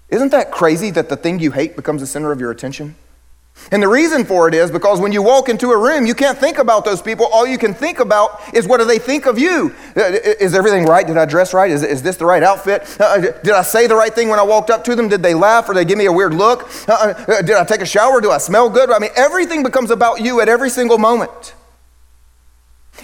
Isn't 0.10 0.32
that 0.32 0.52
crazy 0.52 0.92
that 0.92 1.08
the 1.08 1.16
thing 1.16 1.40
you 1.40 1.52
hate 1.52 1.78
becomes 1.78 2.02
the 2.02 2.08
center 2.08 2.34
of 2.34 2.42
your 2.42 2.52
attention? 2.52 2.96
And 3.72 3.84
the 3.84 3.88
reason 3.88 4.26
for 4.26 4.48
it 4.48 4.54
is 4.56 4.72
because 4.72 5.00
when 5.00 5.12
you 5.12 5.22
walk 5.22 5.48
into 5.48 5.72
a 5.72 5.78
room, 5.78 6.06
you 6.06 6.16
can't 6.16 6.38
think 6.38 6.58
about 6.58 6.86
those 6.86 7.02
people. 7.02 7.28
All 7.28 7.46
you 7.46 7.58
can 7.58 7.74
think 7.74 8.00
about 8.00 8.42
is 8.54 8.68
what 8.68 8.80
do 8.80 8.86
they 8.86 8.98
think 8.98 9.28
of 9.28 9.38
you? 9.38 9.76
Uh, 9.96 10.18
is 10.40 10.56
everything 10.56 10.86
right? 10.86 11.06
Did 11.06 11.18
I 11.18 11.26
dress 11.26 11.54
right? 11.54 11.70
Is, 11.70 11.84
is 11.84 12.02
this 12.02 12.18
the 12.18 12.26
right 12.26 12.42
outfit? 12.42 12.84
Uh, 13.00 13.04
uh 13.04 13.18
did 13.20 13.52
I 13.52 13.62
say 13.62 13.86
the 13.86 13.96
right 13.96 14.14
thing 14.14 14.30
when 14.30 14.40
I 14.40 14.44
walked 14.44 14.70
up 14.70 14.84
to 14.86 14.96
them? 14.96 15.08
Did 15.08 15.22
they 15.22 15.36
laugh 15.36 15.70
or 15.70 15.76
they 15.76 15.86
give 15.86 15.98
me 15.98 16.06
a 16.06 16.12
weird 16.12 16.34
look? 16.34 16.70
Uh, 16.90 17.14
uh, 17.28 17.42
did 17.42 17.56
I 17.56 17.64
take 17.64 17.82
a 17.82 17.86
shower? 17.86 18.22
Do 18.22 18.32
I 18.32 18.40
smell 18.40 18.70
good? 18.70 18.90
I 18.90 18.98
mean, 18.98 19.12
everything 19.16 19.62
becomes 19.62 19.92
about 19.92 20.22
you 20.22 20.42
at 20.42 20.50
every 20.50 20.70
single 20.70 20.98
moment. 20.98 21.54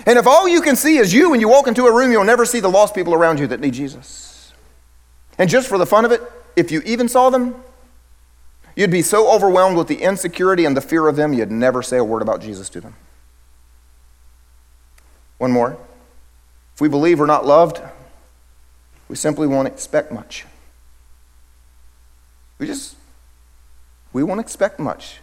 And 0.06 0.18
if 0.18 0.28
all 0.28 0.48
you 0.48 0.62
can 0.62 0.76
see 0.76 0.98
is 0.98 1.14
you 1.14 1.30
when 1.30 1.40
you 1.40 1.48
walk 1.48 1.68
into 1.68 1.86
a 1.86 1.96
room, 1.96 2.12
you'll 2.12 2.24
never 2.24 2.46
see 2.46 2.60
the 2.60 2.70
lost 2.70 2.96
people 2.96 3.14
around 3.14 3.40
you 3.40 3.48
that 3.48 3.60
need 3.60 3.74
Jesus. 3.74 4.52
And 5.38 5.50
just 5.50 5.70
for 5.70 5.78
the 5.78 5.86
fun 5.86 6.06
of 6.06 6.12
it, 6.12 6.22
if 6.56 6.72
you 6.72 6.82
even 6.86 7.08
saw 7.08 7.30
them, 7.30 7.56
You'd 8.76 8.92
be 8.92 9.02
so 9.02 9.34
overwhelmed 9.34 9.78
with 9.78 9.88
the 9.88 10.02
insecurity 10.02 10.66
and 10.66 10.76
the 10.76 10.82
fear 10.82 11.08
of 11.08 11.16
them, 11.16 11.34
you'd 11.34 11.52
never 11.52 11.82
say 11.82 11.98
a 11.98 12.04
word 12.04 12.22
about 12.22 12.42
Jesus 12.42 12.70
to 12.70 12.82
them. 12.82 12.96
One 15.38 15.52
more. 15.52 15.78
If 16.74 16.82
we 16.82 16.90
believe 16.90 17.20
we're 17.20 17.26
not 17.26 17.46
loved, 17.46 17.82
we 19.08 19.16
simply 19.16 19.48
won't 19.48 19.68
expect 19.68 20.12
much. 20.12 20.46
We 22.58 22.68
just, 22.68 22.96
we 24.12 24.24
won't 24.24 24.42
expect 24.42 24.80
much. 24.80 25.20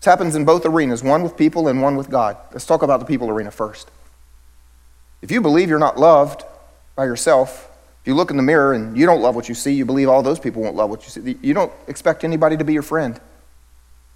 This 0.00 0.06
happens 0.06 0.34
in 0.34 0.44
both 0.44 0.64
arenas, 0.64 1.02
one 1.02 1.22
with 1.22 1.36
people 1.36 1.68
and 1.68 1.82
one 1.82 1.96
with 1.96 2.10
God. 2.10 2.36
Let's 2.52 2.66
talk 2.66 2.82
about 2.82 3.00
the 3.00 3.06
people 3.06 3.30
arena 3.30 3.50
first. 3.50 3.90
If 5.22 5.30
you 5.30 5.40
believe 5.40 5.68
you're 5.68 5.78
not 5.78 5.98
loved 5.98 6.44
by 6.94 7.04
yourself, 7.04 7.67
you 8.08 8.14
look 8.14 8.30
in 8.30 8.38
the 8.38 8.42
mirror 8.42 8.72
and 8.72 8.96
you 8.96 9.04
don't 9.04 9.20
love 9.20 9.36
what 9.36 9.50
you 9.50 9.54
see, 9.54 9.74
you 9.74 9.84
believe 9.84 10.08
all 10.08 10.22
those 10.22 10.40
people 10.40 10.62
won't 10.62 10.74
love 10.74 10.88
what 10.88 11.04
you 11.04 11.10
see. 11.10 11.36
You 11.42 11.52
don't 11.52 11.70
expect 11.86 12.24
anybody 12.24 12.56
to 12.56 12.64
be 12.64 12.72
your 12.72 12.82
friend. 12.82 13.20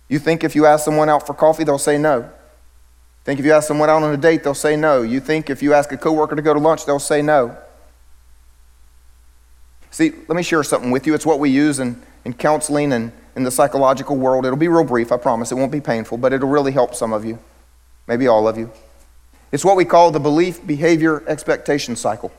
You 0.09 0.19
think 0.19 0.43
if 0.43 0.57
you 0.57 0.65
ask 0.65 0.85
someone 0.85 1.11
out 1.11 1.27
for 1.27 1.35
coffee, 1.35 1.63
they'll 1.63 1.79
say 1.79 1.99
no. 1.99 2.29
Think 3.25 3.39
if 3.39 3.45
you 3.45 3.53
ask 3.53 3.69
someone 3.69 3.91
out 3.91 4.03
on 4.03 4.13
a 4.13 4.17
date, 4.17 4.45
they'll 4.45 4.55
say 4.55 4.77
no. 4.77 5.03
You 5.03 5.21
think 5.21 5.51
if 5.51 5.63
you 5.63 5.75
ask 5.75 5.93
a 5.93 5.99
coworker 5.99 6.35
to 6.35 6.41
go 6.41 6.55
to 6.55 6.59
lunch, 6.59 6.87
they'll 6.87 6.99
say 6.99 7.21
no. 7.21 7.55
See, 9.91 10.13
let 10.27 10.37
me 10.37 10.43
share 10.43 10.63
something 10.63 10.91
with 10.91 11.07
you. 11.07 11.13
It's 11.13 11.27
what 11.27 11.39
we 11.39 11.51
use 11.51 11.79
in, 11.79 12.01
in 12.25 12.33
counseling 12.33 12.95
and 12.95 13.13
in 13.37 13.43
the 13.43 13.51
psychological 13.51 14.17
world. 14.17 14.47
It'll 14.47 14.57
be 14.57 14.69
real 14.69 14.85
brief, 14.85 15.13
I 15.13 15.19
promise. 15.19 15.53
It 15.53 15.57
won't 15.57 15.71
be 15.71 15.83
painful, 15.83 16.17
but 16.17 16.33
it'll 16.33 16.49
really 16.49 16.73
help 16.73 16.95
some 16.95 17.13
of 17.13 17.27
you, 17.27 17.39
maybe 18.07 18.27
all 18.27 18.49
of 18.49 18.57
you. 18.57 18.71
It's 19.53 19.67
what 19.67 19.77
we 19.77 19.85
call 19.85 20.11
the 20.11 20.21
belief 20.21 20.67
behavior 20.67 21.23
expectation 21.29 21.95
cycle. 21.95 22.33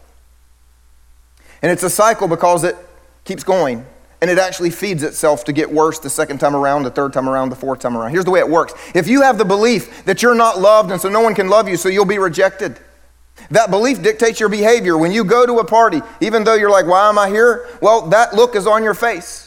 And 1.64 1.72
it's 1.72 1.82
a 1.82 1.90
cycle 1.90 2.28
because 2.28 2.64
it 2.64 2.76
keeps 3.24 3.44
going. 3.44 3.86
And 4.22 4.30
it 4.30 4.38
actually 4.38 4.70
feeds 4.70 5.04
itself 5.04 5.44
to 5.46 5.52
get 5.52 5.70
worse 5.70 6.00
the 6.00 6.10
second 6.10 6.38
time 6.38 6.56
around, 6.56 6.84
the 6.84 6.92
third 6.92 7.12
time 7.12 7.28
around, 7.28 7.50
the 7.50 7.58
fourth 7.58 7.80
time 7.80 7.98
around. 7.98 8.12
Here's 8.12 8.24
the 8.24 8.32
way 8.32 8.40
it 8.40 8.48
works. 8.48 8.74
If 8.94 9.08
you 9.08 9.22
have 9.22 9.38
the 9.38 9.44
belief 9.44 10.06
that 10.06 10.22
you're 10.22 10.36
not 10.36 10.60
loved 10.60 10.92
and 10.92 11.02
so 11.02 11.10
no 11.10 11.20
one 11.20 11.36
can 11.36 11.50
love 11.50 11.68
you, 11.68 11.76
so 11.76 11.90
you'll 11.90 12.06
be 12.06 12.20
rejected, 12.20 12.80
that 13.50 13.70
belief 13.70 14.02
dictates 14.02 14.40
your 14.40 14.48
behavior. 14.48 14.98
When 14.98 15.12
you 15.12 15.26
go 15.26 15.46
to 15.46 15.60
a 15.60 15.66
party, 15.66 16.02
even 16.22 16.44
though 16.44 16.54
you're 16.54 16.70
like, 16.70 16.86
why 16.86 17.10
am 17.10 17.18
I 17.18 17.28
here? 17.30 17.68
Well, 17.82 18.08
that 18.10 18.34
look 18.34 18.56
is 18.56 18.68
on 18.68 18.84
your 18.84 18.94
face. 18.94 19.43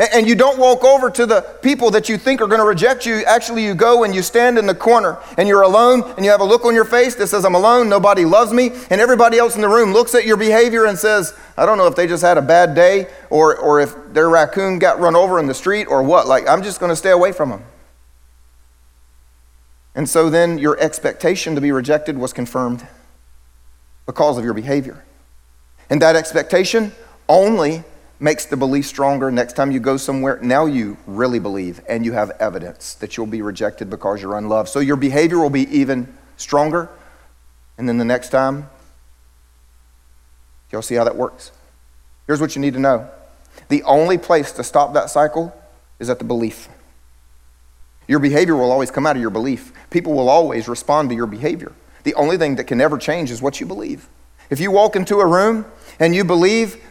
And 0.00 0.26
you 0.26 0.34
don't 0.34 0.58
walk 0.58 0.82
over 0.82 1.10
to 1.10 1.26
the 1.26 1.42
people 1.60 1.90
that 1.90 2.08
you 2.08 2.16
think 2.16 2.40
are 2.40 2.46
going 2.46 2.60
to 2.60 2.66
reject 2.66 3.04
you. 3.04 3.22
Actually, 3.26 3.64
you 3.64 3.74
go 3.74 4.02
and 4.02 4.14
you 4.14 4.22
stand 4.22 4.56
in 4.56 4.66
the 4.66 4.74
corner 4.74 5.18
and 5.36 5.46
you're 5.46 5.60
alone 5.60 6.02
and 6.16 6.24
you 6.24 6.30
have 6.30 6.40
a 6.40 6.44
look 6.44 6.64
on 6.64 6.74
your 6.74 6.86
face 6.86 7.14
that 7.16 7.26
says, 7.26 7.44
I'm 7.44 7.54
alone, 7.54 7.90
nobody 7.90 8.24
loves 8.24 8.50
me. 8.50 8.70
And 8.88 8.98
everybody 8.98 9.36
else 9.36 9.56
in 9.56 9.60
the 9.60 9.68
room 9.68 9.92
looks 9.92 10.14
at 10.14 10.24
your 10.24 10.38
behavior 10.38 10.86
and 10.86 10.98
says, 10.98 11.34
I 11.58 11.66
don't 11.66 11.76
know 11.76 11.86
if 11.86 11.96
they 11.96 12.06
just 12.06 12.22
had 12.22 12.38
a 12.38 12.42
bad 12.42 12.74
day 12.74 13.08
or, 13.28 13.54
or 13.58 13.78
if 13.78 13.94
their 14.14 14.30
raccoon 14.30 14.78
got 14.78 14.98
run 15.00 15.14
over 15.14 15.38
in 15.38 15.46
the 15.46 15.52
street 15.52 15.84
or 15.84 16.02
what. 16.02 16.26
Like, 16.26 16.48
I'm 16.48 16.62
just 16.62 16.80
going 16.80 16.90
to 16.90 16.96
stay 16.96 17.10
away 17.10 17.32
from 17.32 17.50
them. 17.50 17.64
And 19.94 20.08
so 20.08 20.30
then 20.30 20.56
your 20.56 20.80
expectation 20.80 21.54
to 21.56 21.60
be 21.60 21.72
rejected 21.72 22.16
was 22.16 22.32
confirmed 22.32 22.86
because 24.06 24.38
of 24.38 24.44
your 24.44 24.54
behavior. 24.54 25.04
And 25.90 26.00
that 26.00 26.16
expectation 26.16 26.92
only 27.28 27.84
makes 28.20 28.44
the 28.44 28.56
belief 28.56 28.86
stronger. 28.86 29.30
Next 29.30 29.54
time 29.54 29.72
you 29.72 29.80
go 29.80 29.96
somewhere, 29.96 30.38
now 30.42 30.66
you 30.66 30.98
really 31.06 31.38
believe 31.38 31.80
and 31.88 32.04
you 32.04 32.12
have 32.12 32.30
evidence 32.38 32.94
that 32.96 33.16
you'll 33.16 33.26
be 33.26 33.42
rejected 33.42 33.88
because 33.88 34.22
you're 34.22 34.36
unloved. 34.36 34.68
So 34.68 34.78
your 34.78 34.96
behavior 34.96 35.38
will 35.38 35.50
be 35.50 35.66
even 35.76 36.14
stronger. 36.36 36.88
And 37.78 37.88
then 37.88 37.96
the 37.96 38.04
next 38.04 38.28
time, 38.28 38.68
y'all 40.70 40.82
see 40.82 40.94
how 40.94 41.04
that 41.04 41.16
works? 41.16 41.50
Here's 42.26 42.40
what 42.40 42.54
you 42.54 42.60
need 42.60 42.74
to 42.74 42.80
know 42.80 43.08
the 43.68 43.82
only 43.82 44.18
place 44.18 44.52
to 44.52 44.62
stop 44.62 44.92
that 44.94 45.10
cycle 45.10 45.56
is 45.98 46.08
at 46.08 46.18
the 46.18 46.24
belief. 46.24 46.68
Your 48.06 48.18
behavior 48.18 48.56
will 48.56 48.70
always 48.70 48.90
come 48.90 49.06
out 49.06 49.16
of 49.16 49.22
your 49.22 49.30
belief. 49.30 49.72
People 49.90 50.14
will 50.14 50.28
always 50.28 50.68
respond 50.68 51.08
to 51.10 51.14
your 51.14 51.26
behavior. 51.26 51.72
The 52.02 52.14
only 52.14 52.36
thing 52.36 52.56
that 52.56 52.64
can 52.64 52.78
never 52.78 52.98
change 52.98 53.30
is 53.30 53.40
what 53.40 53.60
you 53.60 53.66
believe. 53.66 54.08
If 54.50 54.58
you 54.58 54.70
walk 54.70 54.96
into 54.96 55.20
a 55.20 55.26
room 55.26 55.64
and 55.98 56.14
you 56.14 56.24
believe 56.24 56.82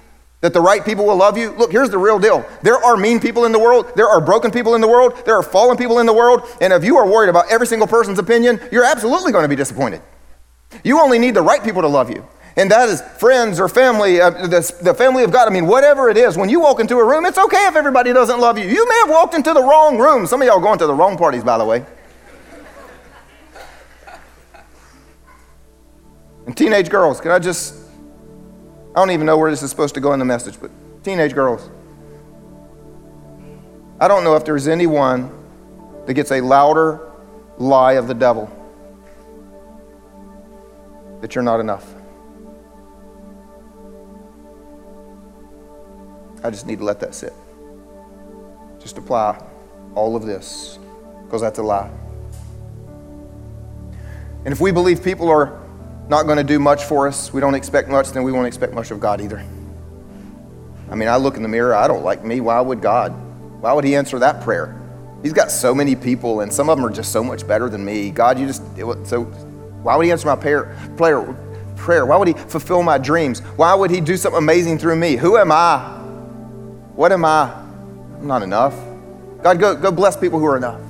that 0.41 0.53
the 0.53 0.61
right 0.61 0.85
people 0.85 1.05
will 1.05 1.17
love 1.17 1.37
you. 1.37 1.51
Look, 1.51 1.71
here's 1.71 1.89
the 1.89 1.97
real 1.97 2.17
deal. 2.17 2.45
There 2.61 2.77
are 2.77 2.95
mean 2.95 3.19
people 3.19 3.45
in 3.45 3.51
the 3.51 3.59
world. 3.59 3.91
There 3.95 4.07
are 4.07 4.21
broken 4.21 4.51
people 4.51 4.75
in 4.75 4.81
the 4.81 4.87
world. 4.87 5.21
There 5.25 5.35
are 5.35 5.43
fallen 5.43 5.75
people 5.75 5.99
in 5.99 6.05
the 6.05 6.13
world. 6.13 6.43
And 6.61 6.71
if 6.71 6.83
you 6.83 6.97
are 6.97 7.05
worried 7.05 7.29
about 7.29 7.51
every 7.51 7.67
single 7.67 7.87
person's 7.87 8.19
opinion, 8.19 8.59
you're 8.71 8.85
absolutely 8.85 9.33
going 9.33 9.43
to 9.43 9.49
be 9.49 9.57
disappointed. 9.57 10.01
You 10.83 10.99
only 10.99 11.19
need 11.19 11.33
the 11.33 11.41
right 11.41 11.63
people 11.63 11.81
to 11.81 11.87
love 11.87 12.09
you. 12.09 12.25
And 12.55 12.71
that 12.71 12.89
is 12.89 13.01
friends 13.01 13.59
or 13.59 13.69
family, 13.69 14.19
uh, 14.19 14.29
the, 14.31 14.75
the 14.81 14.93
family 14.93 15.23
of 15.23 15.31
God. 15.31 15.47
I 15.47 15.51
mean, 15.51 15.67
whatever 15.67 16.09
it 16.09 16.17
is, 16.17 16.37
when 16.37 16.49
you 16.49 16.59
walk 16.59 16.79
into 16.79 16.97
a 16.97 17.05
room, 17.05 17.25
it's 17.25 17.37
okay 17.37 17.67
if 17.67 17.75
everybody 17.75 18.11
doesn't 18.13 18.39
love 18.39 18.57
you. 18.57 18.65
You 18.65 18.87
may 18.87 18.99
have 18.99 19.09
walked 19.09 19.33
into 19.33 19.53
the 19.53 19.61
wrong 19.61 19.97
room. 19.97 20.25
Some 20.25 20.41
of 20.41 20.47
y'all 20.47 20.59
going 20.59 20.79
to 20.79 20.87
the 20.87 20.93
wrong 20.93 21.17
parties, 21.17 21.43
by 21.43 21.57
the 21.57 21.65
way. 21.65 21.85
And 26.45 26.57
teenage 26.57 26.89
girls, 26.89 27.21
can 27.21 27.31
I 27.31 27.39
just 27.39 27.78
I 28.95 28.99
don't 28.99 29.11
even 29.11 29.25
know 29.25 29.37
where 29.37 29.51
this 29.51 29.61
is 29.61 29.69
supposed 29.69 29.93
to 29.95 30.01
go 30.01 30.13
in 30.13 30.19
the 30.19 30.25
message, 30.25 30.59
but 30.59 30.71
teenage 31.03 31.33
girls. 31.33 31.69
I 33.99 34.07
don't 34.07 34.23
know 34.23 34.35
if 34.35 34.45
there's 34.45 34.67
anyone 34.67 35.31
that 36.05 36.13
gets 36.15 36.31
a 36.31 36.41
louder 36.41 37.11
lie 37.57 37.93
of 37.93 38.07
the 38.07 38.13
devil 38.13 38.49
that 41.21 41.35
you're 41.35 41.43
not 41.43 41.59
enough. 41.59 41.93
I 46.43 46.49
just 46.49 46.65
need 46.65 46.79
to 46.79 46.85
let 46.85 46.99
that 47.01 47.13
sit. 47.13 47.33
Just 48.79 48.97
apply 48.97 49.43
all 49.93 50.15
of 50.15 50.25
this 50.25 50.79
because 51.25 51.41
that's 51.41 51.59
a 51.59 51.63
lie. 51.63 51.91
And 54.45 54.53
if 54.53 54.61
we 54.61 54.71
believe 54.71 55.03
people 55.03 55.29
are 55.29 55.61
not 56.09 56.23
going 56.23 56.37
to 56.37 56.43
do 56.43 56.59
much 56.59 56.83
for 56.83 57.07
us, 57.07 57.31
we 57.31 57.39
don't 57.39 57.55
expect 57.55 57.87
much, 57.87 58.09
then 58.09 58.23
we 58.23 58.31
won't 58.31 58.47
expect 58.47 58.73
much 58.73 58.91
of 58.91 58.99
God 58.99 59.21
either. 59.21 59.45
I 60.89 60.95
mean, 60.95 61.07
I 61.07 61.17
look 61.17 61.37
in 61.37 61.43
the 61.43 61.49
mirror, 61.49 61.75
I 61.75 61.87
don't 61.87 62.03
like 62.03 62.25
me. 62.25 62.41
Why 62.41 62.59
would 62.59 62.81
God? 62.81 63.11
Why 63.61 63.73
would 63.73 63.83
He 63.83 63.95
answer 63.95 64.17
that 64.19 64.41
prayer? 64.41 64.75
He's 65.21 65.33
got 65.33 65.51
so 65.51 65.75
many 65.75 65.95
people, 65.95 66.41
and 66.41 66.51
some 66.51 66.69
of 66.69 66.77
them 66.77 66.85
are 66.85 66.91
just 66.91 67.11
so 67.11 67.23
much 67.23 67.47
better 67.47 67.69
than 67.69 67.85
me. 67.85 68.09
God, 68.09 68.39
you 68.39 68.47
just, 68.47 68.63
so 69.05 69.23
why 69.83 69.95
would 69.95 70.05
He 70.05 70.11
answer 70.11 70.27
my 70.27 70.35
prayer? 70.35 70.75
prayer? 70.97 71.35
prayer? 71.75 72.05
Why 72.05 72.17
would 72.17 72.27
He 72.27 72.33
fulfill 72.33 72.83
my 72.83 72.97
dreams? 72.97 73.41
Why 73.55 73.73
would 73.73 73.91
He 73.91 74.01
do 74.01 74.17
something 74.17 74.37
amazing 74.37 74.79
through 74.79 74.95
me? 74.95 75.15
Who 75.15 75.37
am 75.37 75.51
I? 75.51 75.79
What 76.95 77.11
am 77.11 77.23
I? 77.23 77.53
I'm 78.19 78.27
not 78.27 78.43
enough. 78.43 78.75
God, 79.41 79.59
go, 79.59 79.75
go 79.75 79.91
bless 79.91 80.17
people 80.17 80.39
who 80.39 80.45
are 80.45 80.57
enough. 80.57 80.81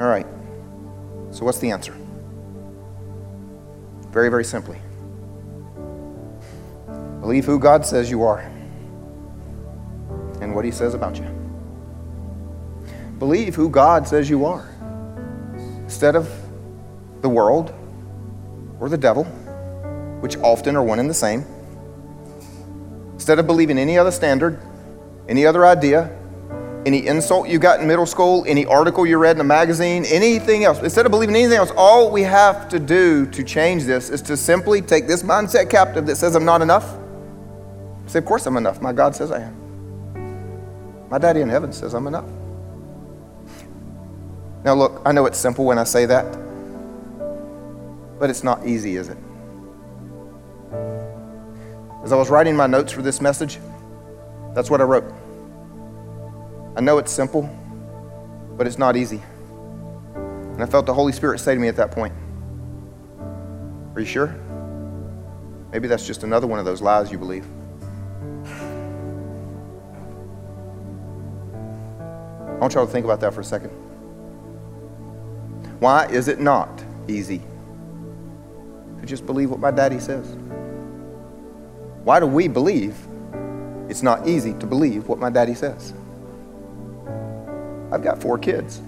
All 0.00 0.06
right. 0.06 0.26
So, 1.30 1.44
what's 1.44 1.58
the 1.58 1.70
answer? 1.70 1.94
Very, 4.10 4.28
very 4.28 4.44
simply 4.44 4.78
believe 7.28 7.44
who 7.44 7.58
God 7.58 7.84
says 7.84 8.10
you 8.10 8.22
are 8.22 8.38
and 10.40 10.54
what 10.54 10.64
He 10.64 10.70
says 10.70 10.94
about 10.94 11.18
you. 11.18 11.26
Believe 13.18 13.54
who 13.54 13.68
God 13.68 14.08
says 14.08 14.30
you 14.30 14.46
are 14.46 14.66
instead 15.82 16.16
of 16.16 16.26
the 17.20 17.28
world 17.28 17.74
or 18.80 18.88
the 18.88 18.96
devil, 18.96 19.24
which 20.20 20.38
often 20.38 20.74
are 20.74 20.82
one 20.82 20.98
and 20.98 21.10
the 21.10 21.12
same. 21.12 21.44
Instead 23.12 23.38
of 23.38 23.46
believing 23.46 23.78
any 23.78 23.98
other 23.98 24.10
standard, 24.10 24.58
any 25.28 25.44
other 25.44 25.66
idea, 25.66 26.17
any 26.88 27.06
insult 27.06 27.50
you 27.50 27.58
got 27.58 27.80
in 27.80 27.86
middle 27.86 28.06
school, 28.06 28.46
any 28.48 28.64
article 28.64 29.04
you 29.04 29.18
read 29.18 29.36
in 29.36 29.40
a 29.42 29.44
magazine, 29.44 30.06
anything 30.06 30.64
else, 30.64 30.80
instead 30.80 31.04
of 31.04 31.12
believing 31.12 31.36
anything 31.36 31.58
else, 31.58 31.70
all 31.76 32.10
we 32.10 32.22
have 32.22 32.66
to 32.70 32.78
do 32.78 33.26
to 33.26 33.44
change 33.44 33.84
this 33.84 34.08
is 34.08 34.22
to 34.22 34.38
simply 34.38 34.80
take 34.80 35.06
this 35.06 35.22
mindset 35.22 35.68
captive 35.68 36.06
that 36.06 36.16
says 36.16 36.34
I'm 36.34 36.46
not 36.46 36.62
enough. 36.62 36.96
Say, 38.06 38.20
of 38.20 38.24
course 38.24 38.46
I'm 38.46 38.56
enough. 38.56 38.80
My 38.80 38.94
God 38.94 39.14
says 39.14 39.30
I 39.30 39.42
am. 39.42 41.08
My 41.10 41.18
daddy 41.18 41.42
in 41.42 41.50
heaven 41.50 41.74
says 41.74 41.92
I'm 41.92 42.06
enough. 42.06 42.24
Now, 44.64 44.72
look, 44.72 45.02
I 45.04 45.12
know 45.12 45.26
it's 45.26 45.38
simple 45.38 45.66
when 45.66 45.78
I 45.78 45.84
say 45.84 46.06
that, 46.06 46.24
but 48.18 48.30
it's 48.30 48.42
not 48.42 48.66
easy, 48.66 48.96
is 48.96 49.10
it? 49.10 49.18
As 52.02 52.12
I 52.12 52.16
was 52.16 52.30
writing 52.30 52.56
my 52.56 52.66
notes 52.66 52.92
for 52.92 53.02
this 53.02 53.20
message, 53.20 53.58
that's 54.54 54.70
what 54.70 54.80
I 54.80 54.84
wrote. 54.84 55.04
I 56.78 56.80
know 56.80 56.98
it's 56.98 57.10
simple, 57.10 57.42
but 58.56 58.68
it's 58.68 58.78
not 58.78 58.96
easy. 58.96 59.20
And 60.14 60.62
I 60.62 60.66
felt 60.66 60.86
the 60.86 60.94
Holy 60.94 61.12
Spirit 61.12 61.40
say 61.40 61.52
to 61.52 61.60
me 61.60 61.66
at 61.66 61.74
that 61.74 61.90
point, 61.90 62.14
Are 63.96 64.00
you 64.00 64.06
sure? 64.06 64.28
Maybe 65.72 65.88
that's 65.88 66.06
just 66.06 66.22
another 66.22 66.46
one 66.46 66.60
of 66.60 66.64
those 66.64 66.80
lies 66.80 67.10
you 67.10 67.18
believe. 67.18 67.44
I 72.46 72.60
want 72.60 72.74
y'all 72.74 72.86
to 72.86 72.92
think 72.92 73.04
about 73.04 73.18
that 73.22 73.34
for 73.34 73.40
a 73.40 73.44
second. 73.44 73.70
Why 75.80 76.06
is 76.06 76.28
it 76.28 76.38
not 76.38 76.84
easy 77.08 77.42
to 79.00 79.04
just 79.04 79.26
believe 79.26 79.50
what 79.50 79.58
my 79.58 79.72
daddy 79.72 79.98
says? 79.98 80.36
Why 82.04 82.20
do 82.20 82.26
we 82.26 82.46
believe 82.46 82.94
it's 83.88 84.04
not 84.04 84.28
easy 84.28 84.54
to 84.54 84.66
believe 84.66 85.08
what 85.08 85.18
my 85.18 85.28
daddy 85.28 85.54
says? 85.54 85.92
I've 87.90 88.02
got 88.02 88.20
four 88.20 88.38
kids. 88.38 88.80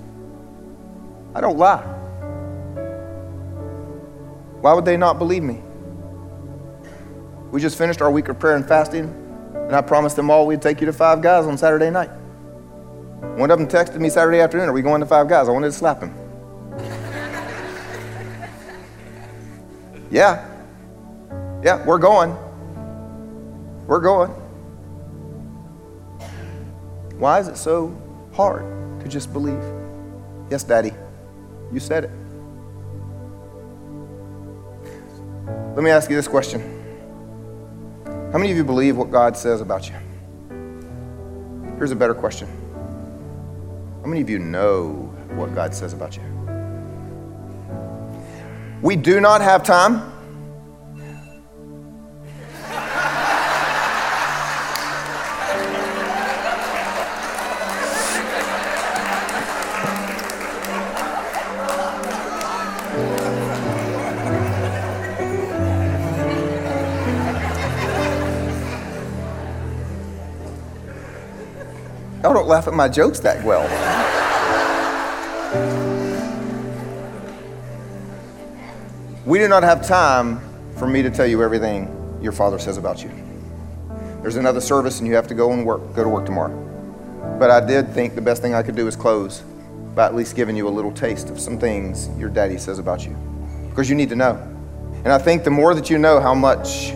I 1.35 1.41
don't 1.41 1.59
lie. 1.59 1.83
Why 4.61 4.75
would 4.75 4.85
they 4.85 4.97
not 4.97 5.19
believe 5.19 5.43
me? 5.43 5.63
We 7.51 7.61
just 7.61 7.79
finished 7.79 8.03
our 8.03 8.11
week 8.11 8.29
of 8.29 8.39
prayer 8.39 8.57
and 8.57 8.67
fasting, 8.67 9.05
and 9.55 9.75
I 9.75 9.81
promised 9.81 10.17
them 10.17 10.31
all 10.31 10.47
we'd 10.47 10.63
take 10.63 10.81
you 10.81 10.87
to 10.87 10.93
Five 10.93 11.23
Guys 11.23 11.47
on 11.47 11.57
Saturday 11.57 11.91
night. 11.91 12.11
One 13.37 13.51
of 13.51 13.59
them 13.59 13.69
texted 13.69 14.01
me 14.01 14.11
Saturday 14.11 14.41
afternoon, 14.41 14.69
Are 14.69 14.73
we 14.73 14.83
going 14.83 15.01
to 15.01 15.07
Five 15.07 15.29
Guys? 15.29 15.49
I 15.49 15.53
wanted 15.53 15.69
to 15.69 15.73
slap 15.73 16.03
him. 16.03 16.15
yeah. 20.11 20.47
Yeah, 21.63 21.85
we're 21.85 21.99
going. 21.99 22.37
We're 23.87 24.01
going. 24.01 24.31
Why 27.19 27.41
is 27.41 27.49
it 27.49 27.57
so 27.57 27.97
hard 28.41 28.65
to 29.03 29.07
just 29.07 29.35
believe? 29.35 29.63
Yes, 30.51 30.65
Daddy, 30.65 30.93
you 31.71 31.79
said 31.79 32.05
it. 32.05 32.11
Let 35.77 35.85
me 35.85 35.91
ask 35.91 36.09
you 36.09 36.17
this 36.17 36.27
question 36.27 36.61
How 38.33 38.39
many 38.39 38.51
of 38.51 38.57
you 38.57 38.65
believe 38.65 38.97
what 38.97 39.11
God 39.11 39.37
says 39.37 39.61
about 39.61 39.91
you? 39.91 39.95
Here's 41.77 41.91
a 41.91 41.97
better 41.97 42.15
question 42.15 42.49
How 44.01 44.09
many 44.09 44.23
of 44.23 44.31
you 44.31 44.39
know 44.39 45.15
what 45.35 45.55
God 45.55 45.75
says 45.75 45.93
about 45.93 46.17
you? 46.17 46.23
We 48.81 48.97
do 48.97 49.21
not 49.21 49.43
have 49.43 49.63
time. 49.65 50.10
Laugh 72.61 72.69
at 72.69 72.75
my 72.75 72.89
jokes 72.89 73.21
that 73.21 73.43
well. 73.43 73.65
We 79.25 79.39
do 79.39 79.49
not 79.49 79.63
have 79.63 79.87
time 79.87 80.41
for 80.77 80.87
me 80.87 81.01
to 81.01 81.11
tell 81.11 81.27
you 81.27 81.43
everything 81.43 81.89
your 82.21 82.33
father 82.33 82.59
says 82.59 82.77
about 82.77 83.03
you. 83.03 83.11
There's 84.21 84.37
another 84.37 84.61
service 84.61 84.99
and 84.99 85.09
you 85.09 85.15
have 85.15 85.27
to 85.29 85.35
go 85.35 85.53
and 85.53 85.65
work, 85.65 85.95
go 85.95 86.05
to 86.05 86.09
work 86.11 86.27
tomorrow. 86.27 86.55
But 87.39 87.51
I 87.51 87.65
did 87.65 87.95
think 87.95 88.15
the 88.15 88.21
best 88.21 88.43
thing 88.43 88.53
I 88.53 88.63
could 88.63 88.77
do 88.77 88.87
is 88.87 88.95
close 88.95 89.41
by 89.95 90.05
at 90.05 90.15
least 90.15 90.37
giving 90.37 90.55
you 90.55 90.69
a 90.69 90.75
little 90.79 90.93
taste 90.93 91.31
of 91.31 91.41
some 91.41 91.59
things 91.59 92.11
your 92.19 92.29
daddy 92.29 92.59
says 92.59 92.79
about 92.79 93.07
you. 93.07 93.17
Because 93.71 93.89
you 93.89 93.97
need 93.97 94.11
to 94.11 94.17
know. 94.17 94.37
And 95.05 95.09
I 95.09 95.19
think 95.19 95.45
the 95.45 95.51
more 95.51 95.75
that 95.75 95.89
you 95.89 95.97
know 95.97 96.21
how 96.21 96.35
much 96.35 96.91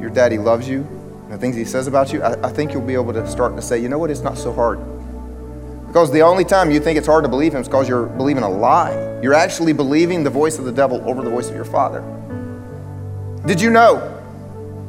your 0.00 0.08
daddy 0.08 0.38
loves 0.38 0.66
you, 0.66 0.95
the 1.36 1.40
things 1.40 1.54
he 1.54 1.64
says 1.64 1.86
about 1.86 2.12
you, 2.12 2.22
I, 2.22 2.48
I 2.48 2.50
think 2.50 2.72
you'll 2.72 2.80
be 2.80 2.94
able 2.94 3.12
to 3.12 3.28
start 3.28 3.56
to 3.56 3.62
say, 3.62 3.78
you 3.78 3.88
know 3.88 3.98
what, 3.98 4.10
it's 4.10 4.22
not 4.22 4.38
so 4.38 4.52
hard. 4.52 4.78
Because 5.86 6.10
the 6.10 6.22
only 6.22 6.44
time 6.44 6.70
you 6.70 6.80
think 6.80 6.96
it's 6.96 7.06
hard 7.06 7.24
to 7.24 7.28
believe 7.28 7.54
him 7.54 7.60
is 7.60 7.68
because 7.68 7.88
you're 7.88 8.06
believing 8.06 8.42
a 8.42 8.48
lie. 8.48 9.20
You're 9.22 9.34
actually 9.34 9.74
believing 9.74 10.24
the 10.24 10.30
voice 10.30 10.58
of 10.58 10.64
the 10.64 10.72
devil 10.72 11.02
over 11.08 11.22
the 11.22 11.30
voice 11.30 11.48
of 11.48 11.54
your 11.54 11.66
father. 11.66 12.00
Did 13.46 13.60
you 13.60 13.70
know? 13.70 14.12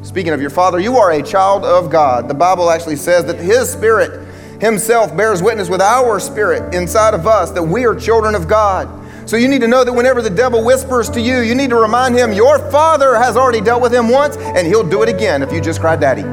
Speaking 0.04 0.32
of 0.32 0.39
your 0.39 0.50
father, 0.50 0.80
you 0.80 0.95
are 0.95 1.12
a 1.12 1.22
child 1.22 1.66
of 1.66 1.91
God. 1.91 2.30
The 2.30 2.34
Bible 2.34 2.70
actually 2.70 2.95
says 2.95 3.26
that 3.26 3.38
his 3.38 3.70
spirit 3.70 4.26
himself 4.62 5.16
bears 5.16 5.43
witness 5.43 5.70
with 5.70 5.82
our 5.82 6.20
spirit 6.20 6.74
inside 6.74 7.14
of 7.14 7.28
us 7.28 7.52
that 7.52 7.64
we 7.64 7.86
are 7.86 7.93
children 7.93 8.36
of 8.36 8.48
God. 8.48 8.88
So 9.28 9.36
you 9.36 9.49
need 9.49 9.59
to 9.59 9.67
know 9.67 9.84
that 9.84 9.91
whenever 9.91 10.21
the 10.21 10.30
devil 10.30 10.63
whispers 10.63 11.09
to 11.09 11.19
you, 11.19 11.41
you 11.41 11.53
need 11.53 11.69
to 11.71 11.75
remind 11.75 12.15
him 12.15 12.32
your 12.32 12.59
father 12.71 13.17
has 13.17 13.36
already 13.36 13.59
dealt 13.59 13.82
with 13.82 13.93
him 13.93 14.07
once 14.07 14.38
and 14.38 14.65
he'll 14.65 14.88
do 14.88 15.03
it 15.03 15.09
again 15.09 15.43
if 15.43 15.51
you 15.51 15.59
just 15.59 15.82
cry 15.82 15.97
daddy. 15.97 16.23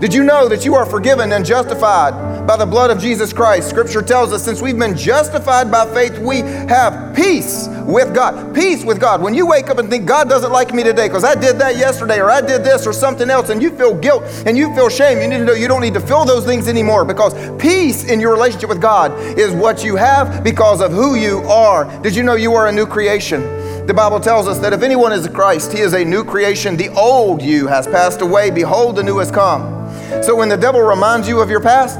Did 0.00 0.12
you 0.12 0.24
know 0.24 0.48
that 0.48 0.64
you 0.64 0.74
are 0.74 0.84
forgiven 0.84 1.30
and 1.30 1.46
justified 1.46 2.14
by 2.46 2.56
the 2.56 2.66
blood 2.66 2.90
of 2.90 2.98
Jesus 2.98 3.32
Christ? 3.32 3.68
Scripture 3.68 4.02
tells 4.02 4.32
us 4.32 4.44
since 4.44 4.60
we've 4.60 4.78
been 4.78 4.96
justified 4.96 5.70
by 5.70 5.86
faith, 5.94 6.18
we 6.18 6.38
have 6.38 7.14
peace 7.14 7.68
with 7.86 8.14
God. 8.14 8.54
Peace 8.54 8.84
with 8.84 9.00
God. 9.00 9.22
When 9.22 9.34
you 9.34 9.46
wake 9.46 9.70
up 9.70 9.78
and 9.78 9.88
think, 9.88 10.06
God 10.06 10.28
doesn't 10.28 10.52
like 10.52 10.72
me 10.74 10.82
today 10.82 11.08
because 11.08 11.24
I 11.24 11.34
did 11.34 11.58
that 11.58 11.76
yesterday 11.76 12.20
or 12.20 12.30
I 12.30 12.40
did 12.40 12.64
this 12.64 12.86
or 12.86 12.92
something 12.92 13.30
else, 13.30 13.50
and 13.50 13.62
you 13.62 13.70
feel 13.76 13.94
guilt 13.94 14.24
and 14.46 14.56
you 14.56 14.74
feel 14.74 14.88
shame, 14.88 15.20
you 15.20 15.28
need 15.28 15.38
to 15.38 15.44
know 15.44 15.52
you 15.52 15.68
don't 15.68 15.82
need 15.82 15.94
to 15.94 16.00
feel 16.00 16.24
those 16.24 16.44
things 16.44 16.68
anymore 16.68 17.04
because 17.04 17.34
peace 17.60 18.04
in 18.04 18.20
your 18.20 18.32
relationship 18.32 18.68
with 18.68 18.80
God 18.80 19.12
is 19.38 19.52
what 19.52 19.84
you 19.84 19.96
have 19.96 20.42
because 20.42 20.80
of 20.80 20.92
who 20.92 21.14
you 21.14 21.38
are. 21.40 21.84
Did 22.02 22.16
you 22.16 22.22
know 22.22 22.34
you 22.34 22.54
are 22.54 22.68
a 22.68 22.72
new 22.72 22.86
creation? 22.86 23.40
The 23.86 23.94
Bible 23.94 24.20
tells 24.20 24.46
us 24.46 24.58
that 24.60 24.72
if 24.72 24.82
anyone 24.82 25.12
is 25.12 25.26
a 25.26 25.30
Christ, 25.30 25.72
he 25.72 25.80
is 25.80 25.92
a 25.92 26.04
new 26.04 26.24
creation. 26.24 26.76
The 26.76 26.88
old 26.90 27.42
you 27.42 27.66
has 27.66 27.86
passed 27.86 28.20
away. 28.20 28.50
Behold, 28.50 28.96
the 28.96 29.02
new 29.02 29.18
has 29.18 29.30
come. 29.30 29.82
So 30.22 30.36
when 30.36 30.48
the 30.48 30.56
devil 30.56 30.80
reminds 30.82 31.26
you 31.26 31.40
of 31.40 31.50
your 31.50 31.60
past, 31.60 31.98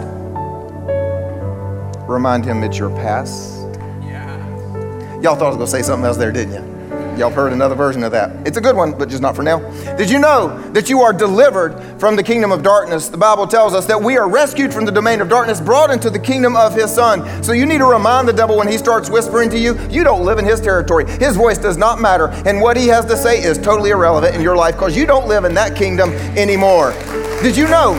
remind 2.12 2.44
him 2.44 2.62
it's 2.62 2.78
your 2.78 2.90
past. 2.90 3.66
Yeah. 4.02 5.20
Y'all 5.20 5.34
thought 5.34 5.46
I 5.46 5.48
was 5.48 5.56
going 5.56 5.66
to 5.66 5.66
say 5.66 5.82
something 5.82 6.04
else 6.04 6.16
there, 6.16 6.32
didn't 6.32 6.54
you? 6.54 6.72
Y'all 7.18 7.30
heard 7.30 7.52
another 7.52 7.74
version 7.74 8.02
of 8.04 8.12
that. 8.12 8.46
It's 8.46 8.56
a 8.56 8.60
good 8.60 8.74
one, 8.74 8.92
but 8.92 9.10
just 9.10 9.20
not 9.20 9.36
for 9.36 9.42
now. 9.42 9.58
Did 9.96 10.08
you 10.08 10.18
know 10.18 10.58
that 10.70 10.88
you 10.88 11.02
are 11.02 11.12
delivered 11.12 11.78
from 12.00 12.16
the 12.16 12.22
kingdom 12.22 12.50
of 12.50 12.62
darkness? 12.62 13.08
The 13.08 13.18
Bible 13.18 13.46
tells 13.46 13.74
us 13.74 13.84
that 13.86 14.00
we 14.00 14.16
are 14.16 14.28
rescued 14.28 14.72
from 14.72 14.86
the 14.86 14.92
domain 14.92 15.20
of 15.20 15.28
darkness, 15.28 15.60
brought 15.60 15.90
into 15.90 16.08
the 16.08 16.18
kingdom 16.18 16.56
of 16.56 16.74
his 16.74 16.92
son. 16.92 17.42
So 17.44 17.52
you 17.52 17.66
need 17.66 17.78
to 17.78 17.86
remind 17.86 18.28
the 18.28 18.32
devil 18.32 18.56
when 18.56 18.66
he 18.66 18.78
starts 18.78 19.10
whispering 19.10 19.50
to 19.50 19.58
you, 19.58 19.78
you 19.90 20.04
don't 20.04 20.24
live 20.24 20.38
in 20.38 20.46
his 20.46 20.58
territory. 20.58 21.04
His 21.06 21.36
voice 21.36 21.58
does 21.58 21.76
not 21.76 22.00
matter, 22.00 22.28
and 22.46 22.62
what 22.62 22.78
he 22.78 22.86
has 22.88 23.04
to 23.06 23.16
say 23.16 23.42
is 23.42 23.58
totally 23.58 23.90
irrelevant 23.90 24.34
in 24.34 24.40
your 24.40 24.56
life 24.56 24.76
because 24.76 24.96
you 24.96 25.04
don't 25.04 25.28
live 25.28 25.44
in 25.44 25.52
that 25.54 25.76
kingdom 25.76 26.10
anymore. 26.38 26.92
Did 27.42 27.58
you 27.58 27.68
know 27.68 27.92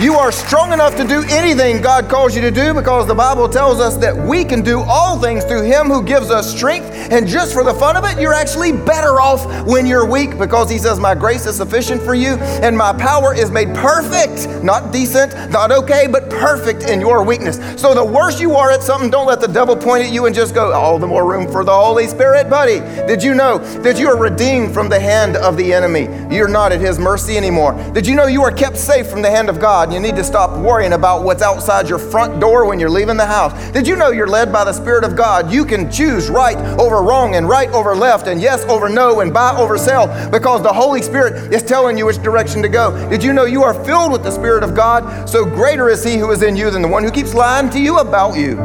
You 0.00 0.14
are 0.14 0.32
strong 0.32 0.72
enough 0.72 0.96
to 0.96 1.04
do 1.06 1.22
anything 1.28 1.82
God 1.82 2.08
calls 2.08 2.34
you 2.34 2.40
to 2.40 2.50
do 2.50 2.72
because 2.72 3.06
the 3.06 3.14
Bible 3.14 3.46
tells 3.50 3.80
us 3.80 3.98
that 3.98 4.16
we 4.16 4.46
can 4.46 4.62
do 4.62 4.80
all 4.80 5.20
things 5.20 5.44
through 5.44 5.64
Him 5.64 5.88
who 5.88 6.02
gives 6.02 6.30
us 6.30 6.50
strength. 6.50 6.86
And 7.12 7.28
just 7.28 7.52
for 7.52 7.62
the 7.62 7.74
fun 7.74 7.98
of 7.98 8.06
it, 8.06 8.18
you're 8.18 8.32
actually 8.32 8.72
better 8.72 9.20
off 9.20 9.44
when 9.66 9.84
you're 9.84 10.06
weak 10.06 10.38
because 10.38 10.70
He 10.70 10.78
says, 10.78 10.98
My 10.98 11.14
grace 11.14 11.44
is 11.44 11.56
sufficient 11.56 12.00
for 12.00 12.14
you 12.14 12.36
and 12.62 12.74
my 12.74 12.94
power 12.94 13.34
is 13.34 13.50
made 13.50 13.74
perfect, 13.74 14.64
not 14.64 14.90
decent, 14.90 15.34
not 15.50 15.70
okay, 15.70 16.06
but 16.06 16.30
perfect 16.30 16.84
in 16.84 16.98
your 16.98 17.22
weakness. 17.22 17.58
So 17.78 17.92
the 17.92 18.02
worse 18.02 18.40
you 18.40 18.54
are 18.54 18.70
at 18.70 18.82
something, 18.82 19.10
don't 19.10 19.26
let 19.26 19.42
the 19.42 19.48
devil 19.48 19.76
point 19.76 20.04
at 20.04 20.10
you 20.10 20.24
and 20.24 20.34
just 20.34 20.54
go, 20.54 20.72
All 20.72 20.98
the 20.98 21.06
more 21.06 21.30
room 21.30 21.46
for 21.52 21.62
the 21.62 21.74
Holy 21.74 22.06
Spirit, 22.06 22.48
buddy. 22.48 22.80
Did 23.06 23.22
you 23.22 23.34
know 23.34 23.58
that 23.82 23.98
you 23.98 24.08
are 24.08 24.16
redeemed 24.16 24.72
from 24.72 24.88
the 24.88 24.98
hand 24.98 25.36
of 25.36 25.58
the 25.58 25.74
enemy? 25.74 26.08
You're 26.34 26.48
not 26.48 26.72
at 26.72 26.80
His 26.80 26.98
mercy 26.98 27.36
anymore. 27.36 27.74
Did 27.92 28.06
you 28.06 28.14
know 28.14 28.28
you 28.28 28.42
are 28.42 28.52
kept 28.52 28.78
safe 28.78 29.06
from 29.06 29.20
the 29.20 29.30
hand 29.30 29.50
of 29.50 29.60
God? 29.60 29.89
You 29.92 29.98
need 29.98 30.14
to 30.16 30.24
stop 30.24 30.56
worrying 30.58 30.92
about 30.92 31.24
what's 31.24 31.42
outside 31.42 31.88
your 31.88 31.98
front 31.98 32.40
door 32.40 32.64
when 32.64 32.78
you're 32.78 32.90
leaving 32.90 33.16
the 33.16 33.26
house. 33.26 33.52
Did 33.72 33.88
you 33.88 33.96
know 33.96 34.10
you're 34.10 34.28
led 34.28 34.52
by 34.52 34.62
the 34.62 34.72
Spirit 34.72 35.02
of 35.02 35.16
God? 35.16 35.50
You 35.50 35.64
can 35.64 35.90
choose 35.90 36.30
right 36.30 36.56
over 36.78 37.02
wrong 37.02 37.34
and 37.34 37.48
right 37.48 37.68
over 37.70 37.94
left 37.96 38.28
and 38.28 38.40
yes 38.40 38.64
over 38.64 38.88
no 38.88 39.20
and 39.20 39.34
buy 39.34 39.56
over 39.56 39.76
sell 39.76 40.06
because 40.30 40.62
the 40.62 40.72
Holy 40.72 41.02
Spirit 41.02 41.52
is 41.52 41.62
telling 41.62 41.98
you 41.98 42.06
which 42.06 42.22
direction 42.22 42.62
to 42.62 42.68
go. 42.68 43.10
Did 43.10 43.24
you 43.24 43.32
know 43.32 43.46
you 43.46 43.64
are 43.64 43.74
filled 43.84 44.12
with 44.12 44.22
the 44.22 44.30
Spirit 44.30 44.62
of 44.62 44.74
God? 44.74 45.28
So 45.28 45.44
greater 45.44 45.88
is 45.88 46.04
He 46.04 46.16
who 46.16 46.30
is 46.30 46.42
in 46.42 46.54
you 46.54 46.70
than 46.70 46.82
the 46.82 46.88
one 46.88 47.02
who 47.02 47.10
keeps 47.10 47.34
lying 47.34 47.68
to 47.70 47.80
you 47.80 47.98
about 47.98 48.36
you. 48.36 48.56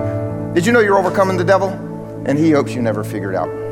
Did 0.53 0.65
you 0.65 0.71
know 0.71 0.79
you're 0.79 0.99
overcoming 0.99 1.37
the 1.37 1.43
devil? 1.43 1.69
And 2.27 2.37
He 2.37 2.51
hopes 2.51 2.73
you 2.73 2.81
never 2.81 3.03
figure 3.03 3.31
it 3.31 3.35
out. 3.35 3.64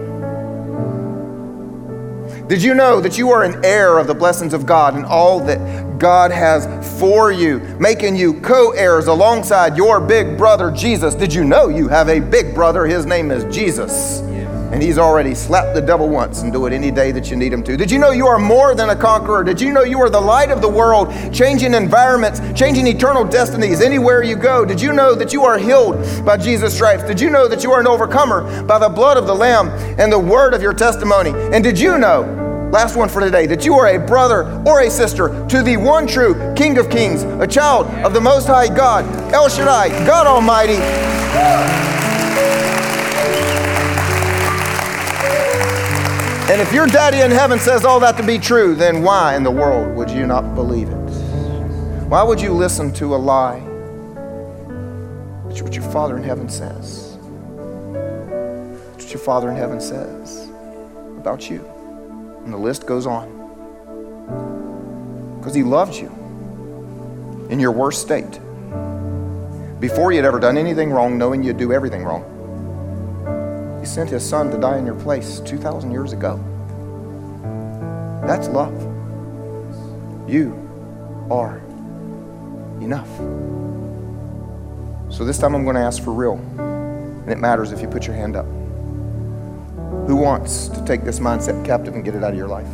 Did 2.47 2.61
you 2.61 2.73
know 2.73 2.99
that 2.99 3.17
you 3.17 3.31
are 3.31 3.43
an 3.43 3.63
heir 3.63 3.97
of 3.97 4.07
the 4.07 4.13
blessings 4.13 4.53
of 4.53 4.65
God 4.65 4.95
and 4.95 5.05
all 5.05 5.39
that 5.45 5.97
God 5.97 6.29
has 6.29 6.67
for 6.99 7.31
you, 7.31 7.59
making 7.79 8.17
you 8.17 8.41
co 8.41 8.71
heirs 8.71 9.07
alongside 9.07 9.77
your 9.77 10.01
big 10.01 10.37
brother 10.37 10.69
Jesus? 10.69 11.15
Did 11.15 11.33
you 11.33 11.45
know 11.45 11.69
you 11.69 11.87
have 11.87 12.09
a 12.09 12.19
big 12.19 12.53
brother? 12.53 12.85
His 12.85 13.05
name 13.05 13.31
is 13.31 13.45
Jesus. 13.55 14.19
And 14.73 14.81
he's 14.81 14.97
already 14.97 15.35
slapped 15.35 15.75
the 15.75 15.81
devil 15.81 16.09
once 16.09 16.41
and 16.41 16.51
do 16.51 16.65
it 16.65 16.73
any 16.73 16.89
day 16.89 17.11
that 17.11 17.29
you 17.29 17.37
need 17.37 17.53
him 17.53 17.61
to. 17.61 17.77
Did 17.77 17.91
you 17.91 17.99
know 17.99 18.09
you 18.09 18.25
are 18.25 18.39
more 18.39 18.73
than 18.73 18.89
a 18.89 18.95
conqueror? 18.95 19.43
Did 19.43 19.61
you 19.61 19.71
know 19.71 19.83
you 19.83 19.99
are 19.99 20.09
the 20.09 20.19
light 20.19 20.49
of 20.49 20.63
the 20.63 20.67
world, 20.67 21.13
changing 21.31 21.75
environments, 21.75 22.41
changing 22.59 22.87
eternal 22.87 23.23
destinies 23.23 23.81
anywhere 23.81 24.23
you 24.23 24.35
go? 24.35 24.65
Did 24.65 24.81
you 24.81 24.91
know 24.91 25.13
that 25.13 25.31
you 25.31 25.43
are 25.43 25.59
healed 25.59 26.25
by 26.25 26.37
Jesus' 26.37 26.73
stripes? 26.73 27.03
Did 27.03 27.21
you 27.21 27.29
know 27.29 27.47
that 27.47 27.63
you 27.63 27.71
are 27.71 27.81
an 27.81 27.87
overcomer 27.87 28.63
by 28.63 28.79
the 28.79 28.89
blood 28.89 29.15
of 29.15 29.27
the 29.27 29.35
Lamb 29.35 29.69
and 29.99 30.11
the 30.11 30.17
word 30.17 30.55
of 30.55 30.63
your 30.63 30.73
testimony? 30.73 31.29
And 31.53 31.63
did 31.63 31.79
you 31.79 31.99
know 31.99 32.39
Last 32.71 32.95
one 32.95 33.07
for 33.07 33.21
today 33.21 33.45
that 33.45 33.65
you 33.65 33.75
are 33.75 33.89
a 33.89 33.99
brother 33.99 34.63
or 34.65 34.79
a 34.81 34.89
sister 34.89 35.45
to 35.47 35.61
the 35.61 35.77
one 35.77 36.07
true 36.07 36.55
King 36.55 36.79
of 36.79 36.89
Kings, 36.89 37.21
a 37.21 37.45
child 37.45 37.85
of 38.03 38.15
the 38.15 38.21
Most 38.21 38.47
High 38.47 38.67
God, 38.67 39.05
El 39.31 39.47
Shaddai, 39.47 39.89
God 40.07 40.25
Almighty. 40.25 41.92
And 46.51 46.59
if 46.59 46.73
your 46.73 46.87
daddy 46.87 47.21
in 47.21 47.31
heaven 47.31 47.57
says 47.57 47.85
all 47.85 48.01
that 48.01 48.17
to 48.17 48.23
be 48.23 48.37
true, 48.37 48.75
then 48.75 49.01
why 49.01 49.35
in 49.35 49.43
the 49.43 49.51
world 49.51 49.95
would 49.95 50.09
you 50.09 50.27
not 50.27 50.55
believe 50.55 50.89
it? 50.89 51.09
Why 52.09 52.21
would 52.21 52.41
you 52.41 52.51
listen 52.51 52.91
to 52.95 53.15
a 53.15 53.17
lie? 53.17 53.59
It's 55.49 55.61
what 55.61 55.73
your 55.73 55.89
Father 55.89 56.17
in 56.17 56.23
heaven 56.23 56.49
says. 56.49 57.17
It's 58.93 59.05
what 59.05 59.13
your 59.13 59.21
Father 59.21 59.51
in 59.51 59.55
heaven 59.55 59.79
says 59.79 60.49
about 61.17 61.49
you. 61.49 61.65
And 62.43 62.51
the 62.51 62.57
list 62.57 62.85
goes 62.85 63.07
on. 63.07 63.29
Because 65.39 65.55
he 65.55 65.63
loved 65.63 65.95
you 65.95 66.09
in 67.49 67.59
your 67.59 67.71
worst 67.71 68.01
state. 68.01 68.39
Before 69.79 70.11
you'd 70.11 70.25
ever 70.25 70.39
done 70.39 70.57
anything 70.57 70.91
wrong, 70.91 71.17
knowing 71.17 71.41
you'd 71.41 71.57
do 71.57 71.71
everything 71.71 72.03
wrong. 72.03 72.32
He 73.83 73.87
sent 73.87 74.09
his 74.09 74.23
son 74.23 74.49
to 74.49 74.57
die 74.57 74.77
in 74.77 74.85
your 74.85 74.95
place 74.95 75.41
2,000 75.41 75.91
years 75.91 76.13
ago. 76.13 76.37
That's 78.25 78.47
love. 78.47 78.71
You 80.25 80.53
are 81.29 81.57
enough. 82.79 83.09
So 85.13 85.25
this 85.25 85.37
time 85.37 85.53
I'm 85.53 85.65
going 85.65 85.75
to 85.75 85.81
ask 85.81 86.01
for 86.01 86.13
real. 86.13 86.35
And 86.35 87.29
it 87.29 87.39
matters 87.39 87.73
if 87.73 87.81
you 87.81 87.89
put 87.89 88.07
your 88.07 88.15
hand 88.15 88.37
up. 88.37 88.45
Who 90.07 90.15
wants 90.15 90.69
to 90.69 90.85
take 90.85 91.03
this 91.03 91.19
mindset 91.19 91.65
captive 91.65 91.93
and 91.93 92.05
get 92.05 92.15
it 92.15 92.23
out 92.23 92.31
of 92.31 92.37
your 92.37 92.47
life? 92.47 92.69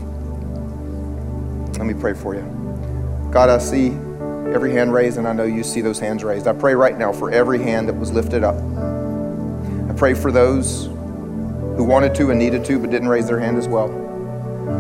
Let 1.80 1.88
me 1.88 1.95
pray 1.95 2.14
for 2.14 2.36
you. 2.36 2.43
God, 3.32 3.49
I 3.49 3.57
see 3.57 3.88
every 4.53 4.74
hand 4.74 4.93
raised, 4.93 5.18
and 5.18 5.28
I 5.28 5.34
know 5.34 5.45
you 5.45 5.64
see 5.64 5.82
those 5.82 5.99
hands 5.99 6.24
raised. 6.24 6.45
I 6.45 6.53
pray 6.53 6.76
right 6.76 6.99
now 6.99 7.12
for 7.12 7.32
every 7.32 7.57
hand 7.57 7.89
that 7.89 7.95
was 7.95 8.12
lifted 8.12 8.43
up. 8.43 8.57
I 9.89 9.93
pray 9.95 10.14
for 10.14 10.32
those 10.32 10.88
who 11.80 11.86
wanted 11.86 12.14
to 12.14 12.30
and 12.30 12.38
needed 12.38 12.66
to 12.66 12.78
but 12.78 12.90
didn't 12.90 13.08
raise 13.08 13.26
their 13.26 13.40
hand 13.40 13.58
as 13.58 13.66
well. 13.66 13.88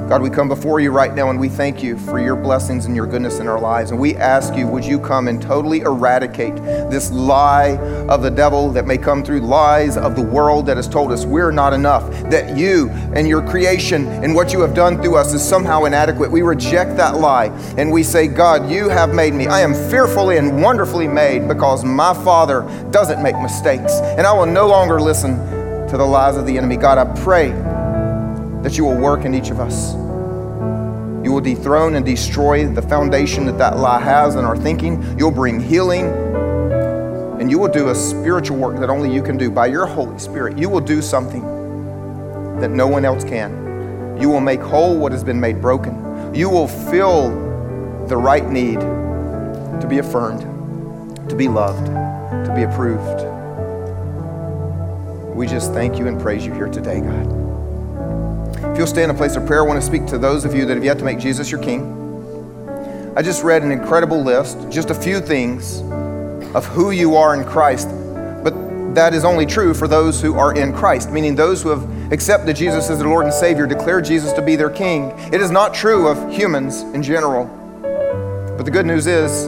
God, 0.09 0.21
we 0.21 0.29
come 0.29 0.49
before 0.49 0.81
you 0.81 0.91
right 0.91 1.15
now 1.15 1.29
and 1.29 1.39
we 1.39 1.47
thank 1.47 1.81
you 1.81 1.97
for 1.97 2.19
your 2.19 2.35
blessings 2.35 2.87
and 2.87 2.93
your 2.93 3.07
goodness 3.07 3.39
in 3.39 3.47
our 3.47 3.57
lives. 3.57 3.91
And 3.91 3.99
we 4.01 4.17
ask 4.17 4.53
you, 4.53 4.67
would 4.67 4.83
you 4.83 4.99
come 4.99 5.29
and 5.29 5.41
totally 5.41 5.79
eradicate 5.79 6.57
this 6.57 7.09
lie 7.09 7.77
of 8.09 8.21
the 8.21 8.29
devil 8.29 8.69
that 8.71 8.85
may 8.85 8.97
come 8.97 9.23
through 9.23 9.39
lies 9.39 9.95
of 9.95 10.17
the 10.17 10.21
world 10.21 10.65
that 10.65 10.75
has 10.75 10.89
told 10.89 11.13
us 11.13 11.25
we're 11.25 11.51
not 11.51 11.71
enough, 11.71 12.09
that 12.29 12.57
you 12.57 12.89
and 13.13 13.29
your 13.29 13.47
creation 13.47 14.05
and 14.07 14.35
what 14.35 14.51
you 14.51 14.59
have 14.59 14.73
done 14.73 15.01
through 15.01 15.15
us 15.15 15.33
is 15.33 15.41
somehow 15.41 15.85
inadequate. 15.85 16.29
We 16.29 16.41
reject 16.41 16.97
that 16.97 17.15
lie 17.15 17.45
and 17.77 17.93
we 17.93 18.03
say, 18.03 18.27
God, 18.27 18.69
you 18.69 18.89
have 18.89 19.13
made 19.13 19.33
me. 19.33 19.47
I 19.47 19.61
am 19.61 19.73
fearfully 19.73 20.35
and 20.35 20.61
wonderfully 20.61 21.07
made 21.07 21.47
because 21.47 21.85
my 21.85 22.13
Father 22.13 22.63
doesn't 22.91 23.23
make 23.23 23.39
mistakes. 23.39 23.93
And 23.93 24.27
I 24.27 24.33
will 24.33 24.47
no 24.47 24.67
longer 24.67 24.99
listen 24.99 25.58
to 25.89 25.97
the 25.97 26.05
lies 26.05 26.37
of 26.37 26.45
the 26.45 26.57
enemy. 26.57 26.77
God, 26.77 26.97
I 26.97 27.05
pray 27.21 27.49
that 28.61 28.77
you 28.77 28.85
will 28.85 28.97
work 28.97 29.25
in 29.25 29.33
each 29.33 29.49
of 29.49 29.59
us. 29.59 29.93
You 31.23 31.33
will 31.33 31.41
dethrone 31.41 31.95
and 31.95 32.05
destroy 32.05 32.67
the 32.67 32.81
foundation 32.81 33.45
that 33.45 33.57
that 33.57 33.77
lie 33.77 33.99
has 33.99 34.35
in 34.35 34.45
our 34.45 34.55
thinking. 34.55 35.17
You'll 35.17 35.31
bring 35.31 35.59
healing. 35.59 36.05
And 37.39 37.49
you 37.49 37.57
will 37.57 37.69
do 37.69 37.89
a 37.89 37.95
spiritual 37.95 38.57
work 38.57 38.79
that 38.79 38.89
only 38.89 39.13
you 39.13 39.23
can 39.23 39.37
do 39.37 39.49
by 39.49 39.67
your 39.67 39.85
Holy 39.85 40.19
Spirit. 40.19 40.57
You 40.57 40.69
will 40.69 40.81
do 40.81 41.01
something 41.01 41.41
that 42.59 42.69
no 42.69 42.85
one 42.85 43.05
else 43.05 43.23
can. 43.23 44.17
You 44.21 44.29
will 44.29 44.41
make 44.41 44.59
whole 44.59 44.97
what 44.97 45.11
has 45.11 45.23
been 45.23 45.39
made 45.39 45.61
broken. 45.61 46.33
You 46.35 46.49
will 46.49 46.67
fill 46.67 47.29
the 48.07 48.17
right 48.17 48.47
need 48.47 48.79
to 48.79 49.87
be 49.89 49.99
affirmed, 49.99 50.41
to 51.29 51.35
be 51.35 51.47
loved, 51.47 51.85
to 51.87 52.53
be 52.55 52.63
approved. 52.63 53.28
We 55.39 55.47
just 55.47 55.71
thank 55.71 55.97
you 55.97 56.07
and 56.07 56.19
praise 56.19 56.45
you 56.45 56.51
here 56.51 56.67
today, 56.67 56.99
God. 56.99 58.73
If 58.73 58.77
you'll 58.77 58.87
stay 58.87 59.05
in 59.05 59.09
a 59.09 59.13
place 59.13 59.37
of 59.37 59.45
prayer, 59.47 59.63
I 59.63 59.65
want 59.65 59.79
to 59.79 59.85
speak 59.85 60.05
to 60.07 60.17
those 60.17 60.43
of 60.43 60.53
you 60.53 60.65
that 60.65 60.75
have 60.75 60.83
yet 60.83 60.97
to 60.97 61.05
make 61.05 61.17
Jesus 61.17 61.49
your 61.49 61.63
King. 61.63 63.13
I 63.15 63.21
just 63.21 63.41
read 63.41 63.63
an 63.63 63.71
incredible 63.71 64.21
list, 64.21 64.57
just 64.69 64.89
a 64.89 64.93
few 64.93 65.21
things 65.21 65.79
of 66.53 66.65
who 66.65 66.91
you 66.91 67.15
are 67.15 67.33
in 67.35 67.45
Christ, 67.45 67.87
but 68.43 68.53
that 68.95 69.13
is 69.13 69.23
only 69.23 69.45
true 69.45 69.73
for 69.73 69.87
those 69.87 70.21
who 70.21 70.37
are 70.37 70.53
in 70.57 70.73
Christ, 70.73 71.09
meaning 71.09 71.35
those 71.35 71.63
who 71.63 71.69
have 71.69 72.11
accepted 72.11 72.57
Jesus 72.57 72.89
as 72.89 72.99
their 72.99 73.07
Lord 73.07 73.23
and 73.23 73.33
Savior, 73.33 73.65
declared 73.65 74.03
Jesus 74.03 74.33
to 74.33 74.41
be 74.41 74.57
their 74.57 74.69
King. 74.69 75.11
It 75.31 75.39
is 75.39 75.51
not 75.51 75.73
true 75.73 76.09
of 76.09 76.33
humans 76.33 76.81
in 76.81 77.01
general. 77.01 77.45
But 78.57 78.63
the 78.63 78.71
good 78.71 78.85
news 78.85 79.07
is, 79.07 79.45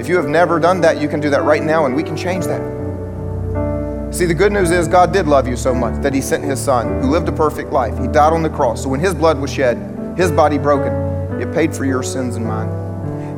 if 0.00 0.08
you 0.08 0.16
have 0.16 0.26
never 0.26 0.58
done 0.58 0.80
that, 0.80 1.00
you 1.00 1.06
can 1.06 1.20
do 1.20 1.30
that 1.30 1.44
right 1.44 1.62
now, 1.62 1.86
and 1.86 1.94
we 1.94 2.02
can 2.02 2.16
change 2.16 2.46
that. 2.46 2.79
See, 4.10 4.26
the 4.26 4.34
good 4.34 4.50
news 4.50 4.72
is 4.72 4.88
God 4.88 5.12
did 5.12 5.28
love 5.28 5.46
you 5.46 5.56
so 5.56 5.72
much 5.72 6.02
that 6.02 6.12
He 6.12 6.20
sent 6.20 6.42
His 6.42 6.60
Son, 6.60 7.00
who 7.00 7.10
lived 7.10 7.28
a 7.28 7.32
perfect 7.32 7.70
life. 7.70 7.96
He 7.96 8.08
died 8.08 8.32
on 8.32 8.42
the 8.42 8.50
cross. 8.50 8.82
So 8.82 8.88
when 8.88 8.98
His 8.98 9.14
blood 9.14 9.38
was 9.38 9.52
shed, 9.52 9.76
His 10.16 10.32
body 10.32 10.58
broken, 10.58 10.92
it 11.40 11.54
paid 11.54 11.74
for 11.74 11.84
your 11.84 12.02
sins 12.02 12.34
and 12.34 12.44
mine. 12.44 12.68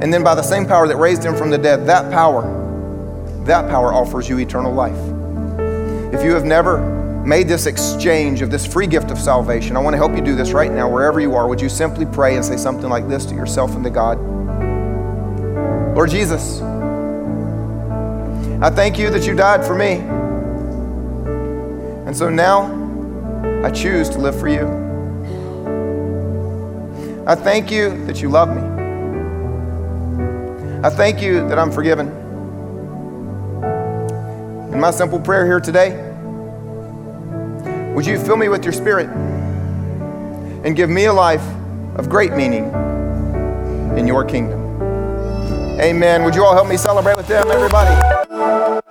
And 0.03 0.13
then 0.13 0.25
by 0.25 0.35
the 0.35 0.43
same 0.43 0.67
power 0.67 0.89
that 0.89 0.97
raised 0.97 1.23
Him 1.23 1.37
from 1.37 1.51
the 1.51 1.59
dead, 1.59 1.87
that 1.87 2.11
power, 2.11 2.43
that 3.45 3.69
power 3.69 3.93
offers 3.93 4.31
you 4.31 4.39
eternal 4.39 4.73
life. 4.73 4.97
If 6.15 6.25
you 6.25 6.33
have 6.33 6.47
never 6.47 6.81
made 7.23 7.49
this 7.49 7.67
exchange 7.67 8.41
of 8.41 8.51
this 8.51 8.67
free 8.67 8.87
gift 8.87 9.11
of 9.11 9.19
salvation, 9.19 9.77
I 9.77 9.81
want 9.81 9.93
to 9.93 9.99
help 9.99 10.17
you 10.17 10.23
do 10.23 10.35
this 10.35 10.53
right 10.53 10.73
now, 10.73 10.89
wherever 10.89 11.21
you 11.21 11.35
are. 11.35 11.47
Would 11.49 11.61
you 11.61 11.69
simply 11.69 12.07
pray 12.07 12.35
and 12.35 12.45
say 12.45 12.57
something 12.57 12.89
like 12.89 13.09
this 13.11 13.27
to 13.27 13.35
yourself 13.35 13.75
and 13.75 13.85
to 13.85 13.91
God? 13.91 14.19
Lord 15.95 16.09
Jesus, 16.09 16.63
I 18.63 18.71
thank 18.71 18.99
you 18.99 19.11
that 19.11 19.27
you 19.27 19.35
died 19.35 19.65
for 19.67 19.75
me. 19.75 20.22
And 22.13 22.19
so 22.19 22.29
now 22.29 22.67
I 23.65 23.71
choose 23.71 24.11
to 24.11 24.19
live 24.19 24.39
for 24.39 24.47
you. 24.47 24.67
I 27.27 27.35
thank 27.35 27.71
you 27.71 28.05
that 28.05 28.21
you 28.21 28.29
love 28.29 28.51
me. 28.51 28.61
I 30.85 30.91
thank 30.91 31.23
you 31.23 31.49
that 31.49 31.59
I'm 31.59 31.73
forgiven. 31.73 32.09
In 34.75 34.79
my 34.79 34.91
simple 34.91 35.19
prayer 35.21 35.47
here 35.47 35.59
today, 35.59 35.93
would 37.95 38.05
you 38.05 38.19
fill 38.19 38.37
me 38.37 38.51
with 38.51 38.63
your 38.63 38.75
spirit 38.75 39.09
and 39.09 40.77
give 40.77 40.91
me 40.91 41.07
a 41.07 41.15
life 41.15 41.47
of 41.97 42.11
great 42.11 42.35
meaning 42.35 42.65
in 43.97 44.07
your 44.07 44.23
kingdom? 44.23 44.61
Amen. 45.81 46.25
Would 46.25 46.35
you 46.35 46.45
all 46.45 46.53
help 46.53 46.69
me 46.69 46.77
celebrate 46.77 47.17
with 47.17 47.27
them, 47.27 47.51
everybody? 47.51 48.82